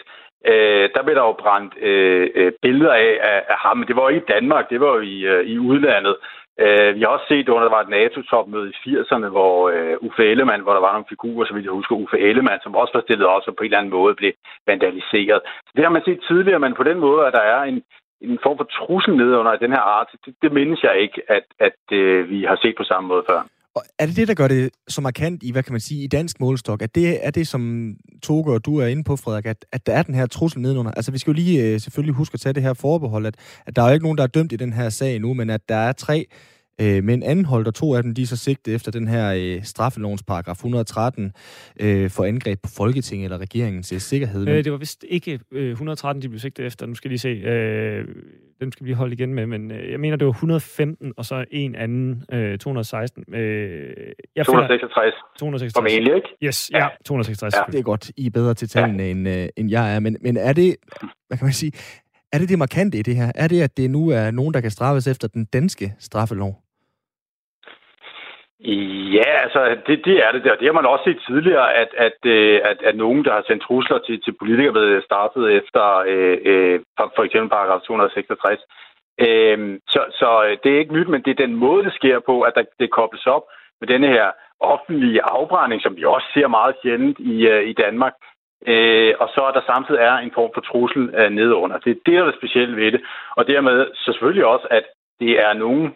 Øh, 0.47 0.89
der 0.95 1.03
blev 1.03 1.15
der 1.15 1.23
jo 1.23 1.33
brændt 1.33 1.75
øh, 1.81 2.31
øh, 2.35 2.53
billeder 2.63 2.93
af, 2.93 3.19
af, 3.23 3.43
af 3.49 3.57
ham, 3.59 3.77
men 3.77 3.89
det 3.89 3.97
var 3.97 4.03
jo 4.03 4.09
ikke 4.09 4.27
i 4.29 4.33
Danmark, 4.35 4.71
det 4.71 4.81
var 4.81 4.95
jo 4.95 5.01
i, 5.01 5.17
øh, 5.21 5.47
i 5.47 5.59
udlandet. 5.59 6.17
Øh, 6.61 6.95
vi 6.97 7.01
har 7.01 7.09
også 7.09 7.29
set 7.29 7.49
under, 7.49 7.65
der 7.65 7.77
var 7.77 7.83
et 7.83 7.95
NATO-topmøde 7.99 8.71
i 8.71 8.79
80'erne, 8.85 9.29
hvor 9.37 9.69
øh, 9.75 9.97
Uffe 10.01 10.25
Ellemann, 10.31 10.63
hvor 10.63 10.73
der 10.73 10.81
var 10.81 10.93
nogle 10.93 11.13
figurer, 11.13 11.47
så 11.47 11.55
vidt 11.55 11.65
jeg 11.65 11.73
husker, 11.73 11.95
Uffe 11.97 12.19
Ellemann, 12.19 12.61
som 12.63 12.77
også 12.77 12.93
var 12.95 13.03
stillet 13.03 13.27
op, 13.27 13.43
og 13.47 13.57
på 13.57 13.63
en 13.63 13.65
eller 13.65 13.79
anden 13.79 13.97
måde 13.99 14.15
blev 14.15 14.33
vandaliseret. 14.67 15.41
Så 15.67 15.73
det 15.77 15.85
har 15.85 15.91
man 15.91 16.05
set 16.05 16.21
tidligere, 16.29 16.59
men 16.59 16.75
på 16.75 16.83
den 16.83 16.99
måde, 16.99 17.27
at 17.27 17.33
der 17.33 17.45
er 17.55 17.63
en, 17.63 17.83
en 18.21 18.39
form 18.43 18.57
for 18.61 18.69
trussel 18.79 19.17
nedenunder 19.17 19.53
af 19.53 19.59
den 19.59 19.73
her 19.77 19.85
art, 19.97 20.09
det, 20.25 20.35
det 20.43 20.53
mindes 20.53 20.83
jeg 20.83 20.95
ikke, 21.05 21.19
at, 21.37 21.47
at 21.67 21.81
øh, 21.93 22.31
vi 22.31 22.39
har 22.51 22.59
set 22.63 22.75
på 22.79 22.85
samme 22.85 23.09
måde 23.09 23.25
før. 23.31 23.41
Og 23.75 23.83
er 23.99 24.07
det 24.07 24.17
det, 24.17 24.29
der 24.29 24.35
gør 24.35 24.49
det 24.49 24.71
så 24.89 25.01
markant 25.01 25.43
i, 25.43 25.53
hvad 25.53 25.63
kan 25.63 25.73
man 25.73 25.81
sige, 25.81 26.05
i 26.05 26.07
dansk 26.07 26.41
målestok? 26.41 26.83
At 26.83 26.95
det 26.95 27.27
er 27.27 27.31
det, 27.31 27.49
som 27.49 27.95
Toge 28.23 28.53
og 28.55 28.65
du 28.65 28.79
er 28.79 28.87
inde 28.87 29.05
på, 29.05 29.17
Frederik, 29.17 29.47
at, 29.47 29.65
at 29.73 29.87
der 29.87 29.93
er 29.93 30.03
den 30.03 30.15
her 30.15 30.27
trussel 30.27 30.61
nedenunder? 30.61 30.93
Altså, 30.93 31.13
vi 31.13 31.19
skal 31.19 31.31
jo 31.31 31.35
lige 31.35 31.65
øh, 31.67 31.81
selvfølgelig 31.81 32.15
huske 32.15 32.35
at 32.35 32.41
tage 32.41 32.53
det 32.53 32.63
her 32.63 32.75
forbehold, 32.75 33.27
at, 33.27 33.63
at 33.67 33.77
der 33.77 33.83
er 33.83 33.87
jo 33.89 33.93
ikke 33.93 34.05
nogen, 34.05 34.19
der 34.19 34.25
er 34.25 34.35
dømt 34.37 34.53
i 34.53 34.57
den 34.57 34.73
her 34.73 34.89
sag 34.89 35.21
nu, 35.21 35.35
men 35.35 35.51
at 35.51 35.69
der 35.69 35.77
er 35.77 35.93
tre 35.93 36.27
øh, 36.81 37.05
med 37.05 37.15
en 37.15 37.23
anden 37.23 37.45
hold, 37.45 37.65
der 37.65 37.71
to 37.71 37.95
af 37.95 38.03
dem, 38.03 38.15
de 38.15 38.23
er 38.23 38.27
så 38.27 38.37
sigtet 38.37 38.75
efter 38.75 38.91
den 38.91 39.09
her 39.09 39.33
øh, 39.37 39.63
straffelovens 39.63 40.23
paragraf 40.23 40.55
113 40.55 41.33
øh, 41.81 42.11
for 42.11 42.25
angreb 42.25 42.59
på 42.63 42.69
Folketinget 42.77 43.25
eller 43.25 43.39
regeringens 43.39 43.93
øh, 43.93 43.99
sikkerhed. 43.99 44.49
Øh, 44.49 44.65
det 44.65 44.73
var 44.73 44.79
vist 44.79 45.05
ikke 45.09 45.41
øh, 45.53 45.71
113, 45.71 46.23
de 46.23 46.29
blev 46.29 46.41
sigtet 46.41 46.67
efter. 46.67 46.87
Nu 46.87 46.95
skal 46.95 47.11
de 47.11 47.19
se. 47.19 47.29
Øh, 47.29 48.05
dem 48.61 48.73
skal 48.73 48.85
vi 48.85 48.89
lige 48.89 48.97
holde 48.97 49.13
igen 49.13 49.35
med, 49.35 49.47
men 49.47 49.71
øh, 49.71 49.91
jeg 49.91 50.01
mener, 50.01 50.17
det 50.17 50.27
var 50.27 50.33
115, 50.33 51.13
og 51.17 51.25
så 51.25 51.45
en 51.51 51.75
anden, 51.75 52.25
øh, 52.33 52.59
216. 52.59 53.35
Øh, 53.35 53.41
jeg 54.37 54.47
266. 54.47 55.15
266. 55.39 55.73
Formentlig, 55.75 56.15
ikke? 56.15 56.29
Yes, 56.43 56.71
ja, 56.73 56.87
266. 57.05 57.55
Ja. 57.55 57.73
Det 57.73 57.79
er 57.79 57.83
godt. 57.83 58.11
I 58.17 58.27
er 58.27 58.31
bedre 58.31 58.55
til 58.55 58.69
tallene, 58.69 59.03
ja. 59.03 59.11
end, 59.11 59.29
øh, 59.29 59.49
end 59.57 59.71
jeg 59.71 59.95
er. 59.95 60.01
Men, 60.01 60.17
men 60.21 60.37
er 60.37 60.53
det, 60.53 60.77
hvad 61.29 61.39
kan 61.39 61.45
man 61.45 61.53
sige, 61.53 61.73
er 62.33 62.39
det 62.39 62.49
det 62.49 62.59
markante 62.59 62.99
i 62.99 63.03
det 63.03 63.17
her? 63.17 63.33
Er 63.35 63.49
det, 63.49 63.63
at 63.63 63.77
det 63.77 63.91
nu 63.91 64.09
er 64.09 64.31
nogen, 64.31 64.55
der 64.55 64.61
kan 64.61 64.71
straffes 64.71 65.07
efter 65.07 65.29
den 65.29 65.45
danske 65.45 65.95
straffelov? 65.99 66.68
Ja, 68.61 69.31
altså 69.43 69.77
det, 69.87 70.05
det 70.05 70.17
er 70.27 70.33
det 70.33 70.45
der. 70.45 70.57
Det 70.57 70.67
har 70.67 70.73
man 70.73 70.87
også 70.87 71.05
set 71.05 71.23
tidligere, 71.27 71.75
at, 71.75 71.89
at, 71.97 72.19
øh, 72.25 72.61
at, 72.65 72.83
at 72.83 72.97
nogen, 72.97 73.25
der 73.25 73.33
har 73.33 73.45
sendt 73.47 73.63
trusler 73.63 73.99
til, 73.99 74.23
til 74.23 74.33
politikere, 74.39 74.73
blevet 74.73 75.05
startet 75.05 75.53
efter 75.53 75.85
øh, 76.07 76.39
øh, 76.45 76.81
for 77.17 77.23
eksempel 77.23 77.51
paragraf 77.51 77.81
266. 77.81 78.61
Øh, 79.21 79.79
så, 79.89 80.01
så 80.21 80.45
øh, 80.47 80.57
det 80.63 80.75
er 80.75 80.79
ikke 80.79 80.95
nyt, 80.95 81.09
men 81.09 81.23
det 81.23 81.31
er 81.31 81.47
den 81.47 81.55
måde, 81.55 81.85
det 81.85 81.95
sker 81.95 82.19
på, 82.21 82.41
at 82.41 82.53
der, 82.55 82.65
det 82.81 82.91
kobles 82.91 83.27
op 83.27 83.45
med 83.81 83.89
denne 83.89 84.07
her 84.07 84.31
offentlige 84.61 85.23
afbrænding, 85.23 85.83
som 85.83 85.97
vi 85.97 86.05
også 86.05 86.27
ser 86.35 86.49
meget 86.49 86.75
sjældent 86.83 87.19
i, 87.19 87.47
øh, 87.47 87.69
i 87.69 87.73
Danmark. 87.73 88.15
Øh, 88.67 89.15
og 89.21 89.29
så 89.35 89.41
er 89.49 89.53
der 89.53 89.63
samtidig 89.67 90.01
er 90.01 90.17
en 90.17 90.33
form 90.35 90.51
for 90.55 90.61
trussel 90.61 91.15
øh, 91.19 91.31
nedunder. 91.31 91.79
Det 91.79 91.91
er 91.91 92.01
det, 92.07 92.15
der 92.15 92.25
er 92.25 92.39
specielt 92.39 92.77
ved 92.77 92.93
det. 92.93 93.01
Og 93.37 93.47
dermed 93.47 93.87
så 93.95 94.05
selvfølgelig 94.05 94.45
også, 94.45 94.67
at 94.71 94.85
det 95.21 95.33
er 95.47 95.53
nogen, 95.53 95.95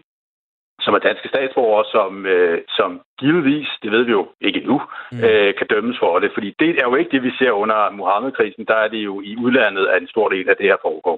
som 0.85 0.95
er 0.97 1.07
danske 1.09 1.29
statsborgere, 1.33 1.85
som, 1.95 2.11
øh, 2.35 2.59
som 2.79 2.91
givetvis, 3.23 3.69
det 3.83 3.91
ved 3.95 4.03
vi 4.09 4.13
jo 4.19 4.25
ikke 4.47 4.59
endnu, 4.63 4.79
mm. 5.13 5.19
øh, 5.27 5.51
kan 5.59 5.67
dømmes 5.75 5.99
for 6.03 6.13
det. 6.23 6.31
Fordi 6.37 6.49
det 6.63 6.71
er 6.83 6.87
jo 6.91 6.95
ikke 7.01 7.13
det, 7.15 7.23
vi 7.29 7.33
ser 7.41 7.53
under 7.63 7.79
Mohammed-krisen. 7.99 8.65
Der 8.71 8.79
er 8.85 8.89
det 8.95 9.03
jo 9.09 9.15
i 9.31 9.33
udlandet, 9.45 9.85
at 9.93 9.99
en 10.03 10.13
stor 10.15 10.29
del 10.35 10.47
af 10.53 10.57
det 10.59 10.67
her 10.71 10.79
foregår. 10.89 11.17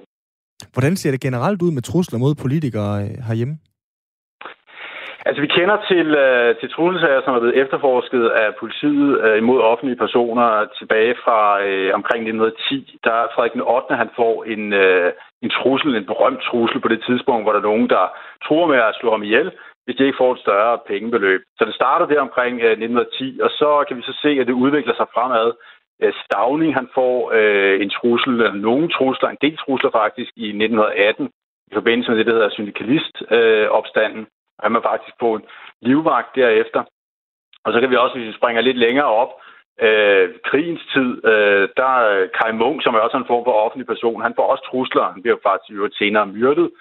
Hvordan 0.73 0.95
ser 0.95 1.11
det 1.11 1.21
generelt 1.27 1.61
ud 1.65 1.71
med 1.71 1.81
trusler 1.81 2.19
mod 2.19 2.33
politikere 2.43 2.93
øh, 3.03 3.15
herhjemme? 3.27 3.55
Altså, 5.27 5.41
vi 5.41 5.47
kender 5.57 5.77
til, 5.91 6.07
øh, 6.25 6.55
til 6.59 6.69
trusselsager, 6.69 7.21
som 7.21 7.35
er 7.35 7.39
blevet 7.39 7.61
efterforsket 7.63 8.25
af 8.43 8.55
politiet 8.61 9.09
øh, 9.25 9.37
imod 9.37 9.59
offentlige 9.61 10.01
personer 10.03 10.47
tilbage 10.79 11.15
fra 11.23 11.39
øh, 11.67 11.89
omkring 11.99 12.21
1910. 12.21 12.99
Der 13.03 13.13
er 13.21 13.27
Frederik 13.33 13.53
den 13.53 13.69
8. 13.75 13.95
han 14.03 14.09
får 14.15 14.43
en, 14.53 14.73
øh, 14.73 15.11
en 15.43 15.49
trussel, 15.49 15.95
en 15.95 16.05
berømt 16.11 16.41
trussel 16.49 16.79
på 16.81 16.87
det 16.87 17.01
tidspunkt, 17.07 17.43
hvor 17.43 17.51
der 17.51 17.59
er 17.59 17.69
nogen, 17.71 17.89
der 17.89 18.05
tror 18.45 18.65
med 18.67 18.77
at 18.77 18.97
slå 18.99 19.11
ham 19.11 19.23
ihjel, 19.23 19.51
hvis 19.85 19.95
de 19.95 20.05
ikke 20.05 20.21
får 20.21 20.33
et 20.33 20.43
større 20.45 20.79
pengebeløb. 20.87 21.41
Så 21.57 21.65
det 21.65 21.75
starter 21.75 22.05
der 22.05 22.21
omkring 22.27 22.55
øh, 22.61 22.71
1910, 22.71 23.39
og 23.45 23.49
så 23.49 23.69
kan 23.87 23.97
vi 23.97 24.01
så 24.01 24.15
se, 24.23 24.31
at 24.41 24.47
det 24.47 24.61
udvikler 24.63 24.95
sig 24.95 25.07
fremad. 25.13 25.47
Øh, 26.01 26.13
Stavning, 26.23 26.71
han 26.79 26.87
får 26.97 27.31
øh, 27.37 27.81
en 27.83 27.89
trussel, 27.97 28.33
eller 28.33 28.61
nogle 28.69 28.87
trusler, 28.97 29.29
en 29.29 29.43
del 29.45 29.57
trusler 29.57 29.91
faktisk, 30.01 30.31
i 30.35 30.47
1918, 30.47 31.29
i 31.71 31.73
forbindelse 31.73 32.09
med 32.09 32.17
det, 32.17 32.25
der 32.25 32.33
hedder 32.33 32.55
syndikalist-opstanden. 32.57 34.23
Øh, 34.25 34.31
han 34.63 34.73
var 34.73 34.81
faktisk 34.81 35.15
på 35.19 35.35
en 35.35 35.43
livvagt 35.81 36.35
derefter. 36.35 36.83
Og 37.63 37.73
så 37.73 37.79
kan 37.79 37.89
vi 37.89 37.95
også, 37.95 38.15
hvis 38.15 38.27
vi 38.27 38.39
springer 38.39 38.61
lidt 38.61 38.77
længere 38.77 39.05
op, 39.05 39.31
øh, 39.81 40.29
krigens 40.43 40.81
tid, 40.93 41.09
øh, 41.25 41.69
der 41.77 41.91
er 41.99 42.27
Kai 42.37 42.51
Munk, 42.51 42.83
som 42.83 42.95
er 42.95 42.99
også 42.99 43.17
en 43.17 43.31
form 43.31 43.43
for 43.45 43.51
offentlig 43.65 43.87
person, 43.87 44.21
han 44.21 44.33
får 44.35 44.51
også 44.51 44.63
trusler. 44.69 45.11
Han 45.13 45.21
bliver 45.21 45.37
faktisk 45.43 45.77
jo 45.77 45.89
senere 45.93 46.25
myrdet. 46.25 46.71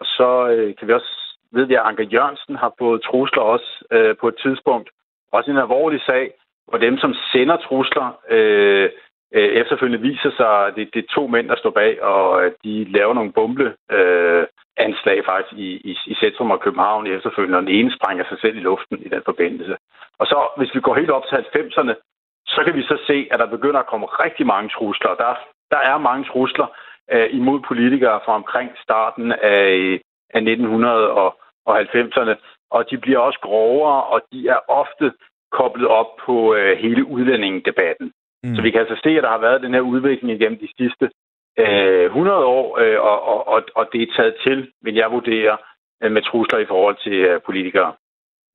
Og 0.00 0.06
så 0.06 0.48
øh, 0.48 0.76
kan 0.76 0.88
vi 0.88 0.92
også 0.92 1.24
ved 1.56 1.64
vi, 1.66 1.74
at 1.74 1.86
Anker 1.88 2.04
Jørgensen 2.14 2.56
har 2.56 2.72
fået 2.78 3.02
trusler 3.02 3.42
også 3.42 3.70
øh, 3.90 4.16
på 4.20 4.28
et 4.28 4.36
tidspunkt. 4.42 4.88
Også 5.32 5.50
en 5.50 5.64
alvorlig 5.64 6.00
sag, 6.00 6.24
hvor 6.68 6.78
dem, 6.78 6.98
som 6.98 7.14
sender 7.32 7.56
trusler, 7.56 8.08
øh, 8.30 8.90
øh, 9.34 9.50
efterfølgende 9.60 10.06
viser 10.08 10.30
sig, 10.36 10.66
at 10.66 10.74
det, 10.76 10.94
det 10.94 11.00
er 11.04 11.14
to 11.14 11.26
mænd, 11.26 11.48
der 11.48 11.56
står 11.56 11.70
bag, 11.70 12.02
og 12.02 12.44
øh, 12.44 12.52
de 12.64 12.84
laver 12.84 13.14
nogle 13.14 13.32
bombe 13.32 13.66
øh, 13.90 14.46
anslag 14.76 15.24
faktisk 15.24 15.52
i, 15.58 15.70
i, 15.90 15.92
i 16.06 16.14
centrum 16.14 16.50
af 16.50 16.60
København 16.60 17.06
efterfølgende, 17.06 17.58
og 17.58 17.62
den 17.62 17.76
ene 17.78 17.92
sprænger 17.96 18.24
sig 18.28 18.38
selv 18.40 18.56
i 18.56 18.60
luften 18.60 18.98
i 19.06 19.08
den 19.08 19.22
forbindelse. 19.24 19.76
Og 20.18 20.26
så, 20.26 20.38
hvis 20.56 20.74
vi 20.74 20.80
går 20.80 20.94
helt 20.94 21.10
op 21.10 21.26
til 21.26 21.36
90'erne, 21.36 21.94
så 22.46 22.60
kan 22.64 22.74
vi 22.76 22.82
så 22.82 22.96
se, 23.06 23.28
at 23.30 23.38
der 23.38 23.46
begynder 23.46 23.80
at 23.80 23.86
komme 23.86 24.06
rigtig 24.06 24.46
mange 24.46 24.68
trusler. 24.68 25.14
Der, 25.14 25.34
der 25.70 25.78
er 25.78 25.98
mange 25.98 26.24
trusler 26.24 26.66
øh, 27.12 27.28
imod 27.30 27.60
politikere 27.60 28.20
fra 28.24 28.34
omkring 28.34 28.70
starten 28.82 29.32
af, 29.32 30.00
af 30.34 30.40
1990'erne, 30.40 32.34
og 32.70 32.90
de 32.90 32.98
bliver 32.98 33.18
også 33.18 33.38
grovere, 33.40 34.04
og 34.04 34.20
de 34.32 34.48
er 34.48 34.60
ofte 34.68 35.12
koblet 35.52 35.88
op 35.88 36.16
på 36.26 36.54
øh, 36.54 36.78
hele 36.78 37.04
udlændingedebatten. 37.04 38.12
Mm. 38.44 38.54
Så 38.54 38.62
vi 38.62 38.70
kan 38.70 38.80
altså 38.80 38.98
se, 39.04 39.10
at 39.16 39.22
der 39.22 39.28
har 39.36 39.38
været 39.46 39.62
den 39.62 39.74
her 39.74 39.80
udvikling 39.80 40.30
igennem 40.32 40.58
de 40.58 40.68
sidste 40.78 41.10
øh, 41.58 42.04
100 42.06 42.44
år, 42.44 42.78
øh, 42.82 43.00
og, 43.00 43.48
og, 43.48 43.62
og 43.74 43.88
det 43.92 44.02
er 44.02 44.14
taget 44.16 44.34
til, 44.44 44.58
vil 44.82 44.94
jeg 44.94 45.10
vurdere, 45.10 45.56
øh, 46.02 46.12
med 46.12 46.22
trusler 46.22 46.58
i 46.58 46.70
forhold 46.72 46.96
til 47.04 47.12
øh, 47.12 47.40
politikere. 47.46 47.92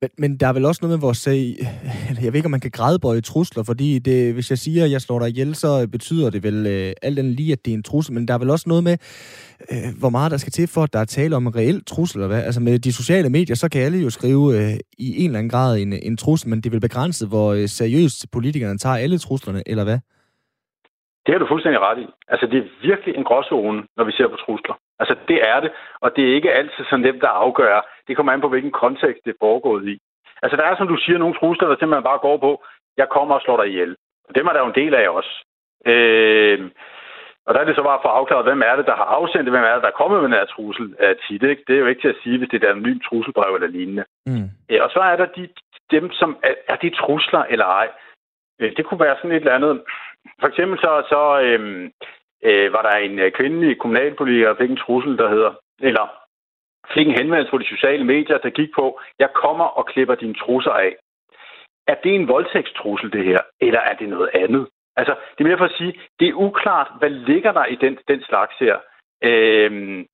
Men, 0.02 0.10
men 0.18 0.36
der 0.36 0.46
er 0.46 0.52
vel 0.52 0.64
også 0.64 0.78
noget 0.82 0.98
med 0.98 1.00
vores 1.00 1.26
øh, 1.26 1.58
jeg 2.24 2.32
ved 2.32 2.34
ikke, 2.34 2.46
om 2.46 2.50
man 2.50 2.60
kan 2.60 2.70
grædebøje 2.70 3.20
trusler, 3.20 3.62
fordi 3.62 3.98
det, 3.98 4.32
hvis 4.32 4.50
jeg 4.50 4.58
siger, 4.58 4.84
at 4.84 4.90
jeg 4.90 5.00
slår 5.00 5.18
dig 5.18 5.28
ihjel, 5.28 5.54
så 5.54 5.86
betyder 5.86 6.30
det 6.30 6.42
vel 6.42 6.66
øh, 6.66 6.92
alt 7.02 7.16
den 7.16 7.32
lige, 7.32 7.52
at 7.52 7.64
det 7.64 7.70
er 7.70 7.74
en 7.74 7.82
trussel, 7.82 8.14
men 8.14 8.28
der 8.28 8.34
er 8.34 8.38
vel 8.38 8.50
også 8.50 8.68
noget 8.68 8.84
med, 8.84 8.96
øh, 9.70 9.98
hvor 9.98 10.10
meget 10.10 10.30
der 10.30 10.36
skal 10.36 10.52
til 10.52 10.66
for, 10.66 10.82
at 10.82 10.92
der 10.92 10.98
er 10.98 11.04
tale 11.04 11.36
om 11.36 11.46
en 11.46 11.56
reel 11.56 11.84
trussel, 11.84 12.18
eller 12.18 12.28
hvad? 12.28 12.42
Altså 12.42 12.60
med 12.60 12.78
de 12.78 12.92
sociale 12.92 13.28
medier, 13.28 13.56
så 13.56 13.68
kan 13.68 13.82
alle 13.82 13.98
jo 13.98 14.10
skrive 14.10 14.58
øh, 14.58 14.78
i 14.98 15.18
en 15.18 15.26
eller 15.26 15.38
anden 15.38 15.50
grad 15.50 15.78
en, 15.78 15.92
en 15.92 16.16
trussel, 16.16 16.48
men 16.48 16.60
det 16.60 16.72
vil 16.72 16.80
begrænse, 16.80 16.90
begrænset, 16.90 17.28
hvor 17.28 17.52
øh, 17.52 17.68
seriøst 17.68 18.30
politikerne 18.30 18.78
tager 18.78 18.96
alle 18.96 19.18
truslerne, 19.18 19.62
eller 19.66 19.84
hvad? 19.84 19.98
Det 21.26 21.34
har 21.34 21.38
du 21.38 21.46
fuldstændig 21.46 21.80
ret 21.80 21.98
i. 21.98 22.06
Altså, 22.28 22.46
det 22.46 22.58
er 22.58 22.68
virkelig 22.88 23.14
en 23.16 23.24
gråzone, 23.24 23.84
når 23.96 24.04
vi 24.04 24.12
ser 24.12 24.28
på 24.28 24.36
trusler. 24.36 24.74
Altså, 24.98 25.14
det 25.28 25.48
er 25.48 25.60
det, 25.60 25.70
og 26.00 26.16
det 26.16 26.24
er 26.24 26.34
ikke 26.34 26.52
altid 26.52 26.84
så 26.90 26.96
nemt 26.96 27.24
at 27.24 27.36
afgøre. 27.44 27.82
Det 28.08 28.16
kommer 28.16 28.32
an 28.32 28.40
på, 28.40 28.48
hvilken 28.48 28.70
kontekst 28.70 29.24
det 29.24 29.30
er 29.30 29.42
foregået 29.46 29.88
i. 29.88 29.98
Altså, 30.42 30.56
der 30.56 30.64
er, 30.64 30.76
som 30.76 30.88
du 30.88 30.96
siger, 30.96 31.18
nogle 31.18 31.38
trusler, 31.38 31.68
der 31.68 31.76
simpelthen 31.76 32.10
bare 32.10 32.24
går 32.26 32.36
på, 32.36 32.64
jeg 32.96 33.08
kommer 33.08 33.34
og 33.34 33.40
slår 33.40 33.56
dig 33.56 33.68
ihjel. 33.68 33.96
Og 34.28 34.34
dem 34.34 34.46
er 34.46 34.52
der 34.52 34.60
jo 34.60 34.66
en 34.66 34.80
del 34.82 34.94
af 34.94 35.08
også. 35.08 35.44
Øh, 35.86 36.70
og 37.46 37.54
der 37.54 37.60
er 37.60 37.64
det 37.64 37.76
så 37.76 37.82
bare 37.82 38.02
for 38.02 38.08
at 38.08 38.18
afklare, 38.18 38.42
hvem 38.42 38.62
er 38.62 38.76
det, 38.76 38.86
der 38.86 38.96
har 38.96 39.08
afsendt 39.18 39.44
det, 39.46 39.52
hvem 39.52 39.64
er 39.64 39.74
det, 39.74 39.82
der 39.82 39.92
er 39.92 40.00
kommet 40.00 40.16
med 40.18 40.28
den 40.28 40.38
her 40.38 40.44
trussel 40.44 40.94
af 40.98 41.16
tit. 41.16 41.42
Ikke? 41.42 41.64
Det 41.66 41.74
er 41.74 41.80
jo 41.80 41.86
ikke 41.86 42.02
til 42.02 42.14
at 42.14 42.20
sige, 42.22 42.38
hvis 42.38 42.48
det 42.48 42.56
er 42.56 42.66
et 42.66 42.70
anonymt 42.70 43.04
trusselbrev 43.04 43.54
eller 43.54 43.68
lignende. 43.68 44.04
Mm. 44.26 44.48
Øh, 44.70 44.80
og 44.84 44.90
så 44.90 45.00
er 45.00 45.16
der 45.16 45.26
de, 45.26 45.48
dem, 45.90 46.12
som 46.12 46.36
er, 46.42 46.54
er 46.68 46.76
de 46.76 46.90
trusler 46.90 47.42
eller 47.52 47.66
ej. 47.66 47.88
Øh, 48.60 48.72
det 48.76 48.84
kunne 48.84 49.00
være 49.00 49.16
sådan 49.16 49.32
et 49.32 49.36
eller 49.36 49.58
andet. 49.58 49.82
For 50.40 50.48
eksempel 50.48 50.78
så, 50.78 51.02
så 51.08 51.40
øhm, 51.40 51.92
øh, 52.44 52.72
var 52.72 52.82
der 52.82 52.96
en 52.96 53.18
øh, 53.18 53.32
kvindelig 53.32 53.78
kommunalpolitiker, 53.78 54.48
der 54.48 54.60
fik 54.60 54.70
en 54.70 54.84
trussel, 54.84 55.18
der 55.18 55.28
hedder, 55.28 55.52
eller 55.80 56.06
fik 56.94 57.06
en 57.06 57.18
henvendelse 57.18 57.50
på 57.50 57.58
de 57.58 57.68
sociale 57.68 58.04
medier, 58.04 58.38
der 58.38 58.50
gik 58.50 58.70
på, 58.74 59.00
jeg 59.18 59.30
kommer 59.34 59.64
og 59.64 59.86
klipper 59.86 60.14
dine 60.14 60.34
trusser 60.34 60.70
af. 60.70 60.96
Er 61.86 61.94
det 62.04 62.14
en 62.14 62.28
voldtægtstrussel, 62.28 63.12
det 63.12 63.24
her, 63.24 63.40
eller 63.60 63.80
er 63.80 63.94
det 63.94 64.08
noget 64.08 64.30
andet? 64.34 64.68
Altså, 64.96 65.14
det 65.38 65.44
er 65.44 65.48
mere 65.48 65.58
for 65.58 65.64
at 65.64 65.78
sige, 65.78 66.00
det 66.20 66.28
er 66.28 66.34
uklart, 66.34 66.90
hvad 66.98 67.10
ligger 67.10 67.52
der 67.52 67.64
i 67.64 67.74
den, 67.74 67.98
den 68.08 68.22
slags 68.22 68.54
her. 68.58 68.76
Øhm, 69.22 70.06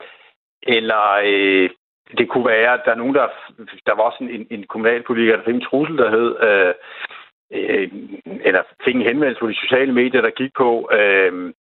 eller 0.63 1.21
øh, 1.25 1.71
det 2.19 2.29
kunne 2.29 2.47
være, 2.47 2.73
at 2.73 2.83
der 2.85 2.91
er 2.91 3.03
nogen, 3.03 3.15
der... 3.15 3.29
Der 3.87 3.95
var 3.95 4.03
også 4.03 4.25
en, 4.25 4.47
en 4.51 4.67
kommunalpolitiker, 4.67 5.37
der 5.37 5.45
fik 5.45 5.55
en 5.55 5.69
trussel, 5.71 5.99
der 5.99 6.11
hed... 6.11 6.31
Øh, 6.49 6.75
øh, 7.53 7.91
eller 8.49 8.63
fik 8.85 8.95
en 8.95 9.09
henvendelse 9.11 9.41
på 9.41 9.49
de 9.49 9.55
sociale 9.55 9.93
medier, 9.93 10.21
der 10.21 10.31
gik 10.31 10.51
på... 10.57 10.91
Øh, 10.93 11.53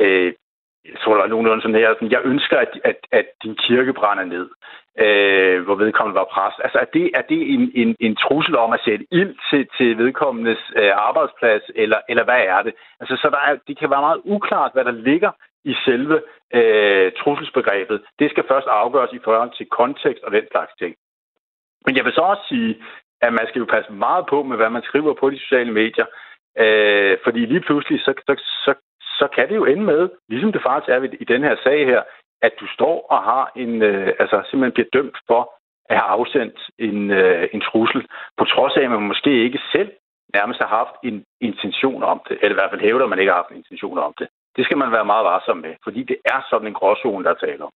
øh, 0.00 0.32
jeg 0.92 1.00
tror, 1.00 1.16
der 1.16 1.22
er 1.22 1.28
nogenlunde 1.28 1.62
sådan 1.62 1.80
her, 1.80 1.94
sådan, 1.94 2.10
jeg 2.10 2.20
ønsker, 2.24 2.58
at, 2.58 2.80
at, 2.84 2.96
at 3.12 3.26
din 3.42 3.54
kirke 3.54 3.92
brænder 3.92 4.24
ned, 4.24 4.48
øh, 5.04 5.64
hvor 5.64 5.74
vedkommende 5.74 6.18
var 6.18 6.32
præst. 6.34 6.58
Altså, 6.64 6.78
er 6.78 6.84
det, 6.84 7.10
er 7.14 7.22
det 7.22 7.40
en, 7.54 7.72
en, 7.74 7.96
en 8.00 8.16
trussel 8.16 8.56
om 8.56 8.72
at 8.72 8.80
sætte 8.84 9.06
ild 9.10 9.34
til, 9.50 9.68
til 9.76 9.98
vedkommendes 9.98 10.62
øh, 10.76 10.92
arbejdsplads, 10.94 11.62
eller, 11.74 11.98
eller 12.08 12.24
hvad 12.24 12.42
er 12.54 12.62
det? 12.62 12.74
Altså, 13.00 13.16
så 13.16 13.30
der 13.30 13.40
er, 13.48 13.56
det 13.68 13.78
kan 13.78 13.90
være 13.90 14.06
meget 14.08 14.20
uklart, 14.24 14.70
hvad 14.74 14.84
der 14.84 14.90
ligger 15.10 15.30
i 15.64 15.74
selve 15.84 16.22
øh, 16.54 17.12
trusselsbegrebet. 17.20 18.02
Det 18.18 18.30
skal 18.30 18.44
først 18.48 18.66
afgøres 18.66 19.12
i 19.12 19.24
forhold 19.24 19.50
til 19.56 19.66
kontekst 19.66 20.22
og 20.24 20.32
den 20.32 20.46
slags 20.50 20.72
ting. 20.78 20.94
Men 21.86 21.96
jeg 21.96 22.04
vil 22.04 22.12
så 22.12 22.20
også 22.20 22.42
sige, 22.48 22.82
at 23.20 23.32
man 23.32 23.46
skal 23.48 23.58
jo 23.58 23.64
passe 23.74 23.92
meget 23.92 24.24
på 24.30 24.42
med, 24.42 24.56
hvad 24.56 24.70
man 24.70 24.82
skriver 24.82 25.14
på 25.14 25.30
de 25.30 25.38
sociale 25.38 25.72
medier. 25.72 26.06
Øh, 26.58 27.18
fordi 27.24 27.40
lige 27.46 27.60
pludselig, 27.60 28.00
så, 28.00 28.12
så, 28.26 28.34
så 28.64 28.74
så 29.20 29.26
kan 29.34 29.48
det 29.48 29.56
jo 29.56 29.64
ende 29.64 29.84
med, 29.92 30.08
ligesom 30.28 30.52
det 30.52 30.62
faktisk 30.62 30.88
er 30.90 31.00
i 31.20 31.24
den 31.24 31.42
her 31.42 31.56
sag 31.64 31.86
her, 31.86 32.02
at 32.42 32.52
du 32.60 32.66
står 32.76 33.06
og 33.10 33.22
har 33.22 33.52
en, 33.56 33.82
øh, 33.82 34.12
altså 34.18 34.36
simpelthen 34.44 34.76
bliver 34.76 34.92
dømt 34.92 35.18
for 35.26 35.42
at 35.90 35.96
have 35.96 36.08
afsendt 36.16 36.58
en, 36.78 37.10
øh, 37.10 37.48
en 37.54 37.60
trussel, 37.60 38.06
på 38.38 38.44
trods 38.44 38.76
af, 38.76 38.82
at 38.84 38.90
man 38.90 39.02
måske 39.02 39.44
ikke 39.44 39.60
selv 39.72 39.90
nærmest 40.34 40.60
har 40.60 40.68
haft 40.80 40.94
en 41.02 41.24
intention 41.40 42.02
om 42.02 42.20
det, 42.28 42.38
eller 42.42 42.54
i 42.54 42.60
hvert 42.60 42.70
fald 42.70 42.80
hævder, 42.80 43.04
at 43.04 43.10
man 43.10 43.18
ikke 43.18 43.32
har 43.32 43.42
haft 43.42 43.50
en 43.50 43.62
intention 43.64 43.98
om 43.98 44.14
det. 44.18 44.28
Det 44.56 44.64
skal 44.64 44.78
man 44.78 44.92
være 44.92 45.04
meget 45.04 45.24
varsom 45.24 45.56
med, 45.56 45.74
fordi 45.84 46.02
det 46.02 46.18
er 46.24 46.40
sådan 46.50 46.66
en 46.66 46.78
gråzone, 46.78 47.24
der 47.24 47.34
taler 47.34 47.64
om. 47.64 47.72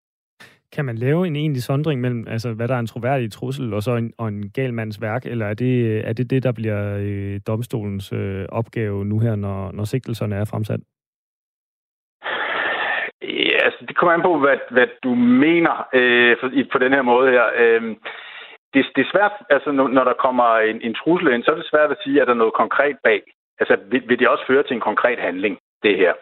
Kan 0.74 0.84
man 0.84 0.96
lave 0.96 1.26
en 1.26 1.36
egentlig 1.36 1.62
sondring 1.62 2.00
mellem, 2.00 2.26
altså, 2.28 2.52
hvad 2.52 2.68
der 2.68 2.74
er 2.74 2.78
en 2.78 2.86
troværdig 2.86 3.32
trussel, 3.32 3.74
og 3.74 3.82
så 3.82 3.92
en, 3.96 4.12
og 4.18 4.28
en 4.28 4.50
gal 4.50 4.74
mands 4.74 5.00
værk, 5.00 5.26
eller 5.26 5.46
er 5.46 5.54
det, 5.54 6.08
er 6.08 6.12
det 6.12 6.30
det, 6.30 6.42
der 6.42 6.52
bliver 6.52 6.98
øh, 7.00 7.40
domstolens 7.46 8.12
øh, 8.12 8.46
opgave 8.48 9.04
nu 9.04 9.18
her, 9.18 9.36
når, 9.36 9.72
når 9.72 9.84
sigtelserne 9.84 10.36
er 10.36 10.44
fremsat? 10.44 10.80
Ja, 13.22 13.58
altså, 13.64 13.84
det 13.88 13.96
kommer 13.96 14.12
an 14.14 14.22
på, 14.22 14.38
hvad, 14.38 14.58
hvad 14.70 14.86
du 15.02 15.14
mener 15.14 15.88
øh, 15.94 16.36
på 16.72 16.78
den 16.78 16.92
her 16.92 17.02
måde 17.02 17.30
her. 17.30 17.44
Øh, 17.56 17.82
det, 18.74 18.86
det 18.96 19.02
er 19.02 19.10
svært, 19.12 19.32
altså 19.50 19.72
når 19.72 20.04
der 20.04 20.22
kommer 20.24 20.56
en, 20.56 20.80
en 20.82 20.94
trussel 20.94 21.32
ind, 21.32 21.42
så 21.42 21.50
er 21.50 21.54
det 21.54 21.70
svært 21.70 21.90
at 21.90 22.02
sige, 22.04 22.20
at 22.20 22.26
der 22.26 22.32
er 22.34 22.42
noget 22.42 22.54
konkret 22.62 22.96
bag. 23.04 23.22
Altså, 23.60 23.76
vil, 23.90 24.02
vil 24.08 24.18
det 24.18 24.28
også 24.28 24.44
føre 24.46 24.62
til 24.62 24.74
en 24.74 24.88
konkret 24.90 25.18
handling, 25.18 25.58
det 25.82 25.96
her? 25.96 26.12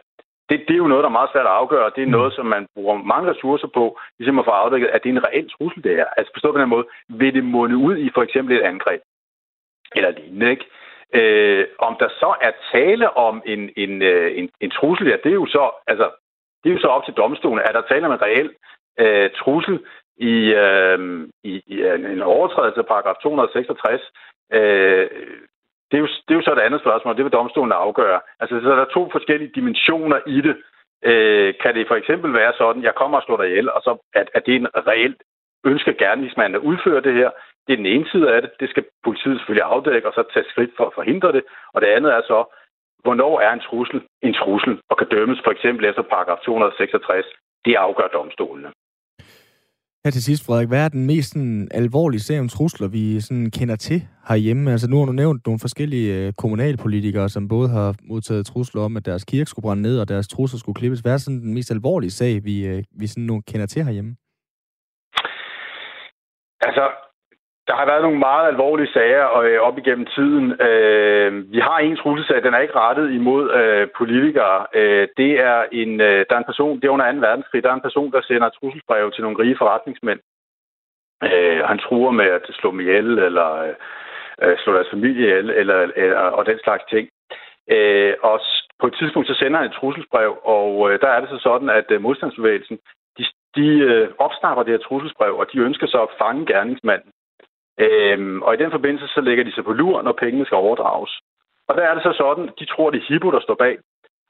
Det, 0.49 0.65
det 0.69 0.75
er 0.75 0.83
jo 0.85 0.93
noget, 0.93 1.03
der 1.03 1.09
er 1.09 1.19
meget 1.19 1.31
svært 1.33 1.47
at 1.47 1.59
afgøre. 1.63 1.93
Det 1.97 2.03
er 2.03 2.17
noget, 2.19 2.33
som 2.33 2.47
man 2.47 2.67
bruger 2.75 2.97
mange 3.13 3.31
ressourcer 3.31 3.69
på, 3.75 3.99
ligesom 4.19 4.39
at 4.39 4.45
få 4.45 4.51
afdækket, 4.51 4.89
at 4.89 5.03
det 5.03 5.09
er 5.11 5.17
en 5.17 5.27
reel 5.29 5.51
trussel, 5.51 5.85
det 5.85 5.97
her. 5.97 6.07
Altså 6.17 6.31
forstå 6.35 6.53
på 6.53 6.59
den 6.59 6.69
måde, 6.69 6.87
vil 7.09 7.35
det 7.35 7.45
munde 7.45 7.77
ud 7.77 7.97
i 7.97 8.11
for 8.15 8.23
eksempel 8.23 8.57
et 8.57 8.63
angreb? 8.63 9.01
Eller 9.97 10.11
lignende, 10.11 10.51
ikke? 10.51 10.67
Øh, 11.15 11.67
om 11.79 11.97
der 12.01 12.09
så 12.09 12.35
er 12.41 12.53
tale 12.73 13.17
om 13.17 13.43
en, 13.47 13.71
en, 13.77 14.03
øh, 14.03 14.39
en, 14.39 14.51
en 14.61 14.71
trussel, 14.71 15.07
ja, 15.07 15.17
det 15.25 15.31
er 15.31 15.41
jo 15.43 15.47
så, 15.47 15.71
altså, 15.87 16.11
det 16.63 16.71
er 16.71 16.75
jo 16.75 16.81
så 16.81 16.87
op 16.87 17.05
til 17.05 17.15
domstolen. 17.15 17.65
Er 17.65 17.73
der 17.73 17.81
tale 17.81 18.07
om 18.07 18.13
en 18.13 18.23
reel 18.23 18.51
øh, 18.99 19.31
trussel 19.31 19.79
i, 20.17 20.55
øh, 20.65 21.29
i, 21.45 21.63
i 21.67 21.83
en 22.15 22.23
overtrædelse 22.23 22.81
af 22.81 22.87
paragraf 22.87 23.15
266? 23.23 24.03
Øh, 24.53 25.09
det 25.91 25.97
er, 25.97 26.03
jo, 26.05 26.07
det 26.07 26.31
er 26.33 26.41
jo 26.41 26.43
så 26.43 26.53
et 26.53 26.67
andet 26.67 26.81
spørgsmål, 26.81 27.17
det 27.17 27.25
vil 27.25 27.33
domstolen 27.33 27.73
afgøre. 27.73 28.21
Altså, 28.41 28.61
så 28.61 28.69
der 28.71 28.85
er 28.85 28.95
to 28.95 29.09
forskellige 29.13 29.53
dimensioner 29.55 30.19
i 30.27 30.41
det. 30.41 30.57
Øh, 31.05 31.55
kan 31.63 31.75
det 31.75 31.89
for 31.89 31.97
eksempel 31.97 32.33
være 32.33 32.53
sådan, 32.59 32.83
jeg 32.83 32.95
kommer 32.95 33.19
og 33.19 33.25
slår 33.25 33.37
dig 33.37 33.49
ihjel, 33.49 33.71
og 33.71 33.81
så 33.83 33.93
at, 34.15 34.31
at 34.35 34.47
det 34.47 34.53
er 34.55 34.61
en 34.61 34.69
reelt 34.87 35.23
ønsker 35.65 35.93
gerningsmanden 35.93 36.55
at 36.55 36.67
udføre 36.71 37.01
det 37.01 37.15
her. 37.15 37.31
Det 37.67 37.73
er 37.73 37.77
den 37.77 37.87
ene 37.87 38.09
side 38.13 38.35
af 38.35 38.43
det. 38.43 38.51
Det 38.61 38.71
skal 38.71 38.85
politiet 39.05 39.39
selvfølgelig 39.39 39.71
afdække, 39.75 40.09
og 40.09 40.15
så 40.15 40.23
tage 40.33 40.51
skridt 40.51 40.71
for 40.77 40.85
at 40.87 40.95
forhindre 40.95 41.33
det. 41.33 41.45
Og 41.73 41.81
det 41.81 41.87
andet 41.87 42.13
er 42.13 42.23
så, 42.23 42.39
hvornår 43.05 43.41
er 43.41 43.53
en 43.53 43.67
trussel 43.69 44.01
en 44.23 44.35
trussel 44.35 44.81
og 44.91 44.97
kan 44.97 45.09
dømmes 45.09 45.41
for 45.45 45.51
eksempel 45.51 45.85
efter 45.85 46.03
paragraf 46.03 46.39
266. 46.45 47.27
Det 47.65 47.75
afgør 47.75 48.09
domstolene. 48.09 48.73
Her 50.05 50.11
til 50.11 50.25
sidst, 50.25 50.47
Frederik, 50.47 50.69
hvad 50.69 50.85
er 50.85 50.89
den 50.89 51.07
mest 51.07 51.31
sådan, 51.31 51.69
alvorlige 51.71 52.21
sag 52.21 52.41
om 52.41 52.49
trusler, 52.49 52.89
vi 52.89 53.21
sådan, 53.21 53.51
kender 53.51 53.77
til 53.77 54.09
herhjemme? 54.29 54.71
Altså 54.73 54.91
nu 54.91 54.99
har 54.99 55.07
du 55.07 55.13
nævnt 55.13 55.47
nogle 55.47 55.59
forskellige 55.59 56.27
øh, 56.27 56.33
kommunalpolitikere, 56.33 57.29
som 57.29 57.49
både 57.49 57.69
har 57.69 57.95
modtaget 58.03 58.47
trusler 58.47 58.83
om, 58.83 58.97
at 58.97 59.07
deres 59.07 59.25
kirke 59.25 59.51
skulle 59.51 59.65
brænde 59.65 59.83
ned, 59.83 60.01
og 60.01 60.09
deres 60.09 60.29
trusler 60.29 60.59
skulle 60.59 60.77
klippes. 60.77 61.01
Hvad 61.01 61.13
er 61.13 61.17
sådan 61.17 61.41
den 61.41 61.55
mest 61.55 61.71
alvorlige 61.71 62.11
sag, 62.11 62.45
vi, 62.45 62.67
øh, 62.67 62.85
vi 63.01 63.07
sådan 63.07 63.25
nu 63.25 63.41
kender 63.41 63.67
til 63.67 63.85
herhjemme? 63.85 64.17
Altså, 66.61 66.85
der 67.69 67.75
har 67.77 67.87
været 67.87 68.03
nogle 68.03 68.19
meget 68.19 68.47
alvorlige 68.49 68.93
sager 68.93 69.39
øh, 69.39 69.61
op 69.69 69.79
igennem 69.79 70.07
tiden. 70.07 70.47
Øh, 70.69 71.53
vi 71.53 71.59
har 71.59 71.79
en 71.79 71.97
trusselsag, 71.97 72.43
den 72.43 72.55
er 72.55 72.59
ikke 72.59 72.79
rettet 72.79 73.11
imod 73.19 73.43
øh, 73.61 73.89
politikere. 73.99 74.67
Øh, 74.75 75.09
det 75.17 75.33
er 75.51 75.59
en, 75.73 76.01
øh, 76.01 76.21
der 76.29 76.35
er 76.35 76.43
en 76.43 76.51
person, 76.53 76.77
det 76.81 76.85
er 76.85 76.97
under 76.97 77.13
2. 77.13 77.19
verdenskrig, 77.19 77.63
der 77.63 77.71
er 77.71 77.75
en 77.79 77.89
person, 77.89 78.13
der 78.13 78.21
sender 78.23 78.49
trusselsbreve 78.49 78.51
trusselsbrev 78.51 79.13
til 79.13 79.23
nogle 79.23 79.39
rige 79.43 79.57
forretningsmænd. 79.59 80.21
Øh, 81.25 81.61
han 81.71 81.79
truer 81.79 82.11
med 82.11 82.29
at 82.39 82.43
slå 82.59 82.71
dem 82.71 82.81
ihjel, 82.81 83.19
eller 83.19 83.49
øh, 84.43 84.57
slå 84.59 84.75
deres 84.75 84.91
familie 84.91 85.23
ihjel, 85.27 85.51
eller, 85.51 85.79
eller, 85.97 86.19
og 86.19 86.47
den 86.47 86.59
slags 86.65 86.85
ting. 86.93 87.09
Øh, 87.71 88.15
og 88.23 88.41
på 88.81 88.87
et 88.87 88.95
tidspunkt 88.99 89.29
så 89.29 89.35
sender 89.35 89.59
han 89.59 89.69
et 89.69 89.79
trusselsbrev, 89.81 90.39
og 90.45 90.93
øh, 90.93 91.01
der 91.01 91.09
er 91.09 91.21
det 91.21 91.29
så 91.29 91.39
sådan, 91.39 91.71
at 91.71 91.91
øh, 91.91 92.01
modstandsbevægelsen, 92.03 92.79
de, 93.19 93.25
de 93.57 93.69
øh, 93.91 94.09
opsnapper 94.19 94.63
det 94.63 94.73
her 94.73 94.87
trusselsbrev, 94.87 95.33
og 95.39 95.47
de 95.53 95.59
ønsker 95.59 95.87
så 95.87 96.03
at 96.03 96.15
fange 96.19 96.47
gerningsmanden. 96.47 97.13
Øhm, 97.79 98.43
og 98.43 98.55
i 98.55 98.57
den 98.57 98.71
forbindelse, 98.71 99.09
så 99.09 99.21
lægger 99.21 99.45
de 99.45 99.53
sig 99.55 99.65
på 99.65 99.73
lur, 99.73 100.03
når 100.03 100.13
pengene 100.13 100.47
skal 100.47 100.57
overdrages. 100.57 101.21
Og 101.69 101.77
der 101.77 101.83
er 101.83 101.95
det 101.95 102.03
så 102.03 102.13
sådan, 102.17 102.51
de 102.59 102.65
tror, 102.65 102.91
det 102.91 102.99
er 103.01 103.09
Hippo, 103.09 103.31
der 103.31 103.41
står 103.41 103.55
bag. 103.55 103.79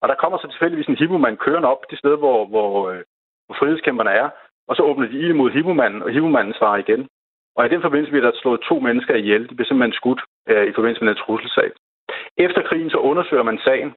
Og 0.03 0.09
der 0.09 0.15
kommer 0.15 0.39
så 0.39 0.49
tilfældigvis 0.49 0.87
en 0.87 1.01
Hippo-mand 1.01 1.37
kørende 1.37 1.69
op 1.69 1.83
det 1.91 1.99
sted, 1.99 2.17
hvor, 2.17 2.47
hvor, 2.47 2.91
øh, 2.91 3.03
hvor 3.47 3.57
frihedskæmperne 3.59 4.11
er. 4.11 4.29
Og 4.69 4.77
så 4.77 4.83
åbner 4.83 5.07
de 5.09 5.19
ild 5.19 5.35
mod 5.35 5.51
Hippo-manden, 5.51 6.03
og 6.03 6.11
Hippo-manden 6.11 6.55
svarer 6.55 6.77
igen. 6.77 7.09
Og 7.57 7.67
i 7.67 7.69
den 7.69 7.83
forbindelse 7.83 8.11
bliver 8.11 8.31
der 8.31 8.39
slået 8.39 8.61
to 8.61 8.81
mennesker 8.81 9.15
ihjel. 9.15 9.49
De 9.49 9.55
bliver 9.55 9.69
simpelthen 9.69 9.99
skudt 10.01 10.21
øh, 10.49 10.67
i 10.71 10.73
forbindelse 10.73 11.05
med 11.05 11.13
en 11.13 11.23
trusselsag. 11.25 11.71
Efter 12.37 12.63
krigen 12.63 12.91
så 12.91 12.99
undersøger 12.99 13.43
man 13.43 13.59
sagen, 13.59 13.95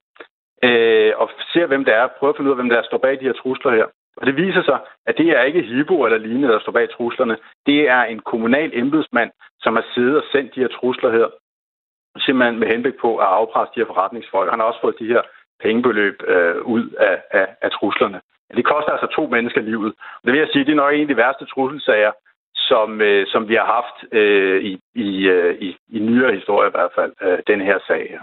øh, 0.64 1.12
og 1.16 1.30
ser, 1.52 1.66
hvem 1.66 1.84
det 1.84 1.94
er, 1.94 2.06
prøver 2.18 2.32
at 2.32 2.36
finde 2.36 2.48
ud 2.50 2.56
af, 2.56 2.60
hvem 2.60 2.70
der 2.70 2.82
står 2.82 2.98
bag 2.98 3.20
de 3.20 3.28
her 3.28 3.32
trusler 3.32 3.72
her. 3.78 3.86
Og 4.16 4.26
det 4.26 4.36
viser 4.36 4.62
sig, 4.62 4.78
at 5.06 5.18
det 5.18 5.28
er 5.28 5.42
ikke 5.42 5.62
Hibo 5.62 6.04
eller 6.04 6.18
lignende, 6.18 6.48
der 6.48 6.60
står 6.60 6.72
bag 6.72 6.90
truslerne. 6.90 7.36
Det 7.66 7.88
er 7.88 8.02
en 8.02 8.20
kommunal 8.20 8.70
embedsmand, 8.74 9.30
som 9.60 9.76
har 9.76 9.84
siddet 9.94 10.16
og 10.16 10.24
sendt 10.32 10.54
de 10.54 10.60
her 10.60 10.68
trusler 10.68 11.10
her, 11.10 11.26
simpelthen 12.18 12.58
med 12.58 12.68
henblik 12.68 12.94
på 13.00 13.16
at 13.16 13.26
afpresse 13.26 13.74
de 13.74 13.80
her 13.80 13.86
forretningsfolk. 13.86 14.50
Han 14.50 14.58
har 14.60 14.66
også 14.66 14.80
fået 14.80 14.98
de 14.98 15.06
her 15.06 15.22
pengebeløb 15.62 16.22
øh, 16.26 16.56
ud 16.56 16.84
af, 16.88 17.22
af, 17.30 17.46
af 17.62 17.70
truslerne. 17.70 18.20
Men 18.48 18.56
det 18.56 18.64
koster 18.64 18.92
altså 18.92 19.06
to 19.06 19.26
mennesker 19.26 19.60
livet. 19.60 19.92
Og 20.18 20.22
det 20.24 20.32
vil 20.32 20.40
jeg 20.40 20.48
sige, 20.52 20.64
det 20.64 20.72
er 20.72 20.82
nok 20.82 20.94
en 20.94 21.00
af 21.00 21.08
de 21.08 21.16
værste 21.16 21.46
trusselsager, 21.46 22.12
som, 22.54 23.00
øh, 23.00 23.26
som 23.26 23.48
vi 23.48 23.54
har 23.54 23.68
haft 23.76 23.96
øh, 24.12 24.62
i, 24.64 24.80
i, 24.94 25.28
øh, 25.28 25.54
i, 25.66 25.76
i 25.88 25.98
nyere 25.98 26.34
historie 26.34 26.68
i 26.68 26.76
hvert 26.76 26.92
fald, 26.94 27.12
øh, 27.22 27.38
den 27.46 27.60
her 27.60 27.78
sag 27.86 28.06
her. 28.10 28.22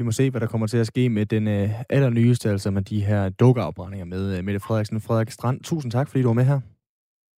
Vi 0.00 0.04
må 0.04 0.12
se, 0.12 0.30
hvad 0.30 0.40
der 0.40 0.46
kommer 0.46 0.66
til 0.66 0.78
at 0.78 0.86
ske 0.86 1.08
med 1.08 1.26
den 1.26 1.48
øh, 1.48 1.68
allernyeste, 1.90 2.50
altså 2.50 2.70
med 2.70 2.82
de 2.82 3.00
her 3.00 3.28
dukkeafbrændinger 3.28 4.06
med 4.06 4.38
øh, 4.38 4.44
Mette 4.44 4.60
Frederiksen. 4.60 5.00
Frederik 5.00 5.30
Strand, 5.30 5.60
tusind 5.60 5.92
tak, 5.92 6.08
fordi 6.08 6.22
du 6.22 6.28
var 6.28 6.34
med 6.34 6.44
her. 6.44 6.60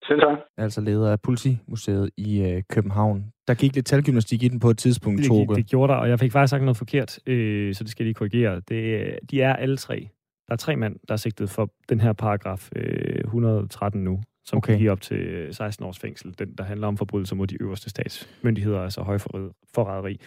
Selv 0.08 0.20
tak. 0.20 0.38
Altså 0.58 0.82
leder 0.82 1.12
af 1.12 1.22
Politimuseet 1.22 2.10
i 2.18 2.42
øh, 2.42 2.64
København. 2.70 3.26
Der 3.48 3.54
gik 3.54 3.76
lidt 3.76 3.86
talgymnastik 3.86 4.44
i 4.44 4.48
den 4.48 4.60
på 4.60 4.70
et 4.70 4.78
tidspunkt, 4.78 5.20
det, 5.20 5.28
Toge. 5.28 5.56
Det 5.56 5.68
gjorde 5.68 5.94
der, 5.94 6.00
og 6.00 6.10
jeg 6.10 6.20
fik 6.20 6.32
faktisk 6.32 6.50
sagt 6.50 6.64
noget 6.64 6.78
forkert, 6.78 7.20
øh, 7.26 7.74
så 7.74 7.84
det 7.84 7.92
skal 7.92 8.04
jeg 8.04 8.06
lige 8.06 8.14
korrigere. 8.14 8.62
Det, 8.70 9.20
de 9.32 9.42
er 9.42 9.56
alle 9.56 9.78
tre. 9.78 10.10
Der 10.48 10.54
er 10.54 10.58
tre 10.58 10.76
mænd, 10.76 10.96
der 11.08 11.14
er 11.14 11.18
sigtet 11.18 11.50
for 11.50 11.70
den 11.90 12.00
her 12.00 12.14
paragraf 12.14 12.70
øh, 12.76 13.20
113 13.26 14.04
nu, 14.04 14.22
som 14.46 14.58
okay. 14.58 14.72
kan 14.72 14.80
give 14.80 14.92
op 14.92 15.02
til 15.02 15.48
16 15.52 15.86
års 15.86 16.00
fængsel. 16.00 16.36
Den, 16.40 16.54
der 16.58 16.64
handler 16.64 16.88
om 16.88 16.98
forbrydelser 16.98 17.36
mod 17.36 17.48
de 17.48 17.62
øverste 17.62 17.90
statsmyndigheder, 17.90 18.82
altså 18.82 19.02
højforræderi. 19.02 20.20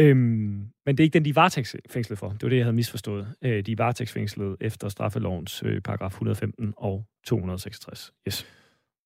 Øhm, 0.00 0.66
men 0.86 0.96
det 0.96 1.00
er 1.00 1.04
ikke 1.04 1.14
den, 1.14 1.24
de 1.24 1.30
er 1.30 1.34
varetægtsfængslet 1.34 2.18
for. 2.18 2.28
Det 2.28 2.42
var 2.42 2.48
det, 2.48 2.56
jeg 2.56 2.64
havde 2.64 2.76
misforstået. 2.76 3.34
Øh, 3.42 3.66
de 3.66 3.72
er 3.72 3.76
varetægtsfængslet 3.76 4.56
efter 4.60 4.88
straffelovens 4.88 5.62
øh, 5.66 5.80
paragraf 5.80 6.10
115 6.10 6.74
og 6.76 7.04
266. 7.26 8.12
Yes. 8.28 8.46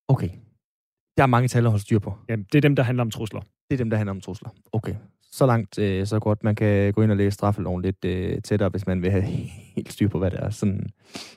Okay. 0.08 0.28
Der 1.16 1.22
er 1.22 1.26
mange 1.26 1.48
tal 1.48 1.64
at 1.64 1.70
holde 1.70 1.82
styr 1.82 1.98
på. 1.98 2.14
Jamen, 2.28 2.46
det 2.52 2.58
er 2.58 2.60
dem, 2.60 2.76
der 2.76 2.82
handler 2.82 3.02
om 3.02 3.10
trusler. 3.10 3.40
Det 3.40 3.74
er 3.74 3.76
dem, 3.76 3.90
der 3.90 3.96
handler 3.96 4.10
om 4.10 4.20
trusler. 4.20 4.50
Okay. 4.72 4.94
Så 5.22 5.46
langt, 5.46 5.78
øh, 5.78 6.06
så 6.06 6.20
godt. 6.20 6.44
Man 6.44 6.54
kan 6.54 6.92
gå 6.92 7.02
ind 7.02 7.10
og 7.10 7.16
læse 7.16 7.34
straffeloven 7.34 7.82
lidt 7.82 8.04
øh, 8.04 8.42
tættere, 8.42 8.68
hvis 8.68 8.86
man 8.86 9.02
vil 9.02 9.10
have 9.10 9.22
helt 9.76 9.92
styr 9.92 10.08
på, 10.08 10.18
hvad 10.18 10.30
det 10.30 10.38
er. 10.42 10.50
Sådan... 10.50 10.86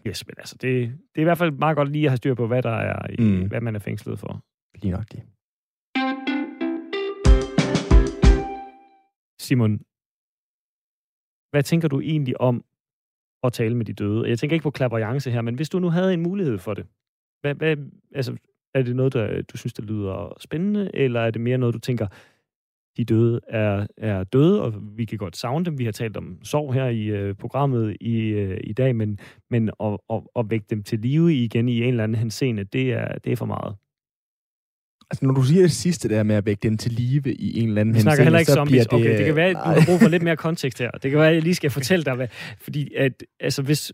Yes, 0.08 0.28
men 0.28 0.36
altså, 0.38 0.56
det, 0.62 0.90
det 0.90 1.18
er 1.18 1.22
i 1.22 1.24
hvert 1.24 1.38
fald 1.38 1.52
meget 1.52 1.76
godt 1.78 1.92
lige 1.92 2.06
at 2.06 2.12
have 2.12 2.18
styr 2.18 2.34
på, 2.34 2.48
hvad 2.48 2.64
der 2.64 2.70
er, 2.70 3.08
i, 3.10 3.22
mm. 3.22 3.48
hvad 3.48 3.62
man 3.62 3.76
er 3.76 3.80
fængslet 3.80 4.20
for. 4.20 4.44
Lige 4.82 4.92
nok 4.92 5.06
det. 5.12 5.22
Simon, 9.40 9.80
hvad 11.52 11.64
tænker 11.64 11.88
du 11.88 12.00
egentlig 12.00 12.42
om 12.42 12.66
at 13.44 13.54
tale 13.54 13.76
med 13.76 13.86
de 13.86 13.94
døde? 13.94 14.30
Jeg 14.30 14.40
tænker 14.40 14.54
ikke 14.54 14.64
på 14.64 14.72
klaverjance 14.72 15.32
her, 15.32 15.42
men 15.42 15.56
hvis 15.56 15.70
du 15.70 15.80
nu 15.80 15.90
havde 15.90 16.14
en 16.14 16.24
mulighed 16.24 16.58
for 16.58 16.74
det, 16.74 16.86
hvad, 17.42 17.56
hvad, 17.56 17.78
altså, 18.16 18.38
er 18.74 18.82
det 18.82 18.96
noget, 18.96 19.14
der, 19.14 19.42
du 19.42 19.58
synes, 19.58 19.74
der 19.74 19.84
lyder 19.84 20.34
spændende, 20.40 20.92
eller 20.94 21.20
er 21.20 21.32
det 21.32 21.42
mere 21.42 21.58
noget, 21.58 21.74
du 21.74 21.80
tænker, 21.80 22.08
de 22.98 23.06
døde 23.06 23.42
er, 23.48 23.88
er 23.98 24.24
døde, 24.24 24.62
og 24.62 24.74
vi 24.98 25.06
kan 25.06 25.18
godt 25.18 25.38
savne 25.38 25.66
dem. 25.66 25.80
Vi 25.80 25.86
har 25.86 25.92
talt 25.92 26.18
om 26.18 26.40
sorg 26.44 26.74
her 26.74 26.86
i 26.86 27.30
uh, 27.30 27.36
programmet 27.36 27.98
i, 28.02 28.34
uh, 28.34 28.58
i 28.64 28.74
dag, 28.74 28.96
men, 28.96 29.20
men 29.50 29.70
at, 29.80 29.98
at, 30.10 30.22
at 30.36 30.46
vække 30.50 30.66
dem 30.70 30.84
til 30.84 31.00
live 31.00 31.34
igen 31.34 31.70
i 31.70 31.82
en 31.82 31.88
eller 31.88 32.04
anden 32.04 32.18
henseende, 32.18 32.64
det 32.64 32.94
er, 32.94 33.18
det 33.18 33.32
er 33.32 33.36
for 33.36 33.46
meget. 33.46 33.76
Altså, 35.12 35.26
når 35.26 35.34
du 35.34 35.44
siger 35.44 35.62
det 35.62 35.72
sidste 35.72 36.10
der 36.10 36.24
med 36.24 36.36
at 36.36 36.46
vække 36.46 36.60
dem 36.64 36.78
til 36.78 36.92
live 36.92 37.34
i 37.34 37.60
en 37.60 37.68
eller 37.68 37.82
anden 37.82 37.96
Vi 37.96 38.00
snakker 38.00 38.24
heller 38.24 38.40
ikke 38.40 38.52
zombies. 38.52 38.88
Det, 38.88 38.94
okay, 38.94 39.18
det 39.18 39.26
kan 39.26 39.36
være, 39.36 39.50
at 39.50 39.56
du 39.56 39.60
har 39.60 39.84
brug 39.86 40.00
for 40.00 40.10
lidt 40.10 40.24
mere 40.24 40.38
kontekst 40.38 40.80
her. 40.80 40.92
Det 40.92 41.12
kan 41.12 41.20
være, 41.20 41.30
at 41.30 41.36
jeg 41.36 41.44
lige 41.44 41.56
skal 41.56 41.70
fortælle 41.70 42.06
dig, 42.06 42.16
hvad... 42.16 42.28
Fordi 42.60 42.94
at, 42.96 43.24
altså, 43.40 43.62
hvis... 43.62 43.94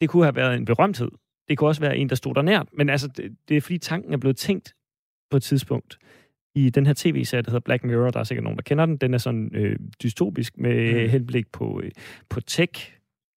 Det 0.00 0.08
kunne 0.08 0.24
have 0.24 0.36
været 0.36 0.56
en 0.56 0.64
berømthed. 0.64 1.10
Det 1.48 1.58
kunne 1.58 1.70
også 1.70 1.80
være 1.80 1.96
en, 1.96 2.08
der 2.08 2.14
stod 2.14 2.34
der 2.34 2.42
nært. 2.42 2.66
Men 2.72 2.88
altså, 2.88 3.08
det, 3.08 3.36
det 3.48 3.56
er 3.56 3.60
fordi 3.60 3.78
tanken 3.78 4.12
er 4.12 4.18
blevet 4.18 4.36
tænkt 4.36 4.74
på 5.30 5.36
et 5.36 5.42
tidspunkt 5.42 5.98
i 6.54 6.70
den 6.70 6.86
her 6.86 6.94
tv-serie, 6.96 7.42
der 7.42 7.50
hedder 7.50 7.64
Black 7.64 7.84
Mirror. 7.84 8.10
Der 8.10 8.20
er 8.20 8.24
sikkert 8.24 8.44
nogen, 8.44 8.56
der 8.56 8.62
kender 8.62 8.86
den. 8.86 8.96
Den 8.96 9.14
er 9.14 9.18
sådan 9.18 9.50
øh, 9.54 9.76
dystopisk 10.02 10.58
med 10.58 11.02
mm. 11.02 11.10
henblik 11.10 11.52
på, 11.52 11.80
øh, 11.84 11.90
på 12.28 12.40
tech 12.40 12.92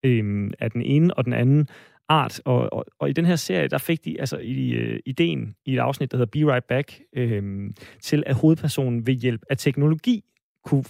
øh, 0.05 0.51
af 0.59 0.71
den 0.71 0.81
ene 0.81 1.13
og 1.13 1.25
den 1.25 1.33
anden 1.33 1.67
art. 2.13 2.41
Og, 2.45 2.73
og, 2.73 2.85
og 2.99 3.09
i 3.09 3.13
den 3.13 3.25
her 3.25 3.35
serie, 3.35 3.67
der 3.67 3.77
fik 3.77 4.05
de 4.05 4.19
altså 4.19 4.37
i, 4.37 4.77
uh, 4.81 4.99
ideen 5.05 5.55
i 5.65 5.73
et 5.73 5.79
afsnit, 5.79 6.11
der 6.11 6.17
hedder 6.17 6.31
Be 6.31 6.53
Right 6.53 6.65
Back, 6.67 7.01
øh, 7.15 7.71
til 8.01 8.23
at 8.25 8.35
hovedpersonen 8.35 9.07
ved 9.07 9.13
hjælp 9.13 9.41
af 9.49 9.57
teknologi 9.57 10.23
kunne 10.65 10.83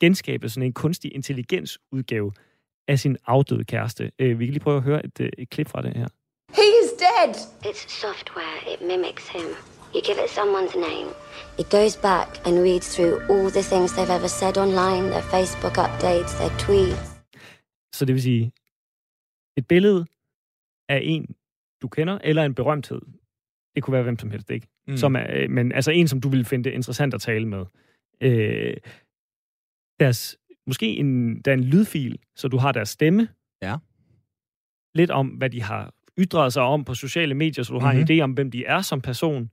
genskabe 0.00 0.48
sådan 0.48 0.62
en 0.62 0.72
kunstig 0.72 1.14
intelligensudgave 1.14 2.32
af 2.88 2.98
sin 2.98 3.16
afdøde 3.26 3.64
kæreste. 3.64 4.10
Uh, 4.22 4.38
vi 4.38 4.44
kan 4.46 4.52
lige 4.52 4.60
prøve 4.60 4.76
at 4.76 4.82
høre 4.82 5.04
et, 5.04 5.20
uh, 5.20 5.26
et 5.38 5.50
klip 5.50 5.68
fra 5.68 5.82
det 5.82 5.96
her. 5.96 6.08
He's 6.60 6.90
dead! 7.08 7.34
It's 7.68 7.84
software. 8.04 8.56
It 8.72 8.80
mimics 8.92 9.28
him. 9.28 9.48
You 9.94 10.00
give 10.08 10.18
it 10.24 10.30
someone's 10.40 10.76
name. 10.88 11.08
It 11.58 11.68
goes 11.78 11.96
back 12.10 12.28
and 12.46 12.54
reads 12.68 12.86
through 12.94 13.14
all 13.30 13.48
the 13.58 13.64
things 13.72 13.88
they've 13.96 14.14
ever 14.18 14.32
said 14.40 14.54
online, 14.64 15.04
their 15.14 15.26
Facebook 15.34 15.76
updates, 15.86 16.32
their 16.40 16.52
tweets. 16.64 17.12
Så 17.92 18.04
det 18.04 18.14
vil 18.14 18.22
sige, 18.22 18.52
et 19.56 19.66
billede 19.66 20.06
af 20.88 21.00
en, 21.02 21.34
du 21.82 21.88
kender, 21.88 22.18
eller 22.24 22.44
en 22.44 22.54
berømthed. 22.54 23.00
Det 23.74 23.82
kunne 23.82 23.92
være 23.92 24.02
hvem 24.02 24.18
som 24.18 24.30
helst, 24.30 24.50
ikke? 24.50 24.68
Mm. 24.88 24.96
Som 24.96 25.16
er, 25.16 25.26
øh, 25.30 25.50
men 25.50 25.72
altså 25.72 25.90
en, 25.90 26.08
som 26.08 26.20
du 26.20 26.28
ville 26.28 26.44
finde 26.44 26.64
det 26.64 26.70
interessant 26.70 27.14
at 27.14 27.20
tale 27.20 27.48
med. 27.48 27.64
Øh, 28.20 28.76
deres, 30.00 30.38
måske 30.66 30.86
en, 30.86 31.40
der 31.40 31.50
er 31.50 31.54
en 31.54 31.64
lydfil, 31.64 32.18
så 32.36 32.48
du 32.48 32.56
har 32.56 32.72
deres 32.72 32.88
stemme. 32.88 33.28
Ja. 33.62 33.76
Lidt 34.94 35.10
om, 35.10 35.28
hvad 35.28 35.50
de 35.50 35.62
har 35.62 35.94
ytret 36.18 36.52
sig 36.52 36.62
om 36.62 36.84
på 36.84 36.94
sociale 36.94 37.34
medier, 37.34 37.64
så 37.64 37.72
du 37.72 37.78
mm-hmm. 37.78 37.84
har 37.84 37.92
en 37.92 37.98
mhm. 37.98 38.10
idé 38.10 38.20
om, 38.20 38.32
hvem 38.32 38.50
de 38.50 38.64
er 38.64 38.80
som 38.80 39.00
person. 39.00 39.50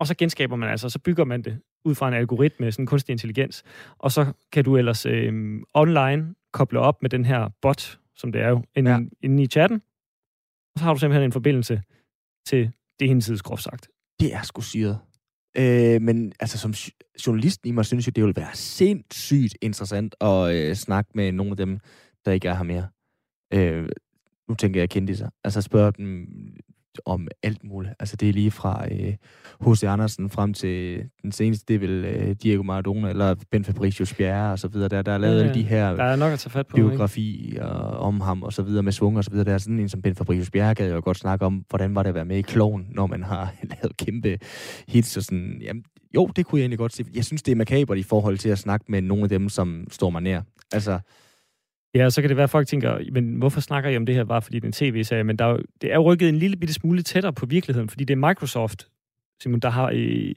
Og 0.00 0.06
så 0.06 0.14
genskaber 0.16 0.56
man 0.56 0.68
altså, 0.68 0.88
så 0.88 0.98
bygger 0.98 1.24
man 1.24 1.42
det 1.42 1.60
ud 1.84 1.94
fra 1.94 2.08
en 2.08 2.14
algoritme, 2.14 2.72
sådan 2.72 2.82
en 2.82 2.86
kunstig 2.86 3.12
intelligens. 3.12 3.64
Og 3.98 4.12
så 4.12 4.32
kan 4.52 4.64
du 4.64 4.76
ellers 4.76 5.06
øh, 5.06 5.60
online 5.74 6.34
koble 6.52 6.80
op 6.80 7.02
med 7.02 7.10
den 7.10 7.24
her 7.24 7.48
bot, 7.62 7.98
som 8.16 8.32
det 8.32 8.40
er 8.40 8.48
jo, 8.48 8.62
inde, 8.76 8.90
ja. 8.90 9.00
inde 9.22 9.42
i 9.42 9.46
chatten. 9.46 9.82
Og 10.74 10.78
så 10.78 10.84
har 10.84 10.94
du 10.94 11.00
simpelthen 11.00 11.24
en 11.24 11.32
forbindelse 11.32 11.82
til 12.46 12.72
det 13.00 13.08
hendes 13.08 13.42
groft 13.42 13.62
sagt. 13.62 13.88
Det 14.20 14.34
er 14.34 14.42
sgu 14.42 14.60
syret. 14.60 14.98
Øh, 15.56 16.02
men 16.02 16.32
altså, 16.40 16.58
som 16.58 16.74
journalisten 17.26 17.68
i 17.68 17.72
mig 17.72 17.84
synes 17.84 18.06
jeg, 18.06 18.16
det 18.16 18.24
ville 18.24 18.36
være 18.36 18.54
sindssygt 18.54 19.56
interessant 19.62 20.14
at 20.20 20.54
øh, 20.54 20.74
snakke 20.74 21.10
med 21.14 21.32
nogle 21.32 21.50
af 21.50 21.56
dem, 21.56 21.78
der 22.24 22.32
ikke 22.32 22.48
er 22.48 22.54
her 22.54 22.62
mere. 22.62 22.88
Øh, 23.52 23.88
nu 24.48 24.54
tænker 24.54 24.80
jeg 24.80 24.90
kendte 24.90 25.16
sig. 25.16 25.30
Altså 25.44 25.62
spørge 25.62 25.92
dem 25.92 26.26
om 27.04 27.28
alt 27.42 27.64
muligt. 27.64 27.94
Altså 28.00 28.16
det 28.16 28.28
er 28.28 28.32
lige 28.32 28.50
fra 28.50 28.84
H.C. 29.60 29.82
Øh, 29.84 29.92
Andersen 29.92 30.30
frem 30.30 30.54
til 30.54 31.04
den 31.22 31.32
seneste, 31.32 31.64
det 31.68 31.74
er 31.74 31.78
vel 31.78 32.04
øh, 32.04 32.36
Diego 32.42 32.62
Maradona, 32.62 33.08
eller 33.08 33.34
Ben 33.50 33.64
Fabricius 33.64 34.14
Bjerre 34.14 34.52
og 34.52 34.58
så 34.58 34.68
videre. 34.68 34.88
Der, 34.88 35.02
der 35.02 35.12
er 35.12 35.18
lavet 35.18 35.44
ja, 35.44 35.52
de 35.52 35.62
her 35.62 35.94
der 35.94 36.04
er 36.04 36.16
nok 36.16 36.32
at 36.32 36.38
tage 36.38 36.50
fat 36.50 36.66
på, 36.66 36.76
biografier 36.76 37.64
om 37.64 38.20
ham 38.20 38.42
og 38.42 38.52
så 38.52 38.62
videre 38.62 38.82
med 38.82 38.92
svung 38.92 39.16
og 39.16 39.24
så 39.24 39.30
videre. 39.30 39.44
Der 39.44 39.54
er 39.54 39.58
sådan 39.58 39.78
en 39.78 39.88
som 39.88 40.02
Ben 40.02 40.14
Fabricius 40.14 40.50
Bjerre 40.50 40.74
gad 40.74 40.92
jo 40.92 41.00
godt 41.04 41.18
snakke 41.18 41.46
om, 41.46 41.64
hvordan 41.68 41.94
var 41.94 42.02
det 42.02 42.08
at 42.08 42.14
være 42.14 42.24
med 42.24 42.36
i 42.36 42.42
Kloven, 42.42 42.86
når 42.90 43.06
man 43.06 43.22
har 43.22 43.54
lavet 43.70 43.96
kæmpe 43.96 44.38
hits 44.88 45.16
og 45.16 45.22
sådan. 45.22 45.58
Jamen, 45.62 45.84
jo, 46.14 46.26
det 46.36 46.46
kunne 46.46 46.58
jeg 46.58 46.62
egentlig 46.62 46.78
godt 46.78 46.92
se. 46.92 47.04
Jeg 47.14 47.24
synes, 47.24 47.42
det 47.42 47.52
er 47.52 47.56
makabert 47.56 47.98
i 47.98 48.02
forhold 48.02 48.38
til 48.38 48.48
at 48.48 48.58
snakke 48.58 48.84
med 48.88 49.02
nogle 49.02 49.22
af 49.22 49.28
dem, 49.28 49.48
som 49.48 49.86
står 49.90 50.10
mig 50.10 50.22
nær. 50.22 50.40
Altså, 50.72 50.98
Ja, 51.94 52.10
så 52.10 52.20
kan 52.20 52.28
det 52.28 52.36
være, 52.36 52.44
at 52.44 52.50
folk 52.50 52.66
tænker, 52.66 52.98
men 53.12 53.34
hvorfor 53.34 53.60
snakker 53.60 53.90
I 53.90 53.96
om 53.96 54.06
det 54.06 54.14
her, 54.14 54.24
bare 54.24 54.42
fordi 54.42 54.56
det 54.56 54.64
er 54.64 54.68
en 54.68 54.72
tv-serie? 54.72 55.24
Men 55.24 55.36
der 55.36 55.44
er 55.44 55.58
det 55.80 55.90
er 55.90 55.94
jo 55.94 56.02
rykket 56.02 56.28
en 56.28 56.36
lille 56.36 56.56
bitte 56.56 56.74
smule 56.74 57.02
tættere 57.02 57.32
på 57.32 57.46
virkeligheden, 57.46 57.88
fordi 57.88 58.04
det 58.04 58.14
er 58.14 58.28
Microsoft, 58.28 58.88
Simon, 59.42 59.60
der 59.60 59.70
har 59.70 59.90
øh, 59.94 60.34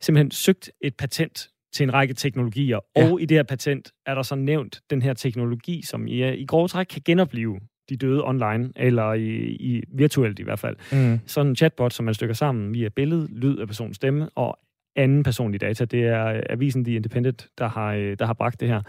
simpelthen 0.00 0.30
søgt 0.30 0.70
et 0.80 0.96
patent 0.96 1.50
til 1.72 1.84
en 1.84 1.94
række 1.94 2.14
teknologier, 2.14 2.78
ja. 2.96 3.10
og 3.10 3.22
i 3.22 3.24
det 3.24 3.36
her 3.36 3.42
patent 3.42 3.92
er 4.06 4.14
der 4.14 4.22
så 4.22 4.34
nævnt 4.34 4.80
den 4.90 5.02
her 5.02 5.14
teknologi, 5.14 5.82
som 5.82 6.06
i, 6.06 6.34
i 6.34 6.46
grove 6.46 6.68
træk 6.68 6.86
kan 6.86 7.02
genopleve 7.04 7.60
de 7.88 7.96
døde 7.96 8.24
online, 8.24 8.72
eller 8.76 9.12
i, 9.12 9.36
i 9.50 9.82
virtuelt 9.88 10.38
i 10.38 10.42
hvert 10.42 10.58
fald. 10.58 10.76
Mm. 10.92 11.20
Sådan 11.26 11.50
en 11.50 11.56
chatbot, 11.56 11.92
som 11.92 12.04
man 12.04 12.14
stykker 12.14 12.34
sammen 12.34 12.74
via 12.74 12.88
billede, 12.88 13.28
lyd 13.30 13.58
af 13.58 13.66
personens 13.66 13.96
stemme 13.96 14.28
og 14.34 14.58
anden 14.96 15.22
personlig 15.22 15.60
data. 15.60 15.84
Det 15.84 16.04
er 16.04 16.40
avisen 16.50 16.84
The 16.84 16.94
Independent, 16.94 17.48
der 17.58 17.68
har, 17.68 17.94
øh, 17.94 18.18
der 18.18 18.26
har 18.26 18.32
bragt 18.32 18.60
det 18.60 18.68
her. 18.68 18.82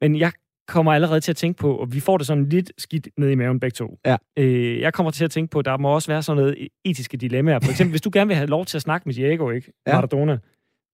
Men 0.00 0.18
jeg 0.18 0.32
kommer 0.68 0.92
allerede 0.92 1.20
til 1.20 1.32
at 1.32 1.36
tænke 1.36 1.58
på, 1.58 1.76
og 1.76 1.92
vi 1.94 2.00
får 2.00 2.18
det 2.18 2.26
sådan 2.26 2.48
lidt 2.48 2.72
skidt 2.78 3.08
ned 3.18 3.30
i 3.30 3.34
maven 3.34 3.60
begge 3.60 3.74
to. 3.74 3.98
Ja. 4.06 4.16
Øh, 4.38 4.80
jeg 4.80 4.92
kommer 4.92 5.10
til 5.10 5.24
at 5.24 5.30
tænke 5.30 5.50
på, 5.50 5.58
at 5.58 5.64
der 5.64 5.76
må 5.76 5.88
også 5.88 6.12
være 6.12 6.22
sådan 6.22 6.42
noget 6.42 6.68
etiske 6.84 7.16
dilemmaer. 7.16 7.60
For 7.62 7.70
eksempel, 7.70 7.90
hvis 7.90 8.00
du 8.00 8.10
gerne 8.12 8.28
vil 8.28 8.36
have 8.36 8.46
lov 8.46 8.64
til 8.64 8.78
at 8.78 8.82
snakke 8.82 9.08
med 9.08 9.14
Diego, 9.14 9.50
ikke? 9.50 9.72
Ja. 9.86 9.94
Maradona. 9.94 10.38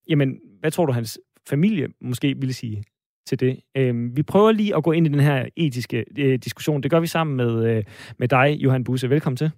Jamen, 0.08 0.40
hvad 0.60 0.70
tror 0.70 0.86
du, 0.86 0.92
hans 0.92 1.20
familie 1.48 1.88
måske 2.00 2.34
ville 2.36 2.52
sige 2.52 2.84
til 3.26 3.40
det? 3.40 3.60
Øh, 3.76 4.16
vi 4.16 4.22
prøver 4.22 4.52
lige 4.52 4.76
at 4.76 4.82
gå 4.82 4.92
ind 4.92 5.06
i 5.06 5.10
den 5.10 5.20
her 5.20 5.46
etiske 5.56 6.04
øh, 6.18 6.38
diskussion. 6.38 6.82
Det 6.82 6.90
gør 6.90 7.00
vi 7.00 7.06
sammen 7.06 7.36
med, 7.36 7.64
øh, 7.64 7.84
med 8.18 8.28
dig, 8.28 8.56
Johan 8.60 8.84
Busse. 8.84 9.10
Velkommen 9.10 9.36
til. 9.36 9.50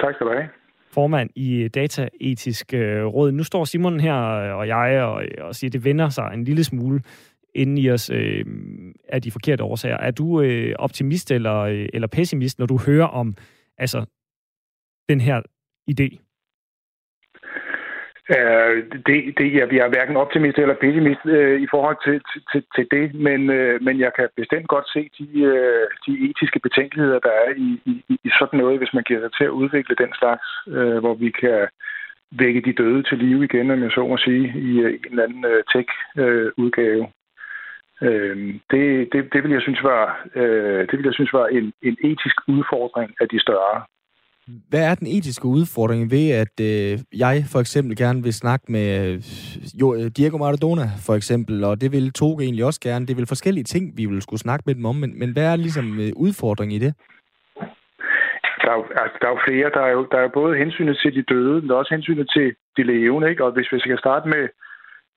Tak 0.00 0.14
skal 0.14 0.26
du 0.26 0.32
have 0.32 0.48
formand 0.96 1.30
i 1.34 1.68
Dataetisk 1.68 2.74
øh, 2.74 3.04
Råd. 3.04 3.32
Nu 3.32 3.44
står 3.44 3.64
Simon 3.64 4.00
her 4.00 4.14
og 4.58 4.68
jeg 4.68 5.02
og, 5.02 5.24
og 5.40 5.54
siger, 5.54 5.68
at 5.68 5.72
det 5.72 5.84
vender 5.84 6.08
sig 6.08 6.30
en 6.34 6.44
lille 6.44 6.64
smule 6.64 7.02
inde 7.56 7.82
i 7.82 7.90
os 7.90 8.10
øh, 8.10 8.44
af 9.08 9.22
de 9.22 9.30
forkerte 9.30 9.62
årsager. 9.64 9.96
Er 9.96 10.10
du 10.10 10.42
øh, 10.42 10.74
optimist 10.78 11.30
eller, 11.30 11.56
øh, 11.56 11.86
eller 11.94 12.08
pessimist, 12.08 12.58
når 12.58 12.66
du 12.66 12.78
hører 12.86 13.06
om 13.06 13.34
altså, 13.78 14.06
den 15.08 15.20
her 15.20 15.42
idé? 15.90 16.08
Uh, 18.36 18.76
det, 19.06 19.16
det, 19.38 19.48
jeg, 19.58 19.66
jeg 19.76 19.84
er 19.86 19.94
hverken 19.94 20.16
optimist 20.16 20.58
eller 20.58 20.82
pessimist 20.84 21.24
uh, 21.24 21.56
i 21.64 21.66
forhold 21.74 21.98
til, 22.06 22.16
til, 22.50 22.62
til 22.74 22.86
det, 22.94 23.14
men, 23.14 23.40
uh, 23.58 23.74
men 23.86 24.00
jeg 24.04 24.12
kan 24.16 24.28
bestemt 24.36 24.68
godt 24.68 24.88
se 24.94 25.02
de, 25.18 25.26
uh, 25.52 25.86
de 26.06 26.12
etiske 26.28 26.60
betænkeligheder, 26.66 27.18
der 27.18 27.34
er 27.46 27.50
i, 27.66 27.68
i, 27.92 27.94
i 28.28 28.30
sådan 28.38 28.58
noget, 28.58 28.78
hvis 28.78 28.94
man 28.94 29.04
giver 29.04 29.20
sig 29.20 29.32
til 29.38 29.44
at 29.44 29.56
udvikle 29.60 29.96
den 30.02 30.12
slags, 30.20 30.46
uh, 30.66 30.98
hvor 31.02 31.14
vi 31.14 31.30
kan 31.30 31.68
vække 32.30 32.60
de 32.66 32.72
døde 32.72 33.02
til 33.02 33.18
live 33.18 33.44
igen, 33.44 33.70
om 33.70 33.82
jeg 33.82 33.90
så 33.90 34.06
må 34.06 34.16
sige, 34.16 34.44
i 34.68 34.70
i 34.70 34.98
en 35.06 35.10
eller 35.10 35.24
anden 35.26 35.44
uh, 35.44 35.60
tech-udgave. 35.72 37.02
Øh, 38.02 38.54
det, 38.70 39.08
det, 39.12 39.32
det 39.32 39.42
vil 39.42 39.52
jeg 39.52 39.62
synes 39.62 39.82
var, 39.82 40.26
øh, 40.34 40.80
det 40.88 40.98
vil 40.98 41.04
jeg 41.04 41.14
synes 41.14 41.32
var 41.32 41.46
en, 41.46 41.72
en 41.82 41.96
etisk 42.10 42.36
udfordring 42.48 43.10
af 43.20 43.28
de 43.28 43.40
større. 43.40 43.82
Hvad 44.70 44.90
er 44.90 44.94
den 44.94 45.06
etiske 45.06 45.46
udfordring 45.46 46.10
ved, 46.10 46.30
at 46.42 46.56
øh, 46.60 46.98
jeg 47.18 47.44
for 47.52 47.60
eksempel 47.60 47.96
gerne 47.96 48.22
vil 48.22 48.32
snakke 48.32 48.72
med 48.72 48.86
øh, 49.06 49.22
jo, 49.80 49.94
øh, 49.94 50.10
Diego 50.16 50.38
Maradona, 50.38 50.86
for 51.06 51.14
eksempel, 51.14 51.64
og 51.64 51.80
det 51.80 51.92
vil 51.92 52.12
Toge 52.12 52.42
egentlig 52.42 52.64
også 52.64 52.80
gerne. 52.80 53.06
Det 53.06 53.12
er 53.12 53.20
vel 53.20 53.34
forskellige 53.34 53.64
ting, 53.64 53.96
vi 53.98 54.06
vil 54.06 54.22
skulle 54.22 54.40
snakke 54.40 54.62
med 54.66 54.74
dem 54.74 54.84
om, 54.84 54.96
men, 54.96 55.18
men 55.18 55.32
hvad 55.32 55.46
er 55.52 55.56
ligesom 55.56 56.00
øh, 56.00 56.12
udfordringen 56.16 56.76
i 56.76 56.84
det? 56.84 56.94
Der 58.62 58.70
er, 58.76 58.80
altså, 59.02 59.16
der 59.20 59.26
er 59.26 59.34
jo 59.36 59.46
flere. 59.48 59.70
Der 59.70 59.80
er 59.80 59.92
jo, 59.96 60.06
der 60.12 60.18
er 60.18 60.28
både 60.28 60.58
hensynet 60.58 60.98
til 61.02 61.14
de 61.14 61.22
døde, 61.22 61.60
men 61.62 61.70
også 61.70 61.94
hensynet 61.94 62.30
til 62.36 62.54
de 62.76 62.82
levende. 62.82 63.30
Ikke? 63.30 63.44
Og 63.44 63.52
hvis 63.52 63.72
vi 63.72 63.78
skal 63.78 63.98
starte 63.98 64.28
med, 64.28 64.42
øh, 64.42 64.65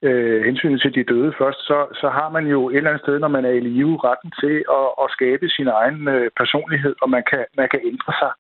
Øh, 0.04 0.46
hensynet 0.46 0.82
til 0.82 0.96
de 0.96 1.04
døde 1.04 1.34
først, 1.38 1.60
så, 1.70 1.78
så 2.02 2.10
har 2.10 2.30
man 2.30 2.48
jo 2.48 2.70
et 2.70 2.78
eller 2.78 2.90
andet 2.90 3.06
sted, 3.06 3.20
når 3.20 3.28
man 3.28 3.46
er 3.46 3.50
i 3.50 3.60
live, 3.60 3.98
retten 4.04 4.32
til 4.42 4.56
at, 4.80 4.88
at 5.04 5.12
skabe 5.16 5.50
sin 5.50 5.68
egen 5.68 6.08
øh, 6.08 6.32
personlighed, 6.38 6.96
og 7.02 7.10
man 7.10 7.24
kan, 7.32 7.46
man 7.58 7.70
kan 7.72 7.82
ændre 7.92 8.14
sig. 8.22 8.32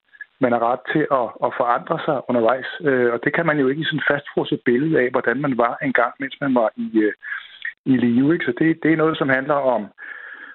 Man 0.42 0.52
har 0.52 0.62
ret 0.72 0.84
til 0.94 1.04
at, 1.20 1.28
at 1.46 1.52
forandre 1.60 1.98
sig 2.06 2.18
undervejs, 2.30 2.70
øh, 2.90 3.14
og 3.14 3.20
det 3.24 3.32
kan 3.34 3.46
man 3.46 3.60
jo 3.60 3.68
ikke 3.68 3.82
i 3.82 3.90
sådan 3.90 4.10
fastfrosset 4.12 4.60
billede 4.66 5.00
af, 5.04 5.12
hvordan 5.12 5.38
man 5.42 5.58
var 5.58 5.78
engang, 5.82 6.14
mens 6.20 6.36
man 6.42 6.56
var 6.56 6.70
i, 6.76 6.88
øh, 7.06 7.14
i 7.86 7.94
live. 7.98 8.34
Ikke? 8.34 8.46
Så 8.46 8.54
det, 8.60 8.84
det 8.84 8.92
er 8.92 9.02
noget, 9.04 9.18
som 9.18 9.30
handler 9.30 9.60
om, 9.76 9.84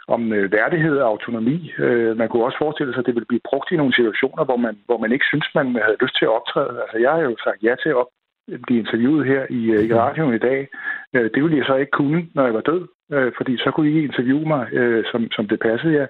om 0.09 0.33
øh, 0.33 0.53
værdighed 0.53 0.97
og 0.99 1.09
autonomi. 1.09 1.73
Øh, 1.79 2.17
man 2.17 2.29
kunne 2.29 2.45
også 2.45 2.59
forestille 2.59 2.93
sig, 2.93 3.01
at 3.01 3.07
det 3.07 3.15
ville 3.15 3.33
blive 3.33 3.49
brugt 3.51 3.71
i 3.71 3.77
nogle 3.77 3.95
situationer, 3.95 4.45
hvor 4.45 4.57
man, 4.57 4.75
hvor 4.87 4.99
man 4.99 5.13
ikke 5.13 5.31
synes, 5.31 5.47
man 5.55 5.67
havde 5.87 6.03
lyst 6.03 6.17
til 6.19 6.25
at 6.25 6.37
optræde. 6.39 6.83
Altså, 6.83 6.99
jeg 6.99 7.11
har 7.13 7.21
jo 7.21 7.37
sagt 7.45 7.63
ja 7.63 7.75
til 7.83 7.89
at 7.89 7.97
op, 8.03 8.11
Øh, 8.51 8.59
blive 8.67 8.81
interviewet 8.81 9.27
her 9.27 9.47
i, 9.51 9.71
øh, 9.71 9.85
i 9.85 9.95
radioen 9.95 10.35
i 10.35 10.39
dag. 10.39 10.69
Øh, 11.15 11.31
det 11.35 11.43
ville 11.43 11.57
jeg 11.57 11.67
så 11.67 11.77
ikke 11.77 11.91
kunne, 11.91 12.29
når 12.35 12.45
jeg 12.45 12.55
var 12.55 12.61
død, 12.61 12.89
fordi 13.37 13.57
så 13.57 13.71
kunne 13.71 13.91
I 13.91 13.95
ikke 13.95 14.09
interviewe 14.09 14.49
mig, 14.49 14.67
som, 15.11 15.31
som 15.31 15.49
det 15.49 15.61
passede 15.61 15.95
jer. 15.95 16.07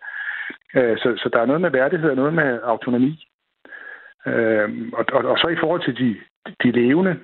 Så, 0.74 1.09
så 1.16 1.30
der 1.32 1.41
er 1.41 1.47
noget 1.47 1.61
med 1.61 1.70
værdighed 1.70 2.11
og 2.11 2.16
noget 2.16 2.35
med 2.35 2.61
autonomi. 2.62 3.26
Og, 4.99 5.05
og, 5.12 5.24
og 5.24 5.39
så 5.39 5.49
i 5.49 5.61
forhold 5.61 5.82
til 5.85 5.99
de, 5.99 6.16
de 6.62 6.70
levende, 6.70 7.16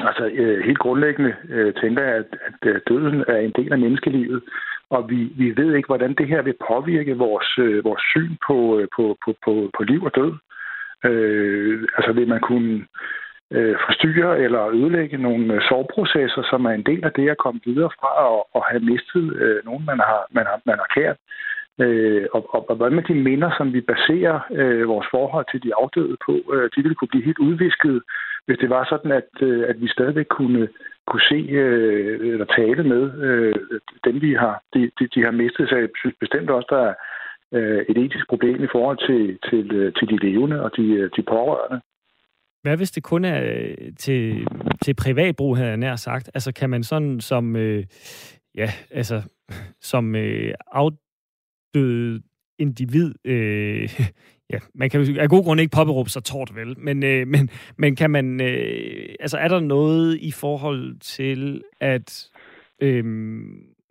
altså 0.00 0.28
helt 0.64 0.78
grundlæggende 0.78 1.34
tænker 1.80 2.02
jeg, 2.04 2.14
at, 2.14 2.26
at 2.62 2.82
døden 2.88 3.24
er 3.28 3.36
en 3.36 3.52
del 3.56 3.72
af 3.72 3.78
menneskelivet, 3.78 4.42
og 4.90 5.10
vi, 5.10 5.32
vi 5.36 5.56
ved 5.56 5.74
ikke, 5.74 5.86
hvordan 5.86 6.14
det 6.14 6.26
her 6.26 6.42
vil 6.42 6.54
påvirke 6.68 7.16
vores, 7.16 7.82
vores 7.84 8.02
syn 8.02 8.36
på, 8.46 8.86
på, 8.96 9.16
på, 9.24 9.34
på, 9.44 9.70
på 9.76 9.82
liv 9.82 10.02
og 10.04 10.14
død. 10.14 10.32
Øh, 11.04 11.88
altså 11.96 12.12
vil 12.12 12.28
man 12.28 12.40
kunne 12.40 12.86
øh, 13.50 13.76
forstyrre 13.86 14.40
eller 14.44 14.68
ødelægge 14.68 15.18
nogle 15.18 15.54
øh, 15.54 15.60
sorgprocesser, 15.60 16.42
som 16.50 16.64
er 16.64 16.70
en 16.70 16.88
del 16.90 17.04
af 17.04 17.12
det 17.12 17.30
at 17.30 17.38
komme 17.38 17.60
videre 17.64 17.90
fra 18.00 18.12
og, 18.36 18.48
og 18.54 18.62
have 18.70 18.80
mistet 18.80 19.36
øh, 19.42 19.64
nogen, 19.64 19.84
man 19.86 19.98
har, 19.98 20.26
man 20.30 20.46
har, 20.46 20.60
man 20.64 20.78
har 20.82 20.88
kært. 20.96 21.16
Øh, 21.78 22.26
og, 22.32 22.54
og, 22.54 22.70
og 22.70 22.76
hvad 22.76 22.90
med 22.90 23.02
de 23.02 23.14
minder, 23.14 23.50
som 23.58 23.72
vi 23.72 23.80
baserer 23.80 24.40
øh, 24.50 24.88
vores 24.88 25.06
forhold 25.10 25.46
til 25.50 25.62
de 25.62 25.74
afdøde 25.74 26.16
på, 26.26 26.34
øh, 26.54 26.70
de 26.74 26.82
ville 26.82 26.94
kunne 26.94 27.12
blive 27.12 27.24
helt 27.24 27.38
udvisket, 27.38 28.02
hvis 28.46 28.58
det 28.58 28.70
var 28.70 28.84
sådan, 28.88 29.12
at, 29.12 29.30
øh, 29.40 29.64
at 29.68 29.80
vi 29.80 29.88
stadigvæk 29.88 30.26
kunne, 30.26 30.68
kunne 31.06 31.26
se 31.28 31.40
øh, 31.50 32.32
eller 32.32 32.44
tale 32.44 32.82
med 32.82 33.04
øh, 33.26 33.54
dem, 34.04 34.22
vi 34.22 34.34
har, 34.34 34.62
de, 34.74 34.90
de, 34.98 35.06
de 35.14 35.24
har 35.24 35.30
mistet. 35.30 35.68
Så 35.68 35.76
jeg 35.76 35.88
synes 35.96 36.16
bestemt 36.20 36.50
også, 36.50 36.68
der 36.70 36.82
er 36.88 36.94
øh, 37.52 37.84
et 37.88 37.98
etisk 37.98 38.28
problem 38.28 38.64
i 38.64 38.72
forhold 38.72 38.98
til, 39.08 39.38
til, 39.50 39.76
øh, 39.76 39.92
til 39.92 40.08
de 40.08 40.16
levende 40.26 40.62
og 40.62 40.76
de, 40.76 40.86
øh, 40.92 41.10
de 41.16 41.22
pårørende. 41.22 41.80
Hvad 42.62 42.76
hvis 42.76 42.90
det 42.90 43.02
kun 43.02 43.24
er 43.24 43.42
øh, 43.44 43.92
til, 43.98 44.46
til 44.82 44.94
privatbrug, 44.94 45.56
havde 45.56 45.68
jeg 45.68 45.76
nær 45.76 45.96
sagt? 45.96 46.30
Altså 46.34 46.52
kan 46.52 46.70
man 46.70 46.82
sådan 46.82 47.20
som, 47.20 47.56
øh, 47.56 47.86
ja, 48.54 48.72
altså, 48.90 49.22
som 49.80 50.14
øh, 50.14 50.54
afdød 50.72 52.20
individ, 52.58 53.14
øh, 53.24 54.00
ja, 54.52 54.58
man 54.74 54.90
kan 54.90 55.18
af 55.18 55.28
god 55.28 55.44
grund 55.44 55.60
ikke 55.60 55.76
påberåbe 55.76 56.10
sig 56.10 56.24
tort, 56.24 56.54
vel? 56.54 56.78
Men, 56.78 57.02
øh, 57.02 57.28
men, 57.34 57.50
men 57.78 57.96
kan 57.96 58.10
man, 58.10 58.40
øh, 58.40 59.14
altså 59.20 59.38
er 59.38 59.48
der 59.48 59.60
noget 59.60 60.18
i 60.20 60.30
forhold 60.30 61.00
til, 61.00 61.62
at 61.80 62.28
øh, 62.82 63.04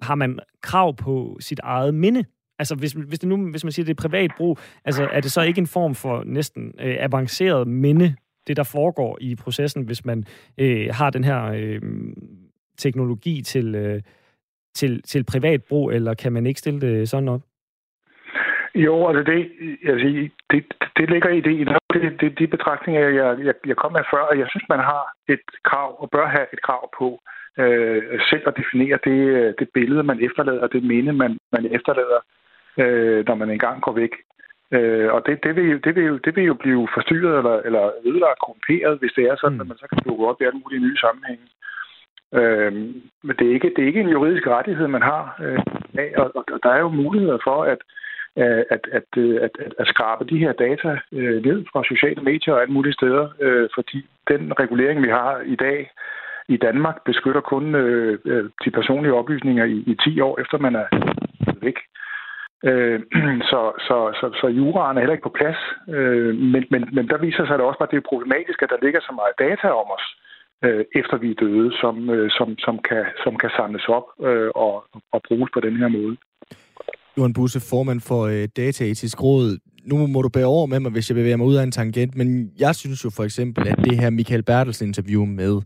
har 0.02 0.16
man 0.16 0.40
krav 0.62 0.96
på 0.96 1.38
sit 1.40 1.60
eget 1.64 1.94
minde? 1.94 2.26
Altså, 2.60 2.76
hvis, 2.76 2.92
hvis, 2.92 3.20
det 3.20 3.30
nu, 3.30 3.50
hvis 3.52 3.64
man 3.64 3.72
siger, 3.72 3.86
det 3.86 3.98
er 3.98 4.10
privat 4.10 4.32
brug, 4.38 4.60
altså, 4.86 5.04
er 5.04 5.22
det 5.22 5.32
så 5.32 5.42
ikke 5.42 5.60
en 5.60 5.68
form 5.68 5.96
for 5.96 6.24
næsten 6.24 6.74
øh, 6.80 6.96
avanceret 7.00 7.68
minde, 7.68 8.16
det, 8.50 8.58
der 8.58 8.72
foregår 8.78 9.18
i 9.22 9.36
processen, 9.44 9.86
hvis 9.86 10.06
man 10.06 10.24
øh, 10.58 10.88
har 10.92 11.10
den 11.10 11.24
her 11.24 11.42
øh, 11.60 11.82
teknologi 12.78 13.42
til, 13.42 13.76
øh, 13.76 14.02
til, 14.74 15.02
til 15.02 15.24
privat 15.24 15.62
brug, 15.70 15.92
eller 15.92 16.14
kan 16.14 16.34
man 16.34 16.46
ikke 16.46 16.60
stille 16.60 16.82
det 16.82 17.10
sådan 17.10 17.30
op? 17.30 17.42
Jo, 18.76 19.08
altså 19.08 19.24
det, 19.32 19.40
altså 19.92 20.30
det, 20.52 20.64
det 20.98 21.10
ligger 21.10 21.30
i 21.30 21.42
det, 21.42 21.78
det, 21.94 22.22
det 22.22 22.40
de 22.40 22.48
betragtninger, 22.48 23.02
jeg, 23.02 23.38
jeg, 23.46 23.54
jeg 23.66 23.76
kom 23.76 23.92
med 23.92 24.02
før, 24.14 24.24
og 24.32 24.40
jeg 24.40 24.48
synes, 24.50 24.66
man 24.70 24.80
har 24.80 25.04
et 25.28 25.46
krav, 25.64 26.02
og 26.02 26.10
bør 26.10 26.28
have 26.28 26.48
et 26.54 26.62
krav 26.62 26.90
på 27.00 27.22
øh, 27.58 28.20
selv 28.30 28.44
at 28.48 28.58
definere 28.62 28.98
det, 29.04 29.20
øh, 29.38 29.54
det 29.60 29.70
billede, 29.74 30.04
man 30.04 30.20
efterlader, 30.28 30.68
det 30.68 30.84
minde, 30.84 31.14
man, 31.14 31.38
man 31.52 31.66
efterlader, 31.66 32.22
øh, 32.82 33.28
når 33.28 33.36
man 33.36 33.50
engang 33.50 33.82
går 33.82 33.92
væk. 33.92 34.14
Øh, 34.72 35.14
og 35.14 35.26
det, 35.26 35.44
det, 35.44 35.56
vil 35.56 35.84
det, 35.84 35.96
vil 35.96 36.06
jo, 36.06 36.18
det 36.18 36.36
vil 36.36 36.44
jo 36.44 36.54
blive 36.54 36.88
forstyrret 36.94 37.38
eller, 37.38 37.56
eller 37.68 37.92
ødelagt 38.06 38.40
korrumperet, 38.40 39.00
hvis 39.00 39.14
det 39.16 39.24
er 39.26 39.36
sådan, 39.36 39.56
mm. 39.56 39.62
at 39.62 39.68
man 39.68 39.78
så 39.78 39.88
kan 39.88 40.04
dukke 40.08 40.28
op 40.28 40.42
i 40.42 40.46
alle 40.46 40.62
mulige 40.64 40.86
nye 40.86 40.98
sammenhænge. 40.98 41.46
Øh, 42.40 42.74
men 43.24 43.36
det 43.40 43.48
er, 43.48 43.54
ikke, 43.54 43.74
det 43.76 43.82
er 43.82 43.88
ikke 43.88 44.00
en 44.00 44.16
juridisk 44.16 44.48
rettighed, 44.48 44.88
man 44.88 45.02
har. 45.02 45.24
Øh, 45.44 45.60
og, 46.18 46.32
og 46.36 46.60
der 46.64 46.70
er 46.70 46.80
jo 46.80 46.90
muligheder 46.90 47.38
for 47.44 47.64
at, 47.64 47.82
at, 48.36 48.66
at, 48.72 48.84
at, 48.92 49.08
at, 49.42 49.74
at 49.80 49.88
skrabe 49.88 50.26
de 50.26 50.38
her 50.38 50.54
data 50.54 51.00
øh, 51.12 51.46
ned 51.46 51.66
fra 51.72 51.84
sociale 51.84 52.22
medier 52.22 52.54
og 52.54 52.62
alle 52.62 52.74
mulige 52.74 52.94
steder, 52.94 53.30
øh, 53.40 53.70
fordi 53.76 54.06
den 54.28 54.60
regulering, 54.60 55.04
vi 55.04 55.10
har 55.10 55.42
i 55.46 55.56
dag 55.56 55.92
i 56.48 56.58
Danmark, 56.58 56.98
beskytter 57.06 57.42
kun 57.42 57.76
øh, 57.76 58.20
øh 58.26 58.50
de 58.66 58.72
personlige 58.72 59.14
oplysninger 59.14 59.66
i, 59.66 59.78
i 59.88 59.96
10 60.04 60.22
år 60.22 60.42
efter 60.42 60.58
man 60.58 60.76
er 60.76 60.88
væk. 61.62 61.78
Øh, 62.64 63.00
så, 63.52 63.62
så, 63.88 63.98
så, 64.20 64.26
så 64.42 64.48
juraen 64.48 64.98
er 64.98 65.02
heller 65.02 65.18
ikke 65.18 65.30
på 65.30 65.38
plads. 65.40 65.62
Øh, 65.96 66.36
men, 66.54 66.64
men, 66.72 66.82
men 66.96 67.08
der 67.12 67.18
viser 67.18 67.46
sig 67.46 67.56
det 67.58 67.66
også 67.66 67.80
bare, 67.80 67.90
at 67.90 67.94
det 67.94 68.02
er 68.02 68.12
problematisk, 68.12 68.62
at 68.62 68.74
der 68.74 68.84
ligger 68.86 69.02
så 69.02 69.14
meget 69.20 69.40
data 69.46 69.68
om 69.82 69.88
os, 69.98 70.06
øh, 70.66 70.84
efter 71.00 71.18
vi 71.18 71.30
er 71.32 71.40
døde, 71.44 71.70
som, 71.82 71.96
øh, 72.10 72.30
som, 72.38 72.48
som, 72.66 72.76
kan, 72.90 73.04
som 73.24 73.34
kan 73.42 73.52
samles 73.58 73.86
op 73.98 74.08
øh, 74.30 74.52
og, 74.56 74.74
og 75.14 75.20
bruges 75.28 75.50
på 75.54 75.60
den 75.60 75.76
her 75.82 75.88
måde. 75.88 76.16
Johan 77.18 77.34
Busse, 77.34 77.60
formand 77.72 78.02
for 78.10 78.22
øh, 78.34 78.48
Dataetisk 78.58 79.24
Råd 79.24 79.50
nu 79.84 80.08
må 80.08 80.22
du 80.22 80.30
bære 80.30 80.46
over 80.46 80.66
med 80.66 80.80
mig, 80.80 80.92
hvis 80.92 81.10
jeg 81.10 81.16
bevæger 81.16 81.38
mig 81.38 81.48
ud 81.48 81.56
af 81.56 81.64
en 81.64 81.72
tangent, 81.72 82.16
men 82.16 82.52
jeg 82.60 82.76
synes 82.76 83.04
jo 83.04 83.10
for 83.10 83.24
eksempel, 83.24 83.68
at 83.68 83.76
det 83.84 84.00
her 84.00 84.10
Michael 84.10 84.44
Bertelsen 84.44 84.88
interview 84.88 85.26
med 85.26 85.62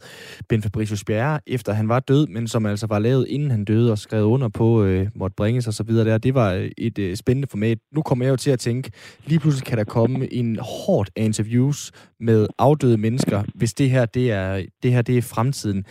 Ben 0.49 0.61
Fabricius 0.61 1.03
Bjerre, 1.03 1.39
efter 1.47 1.74
han 1.74 1.89
var 1.89 1.99
død, 1.99 2.28
men 2.28 2.47
som 2.47 2.66
altså 2.66 2.88
var 2.88 2.99
lavet 2.99 3.28
inden 3.30 3.51
han 3.51 3.66
døde 3.66 3.91
og 3.91 3.97
skrevet 3.97 4.24
under 4.24 4.49
på, 4.49 4.84
øh, 4.84 5.07
måtte 5.16 5.36
bringes 5.36 5.68
og 5.68 5.74
så 5.74 5.84
videre 5.84 6.05
der, 6.05 6.18
det 6.18 6.34
var 6.34 6.53
øh, 6.53 6.72
et 6.78 6.99
øh, 6.99 7.16
spændende 7.16 7.47
format. 7.51 7.78
Nu 7.95 8.01
kommer 8.01 8.26
jeg 8.26 8.32
jo 8.32 8.38
til 8.38 8.51
at 8.51 8.59
tænke, 8.59 8.91
lige 9.26 9.39
pludselig 9.39 9.66
kan 9.66 9.78
der 9.78 9.84
komme 9.84 10.34
en 10.34 10.57
hårdt 10.61 11.11
af 11.16 11.24
interviews 11.24 11.91
med 12.20 12.47
afdøde 12.57 12.97
mennesker, 12.97 13.43
hvis 13.55 13.74
det 13.74 13.89
her, 13.89 14.05
det 14.05 14.32
er, 14.32 14.66
det 14.84 14.91
her, 14.91 15.01
det 15.01 15.18
er 15.18 15.22
fremtiden. 15.22 15.86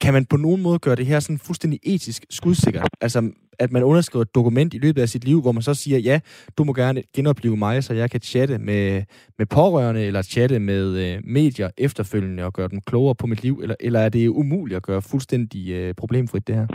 Kan 0.00 0.12
man 0.12 0.24
på 0.24 0.36
nogen 0.36 0.62
måde 0.62 0.78
gøre 0.78 0.96
det 0.96 1.06
her 1.06 1.20
sådan 1.20 1.38
fuldstændig 1.38 1.80
etisk 1.82 2.26
skudsikkert? 2.30 2.88
Altså, 3.00 3.30
at 3.58 3.72
man 3.72 3.82
underskriver 3.82 4.22
et 4.22 4.34
dokument 4.34 4.74
i 4.74 4.78
løbet 4.78 5.02
af 5.02 5.08
sit 5.08 5.24
liv, 5.24 5.42
hvor 5.42 5.52
man 5.52 5.62
så 5.62 5.74
siger, 5.74 5.98
ja, 5.98 6.20
du 6.58 6.64
må 6.64 6.72
gerne 6.72 7.02
genopleve 7.16 7.56
mig, 7.56 7.84
så 7.84 7.94
jeg 7.94 8.10
kan 8.10 8.20
chatte 8.20 8.58
med, 8.58 9.02
med 9.38 9.46
pårørende, 9.46 10.06
eller 10.06 10.22
chatte 10.22 10.58
med 10.58 10.84
øh, 11.04 11.22
medier 11.24 11.70
efterfølgende 11.78 12.44
og 12.44 12.52
gøre 12.52 12.68
dem 12.68 12.80
klogere 12.80 13.14
på 13.14 13.26
mit 13.26 13.42
liv, 13.42 13.54
eller, 13.62 13.76
eller 13.80 14.00
er 14.00 14.08
det 14.08 14.28
umuligt 14.28 14.76
at 14.76 14.82
gøre 14.82 15.02
fuldstændig 15.10 15.62
øh, 15.78 15.94
problemfrit, 15.94 16.46
det 16.48 16.54
her? 16.54 16.66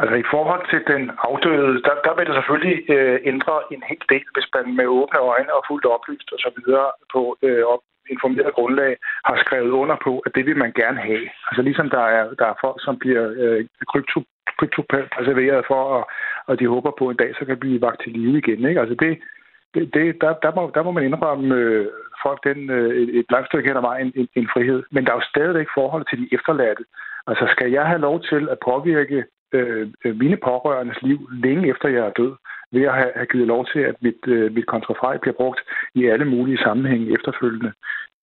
Altså 0.00 0.16
i 0.24 0.26
forhold 0.34 0.64
til 0.72 0.80
den 0.92 1.02
afdøde, 1.28 1.72
der, 1.86 1.94
der 2.06 2.12
vil 2.16 2.26
det 2.28 2.34
selvfølgelig 2.38 2.78
øh, 2.94 3.16
ændre 3.32 3.54
en 3.74 3.82
hel 3.90 4.02
del, 4.12 4.26
hvis 4.34 4.48
man 4.54 4.64
med 4.78 4.86
åbne 4.98 5.20
øjne 5.32 5.52
og 5.58 5.62
fuldt 5.68 5.86
oplyst 5.96 6.28
og 6.34 6.38
så 6.44 6.50
videre 6.56 6.88
på 7.14 7.22
øh, 7.46 7.62
op, 7.72 7.82
informeret 8.14 8.54
grundlag 8.58 8.92
har 9.28 9.36
skrevet 9.44 9.72
under 9.82 9.96
på, 10.06 10.12
at 10.26 10.32
det 10.36 10.44
vil 10.48 10.56
man 10.64 10.72
gerne 10.80 11.00
have. 11.08 11.26
Altså 11.48 11.62
ligesom 11.68 11.86
der 11.96 12.04
er, 12.18 12.24
der 12.40 12.46
er 12.52 12.60
folk, 12.64 12.78
som 12.86 12.94
bliver 13.02 13.24
øh, 13.42 13.60
krypto, 13.90 14.18
kryptopreserveret 14.58 15.64
for, 15.66 15.82
og, 15.96 16.10
og 16.46 16.60
de 16.60 16.66
håber 16.66 16.92
på 16.98 17.10
en 17.10 17.16
dag, 17.16 17.30
så 17.38 17.44
kan 17.44 17.58
blive 17.58 17.80
vagt 17.80 18.00
til 18.02 18.12
live 18.12 18.38
igen. 18.38 18.68
Ikke? 18.68 18.80
Altså 18.80 18.96
det, 19.02 19.18
det, 19.74 19.94
det, 19.94 20.20
der, 20.20 20.32
der, 20.44 20.54
må, 20.54 20.70
der 20.74 20.82
må 20.82 20.90
man 20.90 21.04
indrømme 21.04 21.54
øh, 21.54 21.86
folk 22.24 22.40
den, 22.44 22.70
øh, 22.70 22.90
et, 23.02 23.18
et 23.18 23.26
langt 23.30 23.48
stykke 23.48 23.68
hen 23.68 23.76
ad 23.76 23.82
vejen 23.90 24.12
en, 24.16 24.28
en 24.34 24.48
frihed. 24.52 24.82
Men 24.90 25.04
der 25.04 25.10
er 25.12 25.16
jo 25.16 25.30
stadigvæk 25.32 25.66
forhold 25.74 26.04
til 26.10 26.18
de 26.18 26.28
efterladte. 26.36 26.84
Altså 27.26 27.44
skal 27.50 27.70
jeg 27.70 27.86
have 27.86 28.00
lov 28.00 28.22
til 28.30 28.48
at 28.48 28.58
påvirke 28.64 29.24
øh, 29.52 29.88
øh, 30.04 30.16
mine 30.16 30.36
pårørendes 30.36 31.02
liv 31.02 31.18
længe 31.44 31.68
efter 31.68 31.88
jeg 31.88 32.06
er 32.06 32.10
død, 32.10 32.32
ved 32.72 32.82
at 32.82 32.94
have, 32.94 33.12
have 33.14 33.26
givet 33.26 33.46
lov 33.46 33.66
til, 33.72 33.78
at 33.78 33.94
mit, 34.02 34.22
øh, 34.26 34.52
mit 34.54 34.66
kontrafej 34.66 35.16
bliver 35.16 35.34
brugt 35.34 35.60
i 35.94 36.06
alle 36.06 36.24
mulige 36.24 36.58
sammenhænge 36.58 37.12
efterfølgende, 37.14 37.72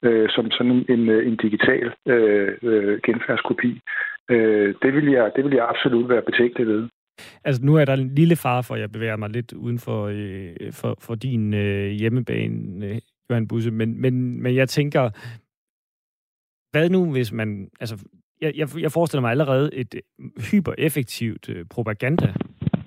øh, 0.03 0.29
som 0.29 0.51
sådan 0.51 0.71
en, 0.71 0.85
en, 0.89 1.09
en 1.09 1.35
digital 1.35 1.93
øh, 2.05 2.57
øh, 2.61 2.99
genfærdskopi. 3.03 3.81
Øh, 4.29 4.75
det, 4.81 4.93
vil 4.93 5.05
jeg, 5.11 5.31
det 5.35 5.43
vil 5.43 5.53
jeg 5.53 5.69
absolut 5.69 6.09
være 6.09 6.21
betænkelig 6.21 6.67
ved. 6.67 6.87
Altså, 7.43 7.65
nu 7.65 7.75
er 7.75 7.85
der 7.85 7.93
en 7.93 8.15
lille 8.15 8.35
far 8.35 8.61
for, 8.61 8.75
at 8.75 8.81
jeg 8.81 8.91
bevæger 8.91 9.15
mig 9.15 9.29
lidt 9.29 9.53
uden 9.53 9.79
for, 9.79 10.09
øh, 10.13 10.71
for, 10.71 10.97
for 10.99 11.15
din 11.15 11.53
øh, 11.53 11.89
hjemmebane, 11.89 12.85
øh, 12.85 12.99
Johan 13.29 13.47
Busse, 13.47 13.71
men, 13.71 14.01
men, 14.01 14.41
men 14.41 14.55
jeg 14.55 14.69
tænker, 14.69 15.09
hvad 16.71 16.89
nu, 16.89 17.11
hvis 17.11 17.31
man... 17.31 17.69
Altså, 17.79 18.05
jeg, 18.41 18.53
jeg, 18.55 18.67
jeg 18.79 18.91
forestiller 18.91 19.21
mig 19.21 19.31
allerede 19.31 19.75
et 19.75 19.95
hypereffektivt 20.51 21.49
øh, 21.49 21.65
propaganda 21.65 22.33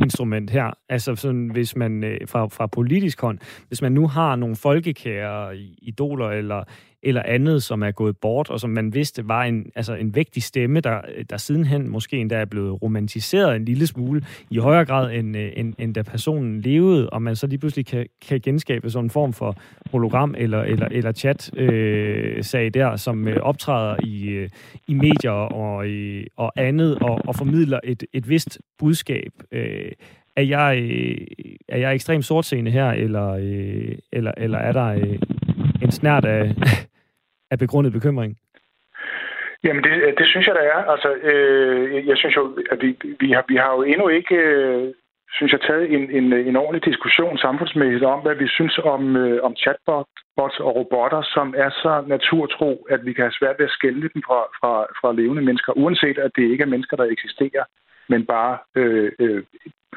instrument 0.01 0.51
her. 0.51 0.70
Altså 0.88 1.14
sådan, 1.14 1.49
hvis 1.49 1.76
man 1.76 2.05
øh, 2.05 2.28
fra, 2.28 2.47
fra 2.47 2.66
politisk 2.66 3.20
hånd, 3.20 3.38
hvis 3.68 3.82
man 3.82 3.93
nu 3.93 4.07
har 4.07 4.36
nogle 4.36 4.57
folkekære 4.57 5.57
idoler 5.82 6.30
eller 6.30 6.64
eller 7.03 7.22
andet, 7.22 7.62
som 7.62 7.82
er 7.82 7.90
gået 7.90 8.16
bort, 8.16 8.51
og 8.51 8.61
som 8.61 8.70
man 8.70 8.94
vidste 8.94 9.28
var 9.28 9.44
en, 9.44 9.66
altså 9.74 9.94
en 9.94 10.14
vigtig 10.14 10.42
stemme, 10.42 10.80
der, 10.80 11.01
der 11.30 11.36
sidenhen 11.36 11.88
måske 11.88 12.16
endda 12.16 12.36
er 12.36 12.44
blevet 12.44 12.82
romantiseret 12.82 13.57
en 13.57 13.64
lille 13.64 13.86
smule, 13.86 14.24
i 14.51 14.59
højere 14.59 14.84
grad 14.84 15.12
end, 15.12 15.36
øh, 15.36 15.53
end, 15.57 15.74
end 15.78 15.94
da 15.94 16.03
personen 16.03 16.61
levede, 16.61 17.11
og 17.11 17.22
man 17.22 17.36
så 17.36 17.46
lige 17.46 17.59
pludselig 17.59 17.86
kan, 17.86 18.07
kan 18.28 18.40
genskabe 18.40 18.90
sådan 18.90 19.07
en 19.07 19.11
form 19.11 19.32
for 19.32 19.57
hologram 19.90 20.34
eller, 20.38 20.62
eller, 20.62 20.88
eller 20.90 21.12
chat-sag 21.12 22.64
øh, 22.66 22.74
der, 22.74 22.96
som 22.96 23.28
øh, 23.28 23.36
optræder 23.36 23.96
i, 24.05 24.28
øh, 24.28 24.48
i 24.86 24.94
medier 24.94 25.30
og, 25.30 25.88
i, 25.88 26.26
og 26.36 26.53
andet, 26.57 26.98
og, 26.98 27.20
og 27.26 27.36
formidler 27.36 27.80
et, 27.84 28.05
et 28.12 28.28
vist 28.28 28.59
budskab. 28.78 29.32
Øh, 29.53 29.92
er 30.36 30.42
jeg, 30.42 30.78
øh, 30.82 31.26
er 31.68 31.78
jeg 31.78 31.94
ekstremt 31.94 32.24
sortseende 32.24 32.70
her, 32.70 32.90
eller, 32.90 33.28
øh, 33.30 33.98
eller, 34.12 34.32
eller 34.36 34.59
er 34.59 34.72
der 34.72 34.86
øh, 34.86 35.18
en 35.82 35.90
snært 35.90 36.24
af, 36.24 36.55
af 37.51 37.59
begrundet 37.59 37.92
bekymring? 37.92 38.36
Jamen, 39.64 39.82
det, 39.84 40.18
det 40.18 40.26
synes 40.26 40.46
jeg, 40.46 40.55
der 40.55 40.66
er. 40.74 40.80
Altså, 40.92 41.11
øh, 41.30 42.09
jeg 42.09 42.16
synes 42.16 42.36
jo, 42.36 42.59
at 42.70 42.82
vi, 42.82 42.90
vi, 43.20 43.32
har, 43.32 43.44
vi 43.48 43.57
har 43.57 43.70
jo 43.76 43.82
endnu 43.82 44.09
ikke, 44.09 44.36
øh, 44.36 44.94
synes 45.32 45.53
jeg, 45.53 45.61
taget 45.61 45.92
en, 45.94 46.11
en, 46.11 46.32
en 46.32 46.57
ordentlig 46.57 46.84
diskussion 46.84 47.38
samfundsmæssigt 47.38 48.05
om, 48.05 48.20
hvad 48.20 48.34
vi 48.34 48.48
synes 48.48 48.78
om, 48.78 49.16
øh, 49.16 49.42
om 49.42 49.57
chatbots 49.57 50.57
og 50.66 50.76
robotter, 50.76 51.22
som 51.22 51.55
er 51.57 51.70
så 51.70 52.05
naturtro, 52.07 52.86
at 52.90 53.01
vi 53.07 53.12
kan 53.12 53.24
have 53.24 53.38
svært 53.40 53.59
ved 53.59 53.66
at 53.66 53.76
skælde 53.78 54.09
dem 54.14 54.22
fra, 54.26 54.40
fra, 54.59 54.72
fra 55.01 55.12
levende 55.12 55.42
mennesker, 55.42 55.72
uanset 55.72 56.18
at 56.18 56.30
det 56.36 56.51
ikke 56.53 56.62
er 56.62 56.72
mennesker, 56.74 56.96
der 56.96 57.05
eksisterer 57.05 57.64
men 58.11 58.27
bare 58.27 58.59
øh, 58.77 59.13
øh, 59.19 59.43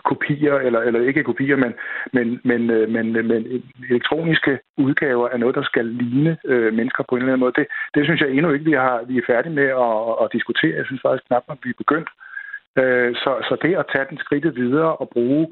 kopier, 0.10 0.56
eller, 0.56 0.80
eller 0.80 1.02
ikke 1.02 1.24
kopier, 1.24 1.56
men, 1.56 1.74
men, 2.14 2.40
men, 2.44 2.70
øh, 2.70 2.90
men, 2.90 3.16
øh, 3.16 3.26
men 3.26 3.64
elektroniske 3.90 4.60
udgaver 4.78 5.28
af 5.30 5.40
noget, 5.40 5.56
der 5.56 5.64
skal 5.64 5.86
ligne 5.86 6.38
øh, 6.46 6.74
mennesker 6.74 7.04
på 7.10 7.16
en 7.16 7.22
eller 7.22 7.34
anden 7.34 7.46
måde. 7.46 7.60
Det, 7.60 7.68
det 7.96 8.06
synes 8.06 8.22
jeg 8.22 8.30
endnu 8.30 8.52
ikke, 8.52 8.66
vi, 8.66 8.72
har, 8.72 9.04
vi 9.08 9.18
er 9.18 9.28
færdige 9.28 9.54
med 9.54 9.70
at, 9.88 10.00
at 10.24 10.34
diskutere. 10.34 10.78
Jeg 10.78 10.86
synes 10.86 11.02
faktisk 11.02 11.28
knap, 11.28 11.44
at 11.50 11.58
vi 11.64 11.70
er 11.70 11.84
begyndt. 11.84 12.10
Øh, 12.82 13.16
så, 13.16 13.32
så 13.48 13.54
det 13.62 13.76
at 13.76 13.90
tage 13.94 14.06
den 14.10 14.18
skridt 14.18 14.56
videre 14.56 14.96
og 15.02 15.10
bruge 15.10 15.48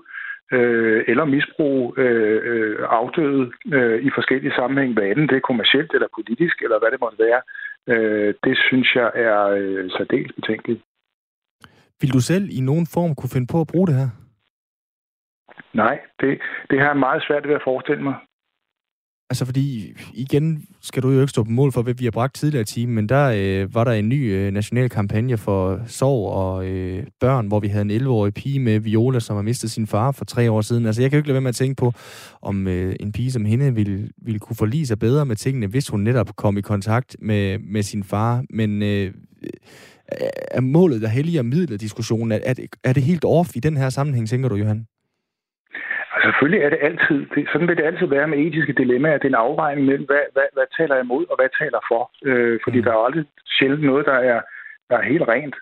øh, 0.52 1.04
eller 1.08 1.26
misbruge 1.26 1.94
øh, 1.98 2.40
øh, 2.52 2.78
afdøde 2.90 3.52
øh, 3.74 4.04
i 4.08 4.10
forskellige 4.16 4.56
sammenhænge, 4.56 4.94
hvad 4.94 5.04
enten 5.04 5.28
det 5.28 5.36
er 5.36 5.50
kommercielt 5.50 5.92
eller 5.94 6.08
politisk, 6.16 6.62
eller 6.62 6.80
hvad 6.80 6.92
det 6.92 7.00
måtte 7.02 7.24
være, 7.28 7.42
øh, 7.92 8.34
det 8.44 8.58
synes 8.68 8.96
jeg 8.96 9.12
er 9.16 9.42
øh, 9.48 9.90
særdeles 9.92 10.34
betænkeligt. 10.40 10.82
Vil 12.02 12.14
du 12.14 12.20
selv 12.20 12.50
i 12.52 12.62
nogen 12.62 12.88
form 12.88 13.16
kunne 13.16 13.30
finde 13.30 13.48
på 13.48 13.62
at 13.62 13.68
bruge 13.68 13.88
det 13.88 13.96
her? 13.96 14.10
Nej, 15.74 16.00
det, 16.20 16.42
det 16.70 16.80
har 16.80 16.88
jeg 16.88 16.98
meget 16.98 17.24
svært 17.28 17.48
ved 17.48 17.56
at 17.56 17.62
forestille 17.66 18.04
mig. 18.04 18.16
Altså 19.32 19.46
fordi, 19.46 19.94
igen 20.14 20.64
skal 20.82 21.04
du 21.04 21.10
jo 21.10 21.20
ikke 21.20 21.30
stå 21.30 21.44
på 21.44 21.50
mål 21.50 21.72
for, 21.72 21.82
hvad 21.82 21.94
vi 21.94 22.04
har 22.04 22.12
bragt 22.12 22.36
tidligere 22.36 22.62
i 22.62 22.66
timen, 22.66 22.96
men 22.96 23.10
der 23.10 23.34
øh, 23.38 23.76
var 23.76 23.84
der 23.84 23.92
en 23.92 24.10
ny 24.10 24.34
øh, 24.34 24.52
national 24.52 24.90
kampagne 24.90 25.38
for 25.38 25.80
sorg 25.86 26.32
og 26.34 26.66
øh, 26.66 27.04
børn, 27.20 27.48
hvor 27.48 27.60
vi 27.60 27.68
havde 27.68 27.96
en 27.96 28.02
11-årig 28.02 28.34
pige 28.34 28.60
med 28.60 28.80
Viola, 28.80 29.20
som 29.20 29.36
har 29.36 29.44
mistet 29.44 29.72
sin 29.72 29.88
far 29.88 30.12
for 30.12 30.26
tre 30.26 30.52
år 30.52 30.62
siden. 30.62 30.86
Altså 30.86 31.02
jeg 31.02 31.10
kan 31.10 31.18
jo 31.18 31.20
ikke 31.20 31.28
lade 31.28 31.34
være 31.34 31.42
med 31.42 31.50
at 31.50 31.56
tænke 31.56 31.80
på, 31.80 31.92
om 32.42 32.68
øh, 32.68 32.96
en 33.00 33.12
pige 33.12 33.32
som 33.32 33.46
hende 33.46 33.76
ville, 33.76 34.10
ville 34.18 34.40
kunne 34.40 34.56
forlige 34.56 34.88
sig 34.88 35.00
bedre 35.00 35.26
med 35.26 35.36
tingene, 35.36 35.68
hvis 35.68 35.90
hun 35.90 36.00
netop 36.00 36.36
kom 36.36 36.58
i 36.58 36.62
kontakt 36.62 37.16
med, 37.20 37.60
med 37.60 37.84
sin 37.84 38.04
far. 38.04 38.44
Men 38.50 38.84
øh, 38.84 39.14
er 40.52 40.62
målet 40.62 41.02
der 41.02 41.08
helliger 41.08 41.44
midlet 41.44 41.82
diskussionen? 41.82 42.32
Er, 42.32 42.40
er, 42.46 42.54
det, 42.54 42.66
er 42.84 42.94
det 42.94 43.04
helt 43.04 43.26
off 43.26 43.50
i 43.56 43.60
den 43.60 43.78
her 43.78 43.90
sammenhæng, 43.90 44.28
tænker 44.28 44.50
du, 44.50 44.56
Johan? 44.56 44.86
Altså, 46.14 46.28
selvfølgelig 46.30 46.62
er 46.66 46.70
det 46.70 46.80
altid, 46.90 47.20
det, 47.34 47.48
sådan 47.52 47.68
vil 47.68 47.78
det 47.78 47.90
altid 47.90 48.08
være 48.08 48.28
med 48.28 48.38
etiske 48.38 48.74
dilemmaer, 48.74 49.18
det 49.18 49.28
er 49.28 49.36
en 49.36 49.46
afvejning 49.48 49.86
mellem, 49.88 50.06
hvad, 50.06 50.24
hvad, 50.34 50.48
hvad 50.54 50.68
taler 50.78 50.96
jeg 50.96 51.04
imod, 51.04 51.26
og 51.32 51.36
hvad 51.40 51.50
taler 51.62 51.82
for. 51.92 52.02
Øh, 52.30 52.60
fordi 52.64 52.78
mm. 52.78 52.84
der 52.84 52.92
er 52.92 53.06
aldrig 53.06 53.26
sjældent 53.58 53.84
noget, 53.84 54.06
der 54.06 54.20
er, 54.32 54.42
der 54.90 54.98
er 54.98 55.10
helt 55.12 55.28
rent. 55.28 55.56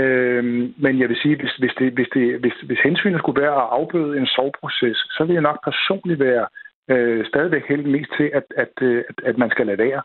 Øh, 0.00 0.44
men 0.84 0.94
jeg 1.00 1.08
vil 1.08 1.20
sige, 1.22 1.36
hvis, 1.36 1.54
hvis, 1.62 1.74
det, 1.78 1.92
hvis, 1.92 2.10
det, 2.14 2.40
hvis, 2.42 2.56
hvis 2.68 2.80
hensynet 2.88 3.18
skulle 3.20 3.42
være 3.42 3.56
at 3.62 3.70
afbøde 3.78 4.18
en 4.18 4.26
soveproces, 4.26 4.98
så 5.16 5.24
vil 5.24 5.32
jeg 5.32 5.48
nok 5.48 5.58
personligt 5.64 6.20
være 6.20 6.46
øh, 6.92 7.26
stadigvæk 7.26 7.64
helt 7.68 7.88
mest 7.94 8.10
til, 8.18 8.30
at, 8.38 8.46
at, 8.62 8.72
at, 9.10 9.16
at 9.30 9.38
man 9.38 9.50
skal 9.50 9.66
lade 9.66 9.78
være. 9.78 10.02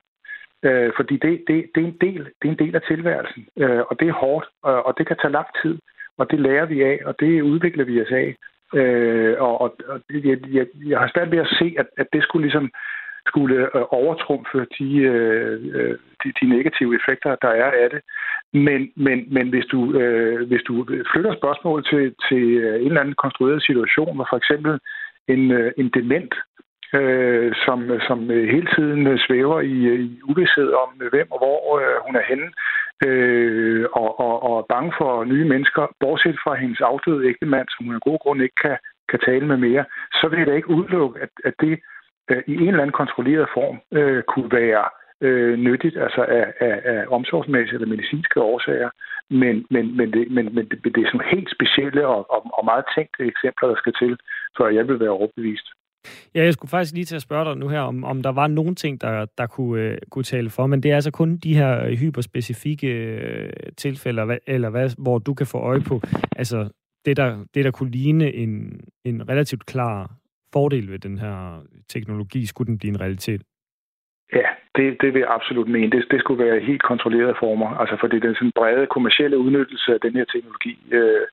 Øh, 0.64 0.92
fordi 0.96 1.18
det, 1.18 1.44
det, 1.48 1.66
det, 1.76 1.84
er 1.84 1.88
en 1.88 1.98
del, 2.02 2.24
det 2.24 2.48
er 2.48 2.52
en 2.52 2.60
del 2.66 2.76
af 2.76 2.82
tilværelsen, 2.82 3.48
øh, 3.58 3.80
og 3.90 4.00
det 4.00 4.08
er 4.08 4.14
hårdt, 4.14 4.46
og, 4.64 4.86
og 4.86 4.94
det 4.98 5.08
kan 5.08 5.18
tage 5.22 5.32
lang 5.32 5.48
tid, 5.62 5.78
og 6.18 6.32
det 6.32 6.40
lærer 6.40 6.66
vi 6.66 6.84
af, 6.84 7.00
og 7.06 7.16
det 7.20 7.42
udvikler 7.42 7.86
vi 7.86 8.02
os 8.02 8.12
af. 8.12 8.36
Øh, 8.74 9.36
og 9.40 9.62
og, 9.62 9.76
og 9.88 10.02
jeg, 10.10 10.38
jeg, 10.54 10.68
jeg 10.86 11.00
har 11.00 11.12
svært 11.14 11.32
ved 11.32 11.40
at 11.40 11.56
se, 11.60 11.76
at, 11.78 11.88
at 11.98 12.08
det 12.14 12.24
skulle 12.24 12.44
ligesom 12.46 12.72
skulle 13.28 13.56
øh, 13.76 13.84
overtrumfe 13.90 14.66
de, 14.80 14.98
øh, 14.98 15.62
øh 15.76 15.98
de, 16.24 16.32
de 16.42 16.46
negative 16.58 16.96
effekter, 16.96 17.36
der 17.36 17.48
er 17.48 17.72
af 17.84 17.90
det. 17.90 18.02
Men, 18.54 18.92
men, 18.96 19.34
men 19.34 19.50
hvis, 19.50 19.66
du, 19.66 19.80
øh, 20.00 20.48
hvis 20.48 20.64
du 20.68 20.86
flytter 21.14 21.34
spørgsmålet 21.36 21.86
til, 21.92 22.16
til 22.30 22.44
øh, 22.66 22.82
en 22.82 22.88
eller 22.88 23.02
anden 23.02 23.22
konstrueret 23.24 23.64
situation, 23.64 24.16
hvor 24.16 24.28
for 24.30 24.38
eksempel 24.38 24.80
en, 25.28 25.52
øh, 25.52 25.72
en 25.78 25.90
dement 25.90 26.34
øh, 26.94 27.54
som, 27.66 28.00
som 28.08 28.32
øh, 28.32 28.50
hele 28.50 28.68
tiden 28.76 29.08
øh, 29.08 29.20
svæver 29.20 29.62
i, 29.62 29.86
øh, 29.86 30.00
i 30.00 30.22
uvidshed 30.24 30.70
om, 30.74 30.90
hvem 31.10 31.28
og 31.32 31.38
hvor 31.38 31.80
øh, 31.80 31.98
hun 32.06 32.16
er 32.16 32.26
henne, 32.30 32.50
øh, 33.06 33.86
og, 33.92 34.20
og, 34.20 34.44
og 34.44 34.58
er 34.60 34.66
bange 34.74 34.94
for 34.98 35.24
nye 35.24 35.46
mennesker, 35.46 35.88
bortset 36.00 36.38
fra 36.44 36.56
hendes 36.56 36.82
afdøde 36.82 37.28
ægtemand, 37.28 37.68
som 37.70 37.86
hun 37.86 37.96
af 37.96 38.02
god 38.02 38.20
grund 38.20 38.42
ikke 38.42 38.60
kan, 38.62 38.78
kan 39.10 39.20
tale 39.20 39.46
med 39.48 39.58
mere, 39.58 39.86
så 40.14 40.28
vil 40.28 40.40
jeg 40.40 40.48
da 40.48 40.54
ikke 40.54 40.70
udelukke, 40.70 41.22
at, 41.22 41.30
at 41.44 41.54
det 41.60 41.80
øh, 42.32 42.44
i 42.48 42.54
en 42.54 42.68
eller 42.68 42.82
anden 42.82 43.00
kontrolleret 43.02 43.48
form 43.54 43.78
øh, 44.00 44.24
kunne 44.24 44.52
være 44.52 44.86
øh, 45.22 45.58
nyttigt, 45.58 45.98
altså 45.98 46.22
af, 46.24 46.54
af, 46.60 46.82
af 46.86 47.06
omsorgsmæssige 47.08 47.76
eller 47.76 47.88
medicinske 47.88 48.42
årsager. 48.42 48.90
Men, 49.30 49.66
men, 49.70 49.98
men, 49.98 50.14
det, 50.14 50.32
men, 50.32 50.56
men 50.56 50.66
det, 50.70 50.96
det 50.96 51.04
er 51.04 51.12
sådan 51.12 51.34
helt 51.36 51.52
specielle 51.52 52.08
og, 52.08 52.32
og, 52.34 52.42
og 52.58 52.66
meget 52.66 52.86
tænkte 52.96 53.24
eksempler, 53.24 53.70
der 53.70 53.76
skal 53.76 53.94
til, 53.94 54.18
for 54.58 54.68
jeg 54.68 54.88
vil 54.88 55.00
være 55.00 55.10
overbevist. 55.10 55.68
Ja, 56.36 56.44
jeg 56.44 56.54
skulle 56.54 56.70
faktisk 56.70 56.94
lige 56.94 57.06
til 57.06 57.16
at 57.16 57.22
spørge 57.22 57.46
dig 57.46 57.58
nu 57.58 57.68
her, 57.68 57.80
om, 57.80 58.04
om 58.04 58.24
der 58.24 58.32
var 58.32 58.48
nogle 58.48 58.76
ting, 58.76 59.02
der, 59.02 59.26
der 59.38 59.48
kunne, 59.48 59.82
øh, 59.82 59.98
kunne 60.12 60.24
tale 60.24 60.50
for, 60.50 60.68
men 60.68 60.84
det 60.84 60.92
er 60.92 60.96
altså 60.96 61.12
kun 61.12 61.38
de 61.38 61.56
her 61.56 61.86
øh, 61.86 61.92
hyperspecifikke 61.92 62.88
øh, 62.88 63.54
tilfælde, 63.78 64.40
eller 64.48 64.70
hvad, 64.70 64.90
hvor 64.98 65.18
du 65.20 65.34
kan 65.34 65.48
få 65.48 65.58
øje 65.58 65.82
på, 65.82 66.02
altså 66.36 66.70
det 67.06 67.18
der, 67.18 67.46
det, 67.54 67.66
der 67.66 67.72
kunne 67.72 67.92
ligne 67.92 68.34
en, 68.34 68.82
en 69.04 69.30
relativt 69.30 69.66
klar 69.66 70.12
fordel 70.54 70.92
ved 70.92 71.00
den 71.00 71.18
her 71.18 71.64
teknologi, 71.90 72.46
skulle 72.46 72.68
den 72.68 72.78
blive 72.78 72.94
en 72.94 73.02
realitet? 73.02 73.42
Ja, 74.34 74.48
det, 74.76 74.86
det 75.02 75.10
vil 75.14 75.20
jeg 75.20 75.36
absolut 75.38 75.70
mene. 75.76 75.90
Det, 75.92 76.06
det 76.12 76.20
skulle 76.20 76.44
være 76.46 76.60
helt 76.70 76.84
kontrollerede 76.92 77.36
former. 77.44 77.70
Altså 77.82 77.96
fordi 78.00 78.20
den 78.20 78.36
sådan 78.36 78.58
brede 78.60 78.88
kommercielle 78.96 79.38
udnyttelse 79.38 79.94
af 79.94 80.00
den 80.06 80.14
her 80.20 80.26
teknologi, 80.34 80.74
øh, 80.92 81.26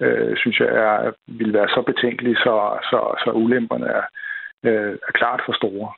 øh, 0.00 0.36
synes 0.36 0.60
jeg 0.60 0.68
er, 0.68 1.12
vil 1.26 1.52
være 1.52 1.68
så 1.68 1.82
betænkelig, 1.86 2.36
så, 2.36 2.54
så, 2.90 3.00
så 3.24 3.30
ulemperne 3.30 3.86
er, 3.86 4.04
øh, 4.64 4.98
er 5.08 5.12
klart 5.12 5.42
for 5.46 5.52
store. 5.52 5.92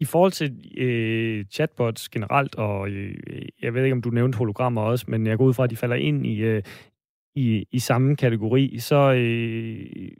I 0.00 0.04
forhold 0.04 0.32
til 0.32 0.50
øh, 0.78 1.44
chatbots 1.44 2.08
generelt, 2.08 2.54
og 2.54 2.88
øh, 2.88 3.14
jeg 3.62 3.74
ved 3.74 3.84
ikke, 3.84 3.94
om 3.94 4.02
du 4.02 4.10
nævnte 4.10 4.38
hologrammer 4.38 4.82
også, 4.82 5.04
men 5.08 5.26
jeg 5.26 5.38
går 5.38 5.44
ud 5.44 5.54
fra, 5.54 5.64
at 5.64 5.70
de 5.70 5.76
falder 5.76 5.96
ind 5.96 6.26
i, 6.26 6.40
øh, 6.40 6.62
i, 7.34 7.66
i 7.72 7.78
samme 7.78 8.16
kategori, 8.16 8.78
så 8.78 9.12
øh, 9.12 10.10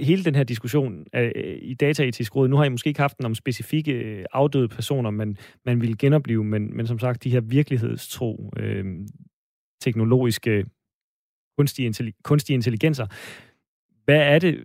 hele 0.00 0.24
den 0.24 0.34
her 0.34 0.44
diskussion 0.44 1.06
øh, 1.14 1.58
i 1.62 1.74
Dataetisk 1.74 2.36
Råd, 2.36 2.48
nu 2.48 2.56
har 2.56 2.64
I 2.64 2.68
måske 2.68 2.88
ikke 2.88 3.00
haft 3.00 3.18
den 3.18 3.26
om 3.26 3.34
specifikke 3.34 3.92
øh, 3.92 4.24
afdøde 4.32 4.68
personer, 4.68 5.10
man, 5.10 5.36
man 5.64 5.80
vil 5.80 5.98
genopleve, 5.98 6.44
men, 6.44 6.76
men 6.76 6.86
som 6.86 6.98
sagt, 6.98 7.24
de 7.24 7.30
her 7.30 7.40
virkelighedstro, 7.40 8.52
øh, 8.56 8.84
teknologiske, 9.80 10.64
kunstige, 11.58 11.90
intelli- 11.90 12.20
kunstige 12.22 12.54
intelligenser. 12.54 13.06
Hvad 14.04 14.34
er 14.34 14.38
det, 14.38 14.64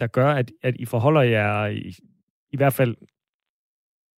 der 0.00 0.06
gør, 0.06 0.30
at, 0.30 0.50
at 0.62 0.74
I 0.76 0.84
forholder 0.84 1.20
jer 1.20 1.66
i, 1.66 1.94
i 2.50 2.56
hvert 2.56 2.72
fald 2.72 2.96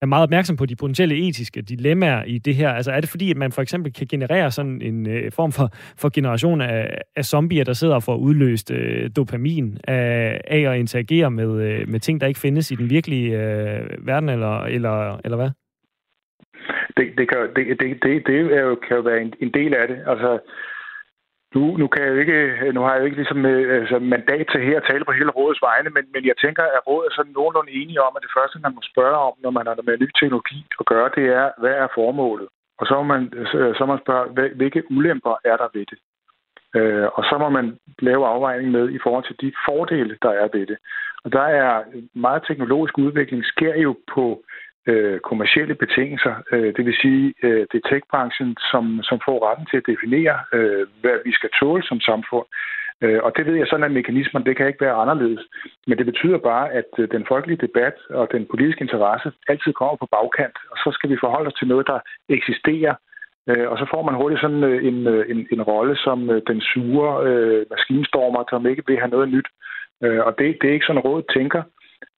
er 0.03 0.07
meget 0.07 0.23
opmærksom 0.23 0.57
på 0.57 0.66
de 0.66 0.77
potentielle 0.77 1.29
etiske 1.29 1.62
dilemmaer 1.62 2.25
i 2.25 2.39
det 2.39 2.55
her? 2.55 2.71
Altså 2.71 2.93
er 2.93 3.01
det 3.01 3.11
fordi, 3.11 3.31
at 3.31 3.37
man 3.37 3.53
for 3.53 3.62
eksempel 3.62 3.93
kan 3.93 4.07
generere 4.07 4.51
sådan 4.51 4.83
en 4.83 5.07
øh, 5.07 5.33
form 5.33 5.53
for, 5.53 5.68
for 5.97 6.09
generation 6.09 6.61
af, 6.61 6.99
af 7.16 7.25
zombier, 7.25 7.64
der 7.64 7.73
sidder 7.73 8.01
for 8.01 8.16
udløst 8.16 8.71
øh, 8.71 9.11
dopamin 9.16 9.79
af, 9.85 10.41
af 10.45 10.73
at 10.73 10.79
interagere 10.79 11.31
med, 11.31 11.62
øh, 11.62 11.89
med 11.89 12.01
ting, 12.01 12.21
der 12.21 12.27
ikke 12.27 12.41
findes 12.41 12.71
i 12.71 12.75
den 12.75 12.91
virkelige 12.91 13.43
øh, 13.43 14.07
verden, 14.07 14.29
eller, 14.29 14.61
eller, 14.61 15.21
eller 15.25 15.37
hvad? 15.37 15.51
Det, 16.97 17.07
det, 17.18 17.29
kan, 17.29 17.39
det, 17.57 17.81
det, 17.81 17.99
det, 18.03 18.27
det 18.27 18.37
er 18.37 18.61
jo, 18.61 18.75
kan 18.89 18.97
jo 18.97 19.03
være 19.03 19.21
en, 19.23 19.33
en 19.41 19.51
del 19.55 19.75
af 19.75 19.89
det. 19.89 19.99
Altså, 20.07 20.39
nu, 21.55 21.62
nu, 21.80 21.86
kan 21.92 22.03
jeg 22.03 22.11
jo 22.12 22.18
ikke, 22.24 22.40
øh, 22.62 22.74
nu 22.74 22.80
har 22.80 22.92
jeg 22.92 23.01
jo 23.01 23.05
ikke 23.09 23.20
ligesom, 23.22 23.46
øh, 23.46 23.80
altså, 23.80 23.98
mandat 23.98 24.46
til 24.53 24.61
her 24.68 24.76
at 24.80 24.88
tale 24.90 25.05
på 25.05 25.12
hele 25.12 25.36
rådets 25.38 25.62
vegne, 25.68 25.90
men, 25.96 26.05
men 26.14 26.22
jeg 26.30 26.36
tænker, 26.44 26.64
at 26.76 26.86
rådet 26.86 27.07
er 27.09 27.14
sådan 27.14 27.36
nogenlunde 27.38 27.72
enige 27.80 28.03
om, 28.07 28.12
at 28.16 28.22
det 28.26 28.36
første, 28.38 28.59
man 28.64 28.74
må 28.74 28.80
spørge 28.92 29.18
om, 29.28 29.34
når 29.44 29.51
man 29.51 29.66
har 29.66 29.76
med 29.88 29.98
ny 29.98 30.09
teknologi 30.20 30.61
at 30.80 30.86
gøre, 30.92 31.11
det 31.16 31.26
er, 31.40 31.46
hvad 31.62 31.74
er 31.82 31.88
formålet? 31.98 32.48
Og 32.80 32.84
så 32.86 32.94
må 32.98 33.03
man, 33.12 33.22
så 33.76 33.82
må 33.84 33.92
man 33.94 34.05
spørge, 34.05 34.26
hvilke 34.59 34.82
ulemper 34.90 35.34
er 35.44 35.57
der 35.62 35.68
ved 35.74 35.86
det? 35.92 35.98
Øh, 36.78 37.09
og 37.16 37.22
så 37.24 37.34
må 37.38 37.48
man 37.48 37.78
lave 37.98 38.26
afvejning 38.26 38.70
med 38.70 38.90
i 38.90 38.98
forhold 39.03 39.24
til 39.26 39.36
de 39.40 39.53
fordele, 39.66 40.18
der 40.22 40.32
er 40.42 40.48
ved 40.53 40.66
det. 40.66 40.78
Og 41.24 41.32
der 41.32 41.46
er 41.62 41.82
meget 42.14 42.42
teknologisk 42.46 42.98
udvikling 42.98 43.44
sker 43.44 43.74
jo 43.76 43.96
på 44.14 44.42
øh, 44.87 45.20
kommercielle 45.20 45.74
betingelser. 45.74 46.35
Øh, 46.53 46.74
det 46.76 46.87
vil 46.87 46.97
sige, 47.03 47.35
øh, 47.43 47.66
det 47.72 47.76
er 47.81 47.89
tech-branchen, 47.89 48.57
som, 48.70 48.85
som 49.03 49.18
får 49.26 49.37
retten 49.47 49.66
til 49.66 49.76
at 49.76 49.89
definere, 49.93 50.37
øh, 50.53 50.87
hvad 51.01 51.16
vi 51.24 51.33
skal 51.33 51.51
tåle 51.61 51.83
som 51.83 52.01
samfund. 52.01 52.47
Øh, 53.03 53.20
og 53.22 53.33
det 53.37 53.47
ved 53.47 53.57
jeg 53.57 53.66
sådan, 53.66 53.89
at 53.89 53.99
mekanismen 54.01 54.47
det 54.47 54.57
kan 54.57 54.66
ikke 54.66 54.85
være 54.87 55.01
anderledes. 55.03 55.43
Men 55.87 55.99
det 55.99 56.07
betyder 56.07 56.39
bare, 56.39 56.72
at 56.72 56.91
øh, 56.99 57.09
den 57.11 57.24
folkelige 57.28 57.64
debat 57.66 57.97
og 58.11 58.28
den 58.33 58.47
politiske 58.51 58.83
interesse 58.83 59.33
altid 59.49 59.72
kommer 59.72 59.97
på 59.97 60.09
bagkant, 60.14 60.57
og 60.70 60.76
så 60.76 60.91
skal 60.97 61.11
vi 61.11 61.16
forholde 61.20 61.49
os 61.49 61.59
til 61.59 61.68
noget, 61.68 61.87
der 61.87 61.99
eksisterer, 62.28 62.95
øh, 63.49 63.68
og 63.70 63.78
så 63.78 63.87
får 63.93 64.03
man 64.03 64.14
hurtigt 64.14 64.41
sådan 64.41 64.64
øh, 64.64 64.87
en, 64.89 65.07
øh, 65.07 65.31
en, 65.33 65.47
en 65.53 65.62
rolle 65.62 65.97
som 65.97 66.18
den 66.51 66.61
sure 66.61 67.11
øh, 67.28 67.66
maskinstormer, 67.70 68.45
som 68.51 68.66
ikke 68.66 68.83
vil 68.87 68.99
have 68.99 69.14
noget 69.16 69.28
nyt. 69.28 69.49
Og 70.26 70.39
det, 70.39 70.57
det 70.61 70.68
er 70.68 70.74
ikke 70.74 70.87
sådan, 70.87 71.07
rådet 71.09 71.26
tænker. 71.37 71.62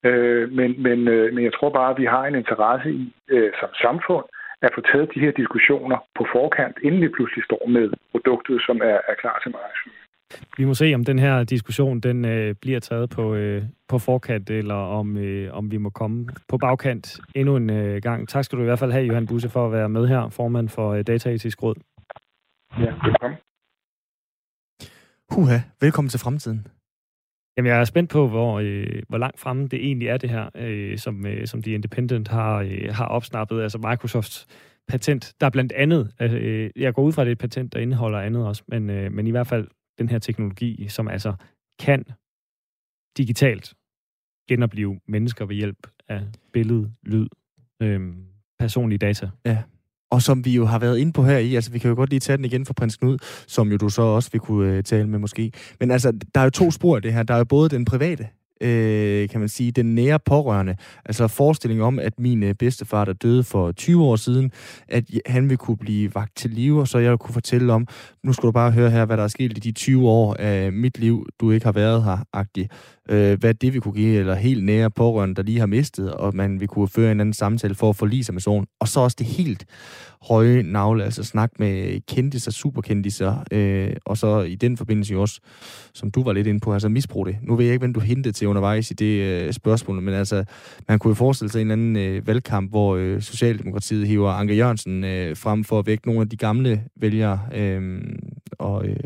Øh, 0.09 0.53
men, 0.59 0.83
men, 0.83 0.99
øh, 1.09 1.35
men 1.35 1.45
jeg 1.45 1.55
tror 1.55 1.71
bare, 1.71 1.91
at 1.91 2.01
vi 2.03 2.07
har 2.15 2.25
en 2.27 2.35
interesse 2.35 2.91
i 2.91 3.15
øh, 3.29 3.53
som 3.61 3.71
samfund 3.75 4.25
at 4.63 4.71
få 4.75 4.81
taget 4.81 5.09
de 5.15 5.21
her 5.21 5.33
diskussioner 5.43 5.99
på 6.19 6.27
forkant, 6.35 6.77
inden 6.83 7.01
vi 7.01 7.09
pludselig 7.09 7.45
står 7.45 7.63
med 7.69 7.91
produktet, 8.13 8.63
som 8.67 8.77
er, 8.77 8.99
er 9.11 9.17
klar 9.23 9.37
til 9.43 9.51
markedsføring. 9.53 10.03
Vi 10.59 10.65
må 10.65 10.75
se, 10.75 10.95
om 10.95 11.05
den 11.05 11.19
her 11.19 11.45
diskussion 11.45 12.01
den 12.01 12.25
øh, 12.25 12.55
bliver 12.61 12.81
taget 12.81 13.11
på, 13.11 13.35
øh, 13.35 13.63
på 13.89 13.99
forkant, 13.99 14.51
eller 14.51 14.75
om, 14.75 15.17
øh, 15.17 15.55
om 15.59 15.71
vi 15.71 15.77
må 15.77 15.91
komme 15.91 16.29
på 16.49 16.59
bagkant 16.59 17.21
endnu 17.35 17.57
en 17.57 17.71
øh, 17.71 18.03
gang. 18.03 18.29
Tak 18.29 18.45
skal 18.45 18.59
du 18.59 18.63
i 18.63 18.67
hvert 18.67 18.79
fald 18.79 18.93
have, 18.93 19.07
Johan 19.07 19.27
Busse, 19.27 19.49
for 19.49 19.67
at 19.67 19.73
være 19.73 19.89
med 19.89 20.07
her, 20.07 20.29
formand 20.29 20.69
for 20.69 20.93
øh, 20.93 21.05
Dataetisk 21.07 21.63
Råd. 21.63 21.75
Ja, 22.79 22.93
velkommen. 23.05 23.39
Huha, 25.31 25.59
velkommen 25.81 26.09
til 26.09 26.21
fremtiden. 26.21 26.67
Jamen, 27.57 27.69
jeg 27.71 27.81
er 27.81 27.85
spændt 27.85 28.11
på, 28.11 28.29
hvor, 28.29 28.61
øh, 28.61 29.03
hvor 29.09 29.19
langt 29.19 29.41
fremme 29.41 29.67
det 29.67 29.87
egentlig 29.87 30.09
er, 30.09 30.17
det 30.17 30.31
her, 30.31 30.51
øh, 30.55 30.99
som, 30.99 31.27
øh, 31.27 31.47
som 31.47 31.63
The 31.63 31.73
Independent 31.73 32.29
har, 32.29 32.57
øh, 32.59 32.89
har 32.91 33.07
opsnappet. 33.07 33.63
Altså 33.63 33.79
Microsofts 33.79 34.47
patent, 34.89 35.35
der 35.41 35.47
er 35.47 35.51
blandt 35.51 35.73
andet, 35.73 36.13
altså, 36.19 36.39
øh, 36.39 36.71
jeg 36.77 36.95
går 36.95 37.03
ud 37.03 37.13
fra, 37.13 37.23
at 37.23 37.27
det 37.27 37.31
er 37.31 37.35
et 37.35 37.39
patent, 37.39 37.73
der 37.73 37.81
indeholder 37.81 38.19
andet 38.21 38.47
også, 38.47 38.63
men, 38.69 38.91
øh, 38.91 39.13
men 39.13 39.27
i 39.27 39.31
hvert 39.31 39.47
fald 39.47 39.69
den 39.99 40.09
her 40.09 40.19
teknologi, 40.19 40.89
som 40.89 41.09
altså 41.09 41.35
kan 41.79 42.05
digitalt 43.17 43.75
genopleve 44.49 45.01
mennesker 45.09 45.45
ved 45.45 45.57
hjælp 45.57 45.87
af 46.09 46.21
billede, 46.53 46.93
lyd, 47.03 47.27
øh, 47.83 48.15
personlige 48.59 48.99
data. 48.99 49.31
Ja, 49.45 49.63
og 50.13 50.23
som 50.23 50.45
vi 50.45 50.51
jo 50.51 50.65
har 50.65 50.79
været 50.79 50.99
inde 50.99 51.13
på 51.13 51.25
her 51.25 51.39
i, 51.39 51.55
altså 51.55 51.71
vi 51.71 51.79
kan 51.79 51.89
jo 51.89 51.97
godt 51.97 52.11
lige 52.11 52.21
tage 52.21 52.37
den 52.37 52.45
igen 52.45 52.67
for 52.67 52.75
prins 52.75 52.97
Knud, 52.97 53.19
som 53.47 53.73
jo 53.73 53.77
du 53.77 53.89
så 53.89 54.03
også 54.03 54.29
vil 54.33 54.41
kunne 54.41 54.73
øh, 54.73 54.83
tale 54.83 55.09
med 55.09 55.19
måske. 55.19 55.53
Men 55.81 55.91
altså, 55.91 56.13
der 56.35 56.41
er 56.41 56.45
jo 56.45 56.51
to 56.51 56.71
spor 56.71 56.97
i 56.97 57.01
det 57.01 57.13
her. 57.13 57.23
Der 57.23 57.35
er 57.35 57.39
jo 57.39 57.45
både 57.45 57.69
den 57.69 57.85
private, 57.85 58.29
øh, 58.63 59.29
kan 59.29 59.41
man 59.41 59.49
sige, 59.49 59.73
den 59.73 59.95
nære 59.95 60.19
pårørende. 60.19 60.77
Altså 61.05 61.29
forestillingen 61.29 61.87
om, 61.87 61.99
at 61.99 62.13
min 62.19 62.43
øh, 62.43 62.55
bedstefar, 62.55 63.05
der 63.05 63.13
døde 63.13 63.45
for 63.45 63.73
20 63.73 64.05
år 64.05 64.17
siden, 64.17 64.51
at 64.89 65.05
han 65.27 65.43
ville 65.43 65.57
kunne 65.57 65.77
blive 65.77 66.15
vagt 66.15 66.37
til 66.37 66.51
live, 66.51 66.81
og 66.81 66.89
så 66.89 66.99
jeg 66.99 67.19
kunne 67.19 67.35
fortælle 67.35 67.73
om, 67.73 67.87
nu 68.25 68.33
skal 68.33 68.47
du 68.47 68.53
bare 68.53 68.71
høre 68.71 68.91
her, 68.91 69.05
hvad 69.05 69.17
der 69.17 69.23
er 69.23 69.29
sket 69.29 69.51
i 69.57 69.61
de 69.61 69.73
20 69.73 70.09
år 70.09 70.37
af 70.39 70.73
mit 70.73 70.99
liv, 70.99 71.27
du 71.41 71.51
ikke 71.51 71.67
har 71.67 71.73
været 71.73 72.05
her, 72.05 72.19
agtig. 72.33 72.69
Øh, 73.09 73.39
hvad 73.41 73.55
det 73.55 73.75
vi 73.75 73.81
kunne 73.81 73.95
give, 73.95 74.19
eller 74.19 74.35
helt 74.35 74.65
nære 74.65 74.91
pårørende, 74.91 75.35
der 75.35 75.43
lige 75.43 75.59
har 75.59 75.67
mistet, 75.67 76.13
og 76.13 76.37
man 76.37 76.61
vil 76.61 76.69
kunne 76.69 76.89
føre 76.89 77.13
en 77.13 77.21
anden 77.21 77.33
samtale 77.33 77.75
for 77.75 77.91
at 77.91 77.97
forlige 77.97 78.25
sig 78.25 78.35
med 78.35 78.41
sådan. 78.41 78.67
Og 78.81 78.89
så 78.89 79.01
også 79.01 79.17
det 79.19 79.27
helt 79.27 79.65
høje 80.29 80.63
navle, 80.63 81.05
altså 81.05 81.25
snak 81.25 81.51
med 81.59 82.01
kendtiser, 82.07 82.51
superkendiser, 82.51 83.45
øh, 83.53 83.97
og 84.05 84.19
så 84.19 84.41
i 84.41 84.55
den 84.55 84.77
forbindelse 84.77 85.13
jo 85.13 85.21
også, 85.21 85.41
som 85.95 86.11
du 86.11 86.25
var 86.25 86.33
lidt 86.33 86.47
inde 86.47 86.61
på, 86.61 86.73
altså 86.73 86.89
misbrug 86.89 87.27
det. 87.27 87.37
Nu 87.43 87.57
ved 87.57 87.65
jeg 87.65 87.73
ikke, 87.73 87.83
hvem 87.83 87.95
du 87.95 88.01
hentede 88.01 88.33
til 88.33 88.49
undervejs 88.49 88.91
i 88.91 88.95
det 88.95 89.21
øh, 89.21 89.53
spørgsmål, 89.53 90.03
men 90.03 90.15
altså, 90.15 90.45
man 90.89 90.99
kunne 90.99 91.11
jo 91.11 91.15
forestille 91.15 91.51
sig 91.51 91.63
en 91.63 91.71
anden 91.71 91.97
øh, 91.97 92.27
valgkamp, 92.27 92.71
hvor 92.71 92.97
øh, 92.97 93.23
Socialdemokratiet 93.23 94.07
hiver 94.07 94.31
Anker 94.31 94.55
Jørgensen 94.55 95.05
øh, 95.05 95.37
frem 95.37 95.65
for 95.65 95.79
at 95.79 95.87
vække 95.87 96.07
nogle 96.07 96.21
af 96.21 96.29
de 96.29 96.37
gamle 96.37 96.83
vælgere, 96.97 97.41
øh, 97.55 98.03
og, 98.59 98.87
øh, 98.87 98.97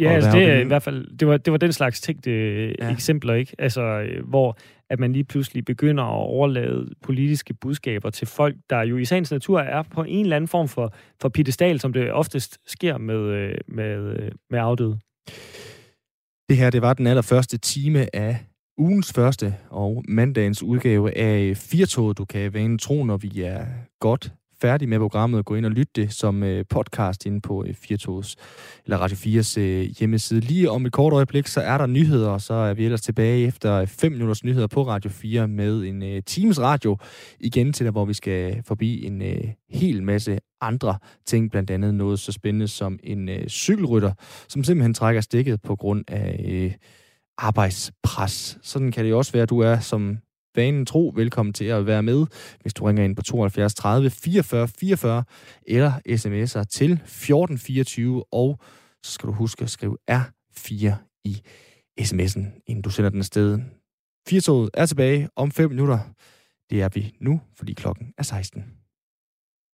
Ja, 0.00 0.12
altså 0.12 0.30
det 0.30 0.44
er 0.44 0.60
i 0.60 0.64
hvert 0.64 0.82
fald, 0.82 1.16
det 1.16 1.28
var, 1.28 1.36
det 1.36 1.50
var 1.50 1.56
den 1.56 1.72
slags 1.72 2.00
ting, 2.00 2.24
det, 2.24 2.76
ja. 2.78 2.90
eksempler, 2.90 3.34
ikke? 3.34 3.52
Altså, 3.58 3.82
øh, 3.82 4.28
hvor 4.28 4.58
at 4.92 5.00
man 5.00 5.12
lige 5.12 5.24
pludselig 5.24 5.64
begynder 5.64 6.04
at 6.04 6.26
overlade 6.26 6.90
politiske 7.02 7.54
budskaber 7.54 8.10
til 8.10 8.26
folk, 8.26 8.56
der 8.70 8.82
jo 8.82 8.96
i 8.96 9.04
sagens 9.04 9.30
natur 9.30 9.60
er 9.60 9.82
på 9.82 10.02
en 10.02 10.24
eller 10.24 10.36
anden 10.36 10.48
form 10.48 10.68
for, 10.68 10.94
for 11.20 11.28
pittestal, 11.28 11.80
som 11.80 11.92
det 11.92 12.12
oftest 12.12 12.58
sker 12.66 12.98
med, 12.98 13.16
øh, 13.16 13.54
med, 13.68 13.98
øh, 13.98 14.32
med 14.50 14.58
afdøde. 14.58 14.98
Det 16.48 16.56
her, 16.56 16.70
det 16.70 16.82
var 16.82 16.94
den 16.94 17.06
allerførste 17.06 17.58
time 17.58 18.16
af 18.16 18.38
ugens 18.78 19.12
første 19.12 19.54
og 19.70 20.04
mandagens 20.08 20.62
udgave 20.62 21.18
af 21.18 21.56
Firtoget. 21.56 22.18
Du 22.18 22.24
kan 22.24 22.54
vane 22.54 22.78
tro, 22.78 23.04
når 23.04 23.16
vi 23.16 23.42
er 23.42 23.66
godt 24.00 24.32
færdig 24.62 24.88
med 24.88 24.98
programmet, 24.98 25.44
gå 25.44 25.54
ind 25.54 25.66
og 25.66 25.72
lytte 25.72 25.92
det 25.96 26.12
som 26.12 26.42
øh, 26.42 26.64
podcast 26.70 27.26
inde 27.26 27.40
på 27.40 27.64
øh, 27.66 27.74
4 27.74 28.22
eller 28.84 28.98
Radio 28.98 29.16
4's 29.16 29.60
øh, 29.60 29.82
hjemmeside. 29.98 30.40
Lige 30.40 30.70
om 30.70 30.86
et 30.86 30.92
kort 30.92 31.12
øjeblik, 31.12 31.46
så 31.46 31.60
er 31.60 31.78
der 31.78 31.86
nyheder, 31.86 32.28
og 32.28 32.40
så 32.40 32.54
er 32.54 32.74
vi 32.74 32.84
ellers 32.84 33.00
tilbage 33.00 33.46
efter 33.46 33.74
øh, 33.74 33.86
5 33.86 34.12
minutters 34.12 34.44
nyheder 34.44 34.66
på 34.66 34.82
Radio 34.86 35.10
4 35.10 35.48
med 35.48 35.82
en 35.82 36.02
øh, 36.02 36.22
times 36.26 36.60
radio 36.60 36.96
igen 37.40 37.72
til 37.72 37.86
der, 37.86 37.92
hvor 37.92 38.04
vi 38.04 38.14
skal 38.14 38.62
forbi 38.66 39.06
en 39.06 39.22
øh, 39.22 39.44
hel 39.70 40.02
masse 40.02 40.38
andre 40.60 40.98
ting, 41.26 41.50
blandt 41.50 41.70
andet 41.70 41.94
noget 41.94 42.18
så 42.18 42.32
spændende 42.32 42.68
som 42.68 42.98
en 43.02 43.28
øh, 43.28 43.48
cykelrytter, 43.48 44.12
som 44.48 44.64
simpelthen 44.64 44.94
trækker 44.94 45.20
stikket 45.20 45.62
på 45.62 45.76
grund 45.76 46.04
af 46.08 46.44
øh, 46.48 46.72
arbejdspres. 47.38 48.58
Sådan 48.62 48.92
kan 48.92 49.04
det 49.04 49.10
jo 49.10 49.18
også 49.18 49.32
være, 49.32 49.42
at 49.42 49.50
du 49.50 49.58
er 49.58 49.80
som 49.80 50.18
vanen 50.54 50.86
tro, 50.86 51.12
velkommen 51.16 51.52
til 51.52 51.64
at 51.64 51.86
være 51.86 52.02
med, 52.02 52.26
hvis 52.60 52.74
du 52.74 52.84
ringer 52.84 53.04
ind 53.04 53.16
på 53.16 53.22
72 53.22 53.74
30 53.74 54.10
44 54.10 54.68
44 54.68 55.24
eller 55.66 55.92
sms'er 55.92 56.64
til 56.64 56.92
1424, 56.92 58.24
og 58.32 58.58
så 59.02 59.12
skal 59.12 59.26
du 59.26 59.32
huske 59.32 59.62
at 59.62 59.70
skrive 59.70 59.96
R4 60.10 60.92
i 61.24 61.42
sms'en, 62.00 62.62
inden 62.66 62.82
du 62.82 62.90
sender 62.90 63.10
den 63.10 63.18
afsted. 63.18 63.58
Firtoget 64.28 64.70
er 64.74 64.86
tilbage 64.86 65.28
om 65.36 65.50
5 65.50 65.70
minutter. 65.70 65.98
Det 66.70 66.82
er 66.82 66.88
vi 66.94 67.14
nu, 67.20 67.40
fordi 67.56 67.72
klokken 67.72 68.14
er 68.18 68.22
16. 68.22 68.81